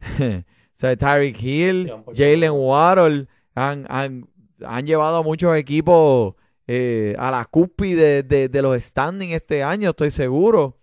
o 0.20 0.44
sea, 0.76 0.96
Tyreek 0.96 1.42
Hill, 1.42 1.92
Jalen 2.14 2.52
Waddle 2.52 3.26
han, 3.54 3.86
han, 3.88 4.28
han 4.64 4.86
llevado 4.86 5.16
a 5.18 5.22
muchos 5.22 5.56
equipos 5.56 6.34
eh, 6.68 7.14
a 7.18 7.30
la 7.30 7.44
cúspide 7.44 8.22
de, 8.22 8.48
de 8.48 8.62
los 8.62 8.82
standings 8.82 9.34
este 9.34 9.62
año, 9.62 9.90
estoy 9.90 10.10
seguro. 10.10 10.78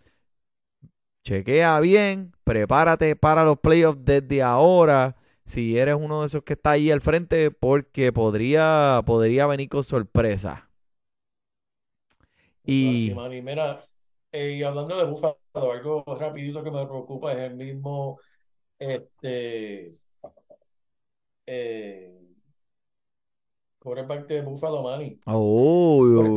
Chequea 1.26 1.80
bien, 1.80 2.34
prepárate 2.44 3.16
para 3.16 3.46
los 3.46 3.58
playoffs 3.58 4.04
desde 4.04 4.44
ahora. 4.44 5.16
Si 5.46 5.78
eres 5.78 5.96
uno 6.00 6.22
de 6.22 6.28
esos 6.28 6.44
que 6.44 6.54
está 6.54 6.72
ahí 6.72 6.92
al 6.92 7.02
frente, 7.02 7.50
porque 7.52 8.12
podría, 8.12 9.02
podría 9.06 9.48
venir 9.48 9.70
con 9.70 9.84
sorpresa. 9.84 10.70
Y 12.66 13.12
Manny. 13.16 13.42
Mira, 13.42 13.78
eh, 14.32 14.52
y 14.54 14.64
hablando 14.64 14.98
de 14.98 15.06
Búfalo, 15.06 15.38
algo 15.72 16.04
rapidito 16.20 16.64
que 16.64 16.72
me 16.72 16.86
preocupa 16.86 17.34
es 17.34 17.40
el 17.40 17.56
mismo 17.56 18.20
este 18.80 19.94
eh, 21.46 22.12
quarterback 23.80 24.28
de 24.28 24.42
Búfalo, 24.42 24.82
Manny. 24.84 25.20
Oh, 25.28 26.02
Me- 26.14 26.32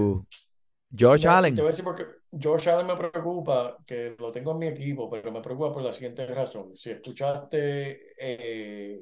Allen. 1.26 1.54
Te 1.54 1.62
voy 1.62 1.68
a 1.68 1.70
decir 1.72 1.84
porque 1.84 2.06
Josh 2.32 2.68
Allen 2.68 2.86
me 2.86 2.96
preocupa, 2.96 3.76
que 3.86 4.14
lo 4.18 4.32
tengo 4.32 4.52
en 4.52 4.58
mi 4.58 4.66
equipo, 4.68 5.08
pero 5.10 5.32
me 5.32 5.40
preocupa 5.40 5.72
por 5.72 5.82
la 5.82 5.92
siguiente 5.92 6.26
razón. 6.26 6.76
Si 6.76 6.90
escuchaste, 6.90 8.14
eh, 8.18 9.00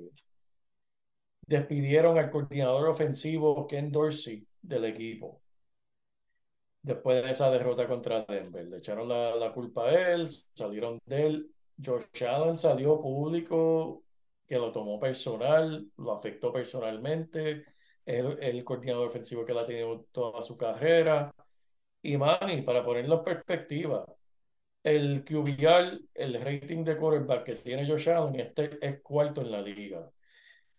despidieron 1.46 2.18
al 2.18 2.30
coordinador 2.30 2.88
ofensivo 2.88 3.66
Ken 3.66 3.90
Dorsey 3.90 4.46
del 4.60 4.84
equipo. 4.86 5.40
Después 6.84 7.24
de 7.24 7.30
esa 7.30 7.50
derrota 7.50 7.88
contra 7.88 8.24
Denver, 8.26 8.66
le 8.66 8.78
echaron 8.78 9.08
la, 9.08 9.34
la 9.36 9.52
culpa 9.52 9.86
a 9.86 10.12
él, 10.12 10.28
salieron 10.54 11.00
de 11.06 11.26
él. 11.26 11.50
Josh 11.84 12.24
Allen 12.24 12.58
salió 12.58 13.00
público 13.00 14.04
que 14.46 14.56
lo 14.58 14.70
tomó 14.72 15.00
personal, 15.00 15.90
lo 15.96 16.12
afectó 16.12 16.52
personalmente. 16.52 17.64
Es 18.04 18.20
el, 18.24 18.38
el 18.42 18.64
coordinador 18.64 19.08
ofensivo 19.08 19.44
que 19.46 19.54
la 19.54 19.62
ha 19.62 19.66
tenido 19.66 20.06
toda 20.12 20.42
su 20.42 20.56
carrera. 20.58 21.34
Y 22.02 22.16
Manny, 22.18 22.62
para 22.62 22.84
ponerlo 22.84 23.18
en 23.18 23.24
perspectiva, 23.24 24.06
el 24.82 25.24
QBR, 25.24 26.00
el 26.14 26.40
rating 26.42 26.84
de 26.84 26.96
quarterback 26.98 27.44
que 27.44 27.54
tiene 27.56 27.86
Josh 27.88 28.10
Allen, 28.10 28.40
este 28.40 28.78
es 28.86 29.00
cuarto 29.02 29.42
en 29.42 29.52
la 29.52 29.62
liga. 29.62 30.10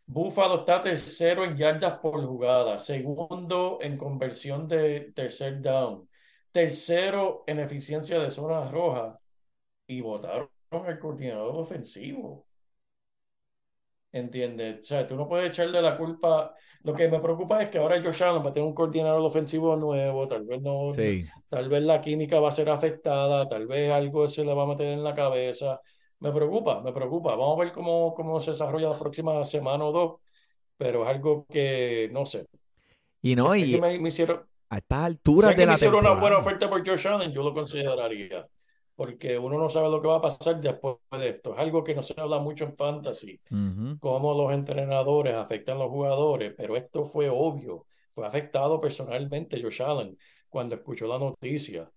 Buffalo 0.07 0.59
está 0.59 0.81
tercero 0.81 1.43
en 1.43 1.57
yardas 1.57 1.99
por 1.99 2.23
jugada, 2.25 2.77
segundo 2.79 3.79
en 3.81 3.97
conversión 3.97 4.67
de 4.67 5.11
tercer 5.15 5.61
down, 5.61 6.07
tercero 6.51 7.43
en 7.47 7.59
eficiencia 7.59 8.19
de 8.19 8.29
zona 8.29 8.69
roja 8.69 9.19
y 9.87 10.01
votaron 10.01 10.49
al 10.71 10.99
coordinador 10.99 11.55
ofensivo. 11.55 12.45
¿Entiendes? 14.11 14.79
O 14.79 14.83
sea, 14.83 15.05
tú 15.05 15.17
no 15.17 15.27
puedes 15.27 15.49
echarle 15.49 15.81
la 15.81 15.97
culpa. 15.97 16.55
Lo 16.83 16.93
que 16.93 17.09
me 17.09 17.19
preocupa 17.19 17.61
es 17.61 17.69
que 17.69 17.79
ahora 17.79 18.01
Josh 18.01 18.23
Allen 18.23 18.45
va 18.45 18.49
a 18.49 18.53
tener 18.53 18.65
un 18.65 18.73
coordinador 18.73 19.21
ofensivo 19.21 19.75
nuevo, 19.75 20.25
tal 20.27 20.45
vez 20.45 20.61
no, 20.61 20.93
Sí. 20.93 21.21
Tal 21.49 21.67
vez 21.67 21.83
la 21.83 21.99
química 21.99 22.39
va 22.39 22.47
a 22.47 22.51
ser 22.51 22.69
afectada, 22.69 23.49
tal 23.49 23.67
vez 23.67 23.91
algo 23.91 24.27
se 24.29 24.45
le 24.45 24.53
va 24.53 24.63
a 24.63 24.67
meter 24.67 24.87
en 24.87 25.03
la 25.03 25.13
cabeza. 25.13 25.81
Me 26.25 26.31
preocupa, 26.31 26.81
me 26.81 26.91
preocupa. 26.91 27.35
Vamos 27.35 27.57
a 27.59 27.63
ver 27.63 27.71
cómo, 27.73 28.13
cómo 28.15 28.41
se 28.41 28.51
desarrolla 28.51 28.89
la 28.89 28.97
próxima 28.99 29.43
semana 29.43 29.85
o 29.85 29.91
dos, 29.91 30.21
pero 30.77 31.03
es 31.03 31.09
algo 31.09 31.45
que 31.47 32.09
no 32.11 32.25
sé. 32.25 32.47
Y 33.21 33.35
no, 33.35 33.53
es 33.53 33.69
que 33.69 33.77
y 33.77 33.79
me, 33.79 33.99
me 33.99 34.09
hicieron, 34.09 34.43
a 34.69 34.77
estas 34.77 35.05
alturas 35.05 35.51
de 35.51 35.55
que 35.55 35.65
me 35.65 35.67
la 35.67 35.73
hicieron 35.73 35.99
una 35.99 36.11
buena 36.11 36.37
temporada. 36.37 36.39
oferta 36.39 36.69
por 36.69 36.87
Josh 36.87 37.07
Allen, 37.07 37.31
yo 37.31 37.43
lo 37.43 37.53
consideraría, 37.53 38.47
porque 38.95 39.37
uno 39.37 39.57
no 39.59 39.69
sabe 39.69 39.89
lo 39.89 40.01
que 40.01 40.07
va 40.07 40.17
a 40.17 40.21
pasar 40.21 40.59
después 40.59 40.97
de 41.11 41.29
esto. 41.29 41.53
Es 41.53 41.59
algo 41.59 41.83
que 41.83 41.95
no 41.95 42.01
se 42.01 42.19
habla 42.19 42.39
mucho 42.39 42.65
en 42.65 42.75
fantasy, 42.75 43.39
Ujú. 43.51 43.99
cómo 43.99 44.33
los 44.33 44.51
entrenadores 44.53 45.35
afectan 45.35 45.77
a 45.77 45.81
los 45.81 45.89
jugadores, 45.91 46.53
pero 46.57 46.75
esto 46.75 47.03
fue 47.05 47.29
obvio. 47.29 47.85
Fue 48.13 48.25
afectado 48.25 48.81
personalmente 48.81 49.61
Josh 49.61 49.81
Allen 49.83 50.17
cuando 50.49 50.75
escuchó 50.75 51.07
la 51.07 51.19
noticia. 51.19 51.91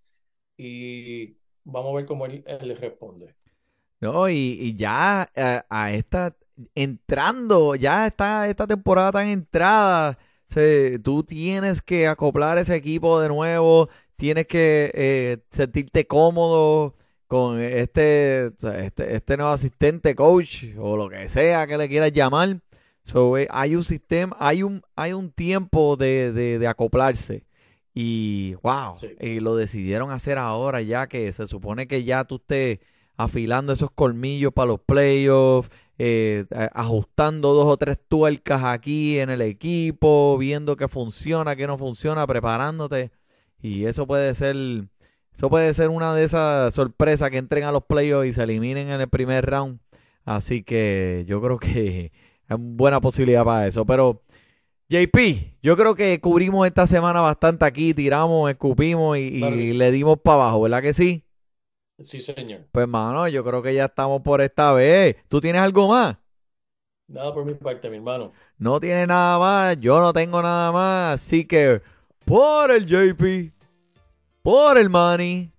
Y 0.56 1.36
vamos 1.64 1.92
a 1.92 1.96
ver 1.96 2.06
cómo 2.06 2.26
él, 2.26 2.44
él 2.46 2.76
responde. 2.76 3.36
No, 4.00 4.28
y, 4.28 4.34
y 4.60 4.76
ya 4.76 5.28
eh, 5.34 5.60
a 5.68 5.92
esta, 5.92 6.36
entrando, 6.74 7.74
ya 7.74 8.06
está 8.06 8.48
esta 8.48 8.66
temporada 8.66 9.12
tan 9.12 9.26
entrada, 9.28 10.18
se- 10.48 10.98
tú 11.00 11.24
tienes 11.24 11.82
que 11.82 12.06
acoplar 12.06 12.58
ese 12.58 12.76
equipo 12.76 13.20
de 13.20 13.28
nuevo, 13.28 13.88
tienes 14.16 14.46
que 14.46 14.90
eh, 14.94 15.38
sentirte 15.50 16.06
cómodo 16.06 16.94
con 17.26 17.60
este, 17.60 18.46
este, 18.46 19.16
este 19.16 19.36
nuevo 19.36 19.52
asistente 19.52 20.14
coach 20.14 20.64
o 20.78 20.96
lo 20.96 21.08
que 21.08 21.28
sea 21.28 21.66
que 21.66 21.76
le 21.76 21.88
quieras 21.88 22.12
llamar. 22.12 22.60
So, 23.02 23.36
eh, 23.38 23.48
hay 23.50 23.74
un 23.74 23.84
sistema, 23.84 24.36
hay 24.38 24.62
un, 24.62 24.82
hay 24.94 25.12
un 25.12 25.30
tiempo 25.32 25.96
de, 25.96 26.32
de, 26.32 26.58
de 26.58 26.66
acoplarse. 26.66 27.44
Y 27.94 28.54
wow, 28.62 28.96
Sí. 28.98 29.08
y 29.20 29.40
lo 29.40 29.56
decidieron 29.56 30.10
hacer 30.12 30.38
ahora 30.38 30.82
ya 30.82 31.08
que 31.08 31.32
se 31.32 31.46
supone 31.48 31.88
que 31.88 32.04
ya 32.04 32.24
tú 32.24 32.36
estés 32.36 32.78
afilando 33.18 33.72
esos 33.72 33.90
colmillos 33.90 34.52
para 34.54 34.68
los 34.68 34.80
playoffs, 34.80 35.68
eh, 35.98 36.46
ajustando 36.72 37.52
dos 37.52 37.66
o 37.66 37.76
tres 37.76 37.98
tuercas 38.08 38.62
aquí 38.64 39.18
en 39.18 39.28
el 39.28 39.42
equipo, 39.42 40.38
viendo 40.38 40.76
qué 40.76 40.86
funciona, 40.86 41.56
qué 41.56 41.66
no 41.66 41.76
funciona, 41.76 42.26
preparándote. 42.26 43.10
Y 43.60 43.86
eso 43.86 44.06
puede 44.06 44.34
ser, 44.36 44.56
eso 45.34 45.50
puede 45.50 45.74
ser 45.74 45.90
una 45.90 46.14
de 46.14 46.22
esas 46.22 46.72
sorpresas 46.72 47.28
que 47.30 47.38
entren 47.38 47.64
a 47.64 47.72
los 47.72 47.84
playoffs 47.84 48.28
y 48.28 48.32
se 48.32 48.44
eliminen 48.44 48.88
en 48.88 49.00
el 49.00 49.08
primer 49.08 49.44
round. 49.44 49.80
Así 50.24 50.62
que 50.62 51.24
yo 51.26 51.42
creo 51.42 51.58
que 51.58 52.12
es 52.48 52.56
una 52.56 52.58
buena 52.60 53.00
posibilidad 53.00 53.44
para 53.44 53.66
eso. 53.66 53.84
Pero 53.84 54.22
JP, 54.88 55.58
yo 55.60 55.76
creo 55.76 55.96
que 55.96 56.20
cubrimos 56.20 56.64
esta 56.68 56.86
semana 56.86 57.20
bastante 57.20 57.64
aquí, 57.64 57.94
tiramos, 57.94 58.48
escupimos 58.48 59.18
y, 59.18 59.40
Claro 59.40 59.56
sí. 59.56 59.72
le 59.72 59.90
dimos 59.90 60.18
para 60.20 60.42
abajo, 60.42 60.62
¿verdad 60.62 60.82
que 60.82 60.92
sí? 60.92 61.24
Sí, 62.00 62.20
señor. 62.20 62.66
Pues, 62.70 62.86
mano, 62.86 63.26
yo 63.28 63.44
creo 63.44 63.60
que 63.62 63.74
ya 63.74 63.86
estamos 63.86 64.22
por 64.22 64.40
esta 64.40 64.72
vez. 64.72 65.16
¿Tú 65.28 65.40
tienes 65.40 65.60
algo 65.60 65.88
más? 65.88 66.16
Nada 67.08 67.32
por 67.34 67.44
mi 67.44 67.54
parte, 67.54 67.90
mi 67.90 67.96
hermano. 67.96 68.32
No 68.58 68.78
tiene 68.78 69.06
nada 69.06 69.38
más, 69.38 69.80
yo 69.80 70.00
no 70.00 70.12
tengo 70.12 70.40
nada 70.42 70.70
más. 70.70 71.14
Así 71.14 71.44
que, 71.44 71.82
por 72.24 72.70
el 72.70 72.86
JP, 72.86 73.52
por 74.42 74.78
el 74.78 74.90
Money, 74.90 75.50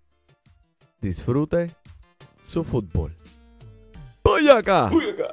disfrute 1.01 1.75
su 2.43 2.63
fútbol. 2.63 3.15
¡Voy 4.23 4.47
acá! 4.47 4.89
¡Voy 4.89 5.09
acá! 5.09 5.31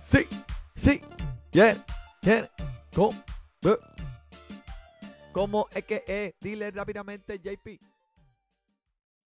Sí, 0.00 0.26
sí, 0.74 1.00
yeah, 1.52 1.76
yeah, 2.22 2.50
go, 2.94 3.12
como 5.36 5.68
es 5.74 5.84
que 5.84 6.02
es? 6.06 6.32
Dile 6.40 6.70
rápidamente, 6.70 7.38
JP. 7.38 7.78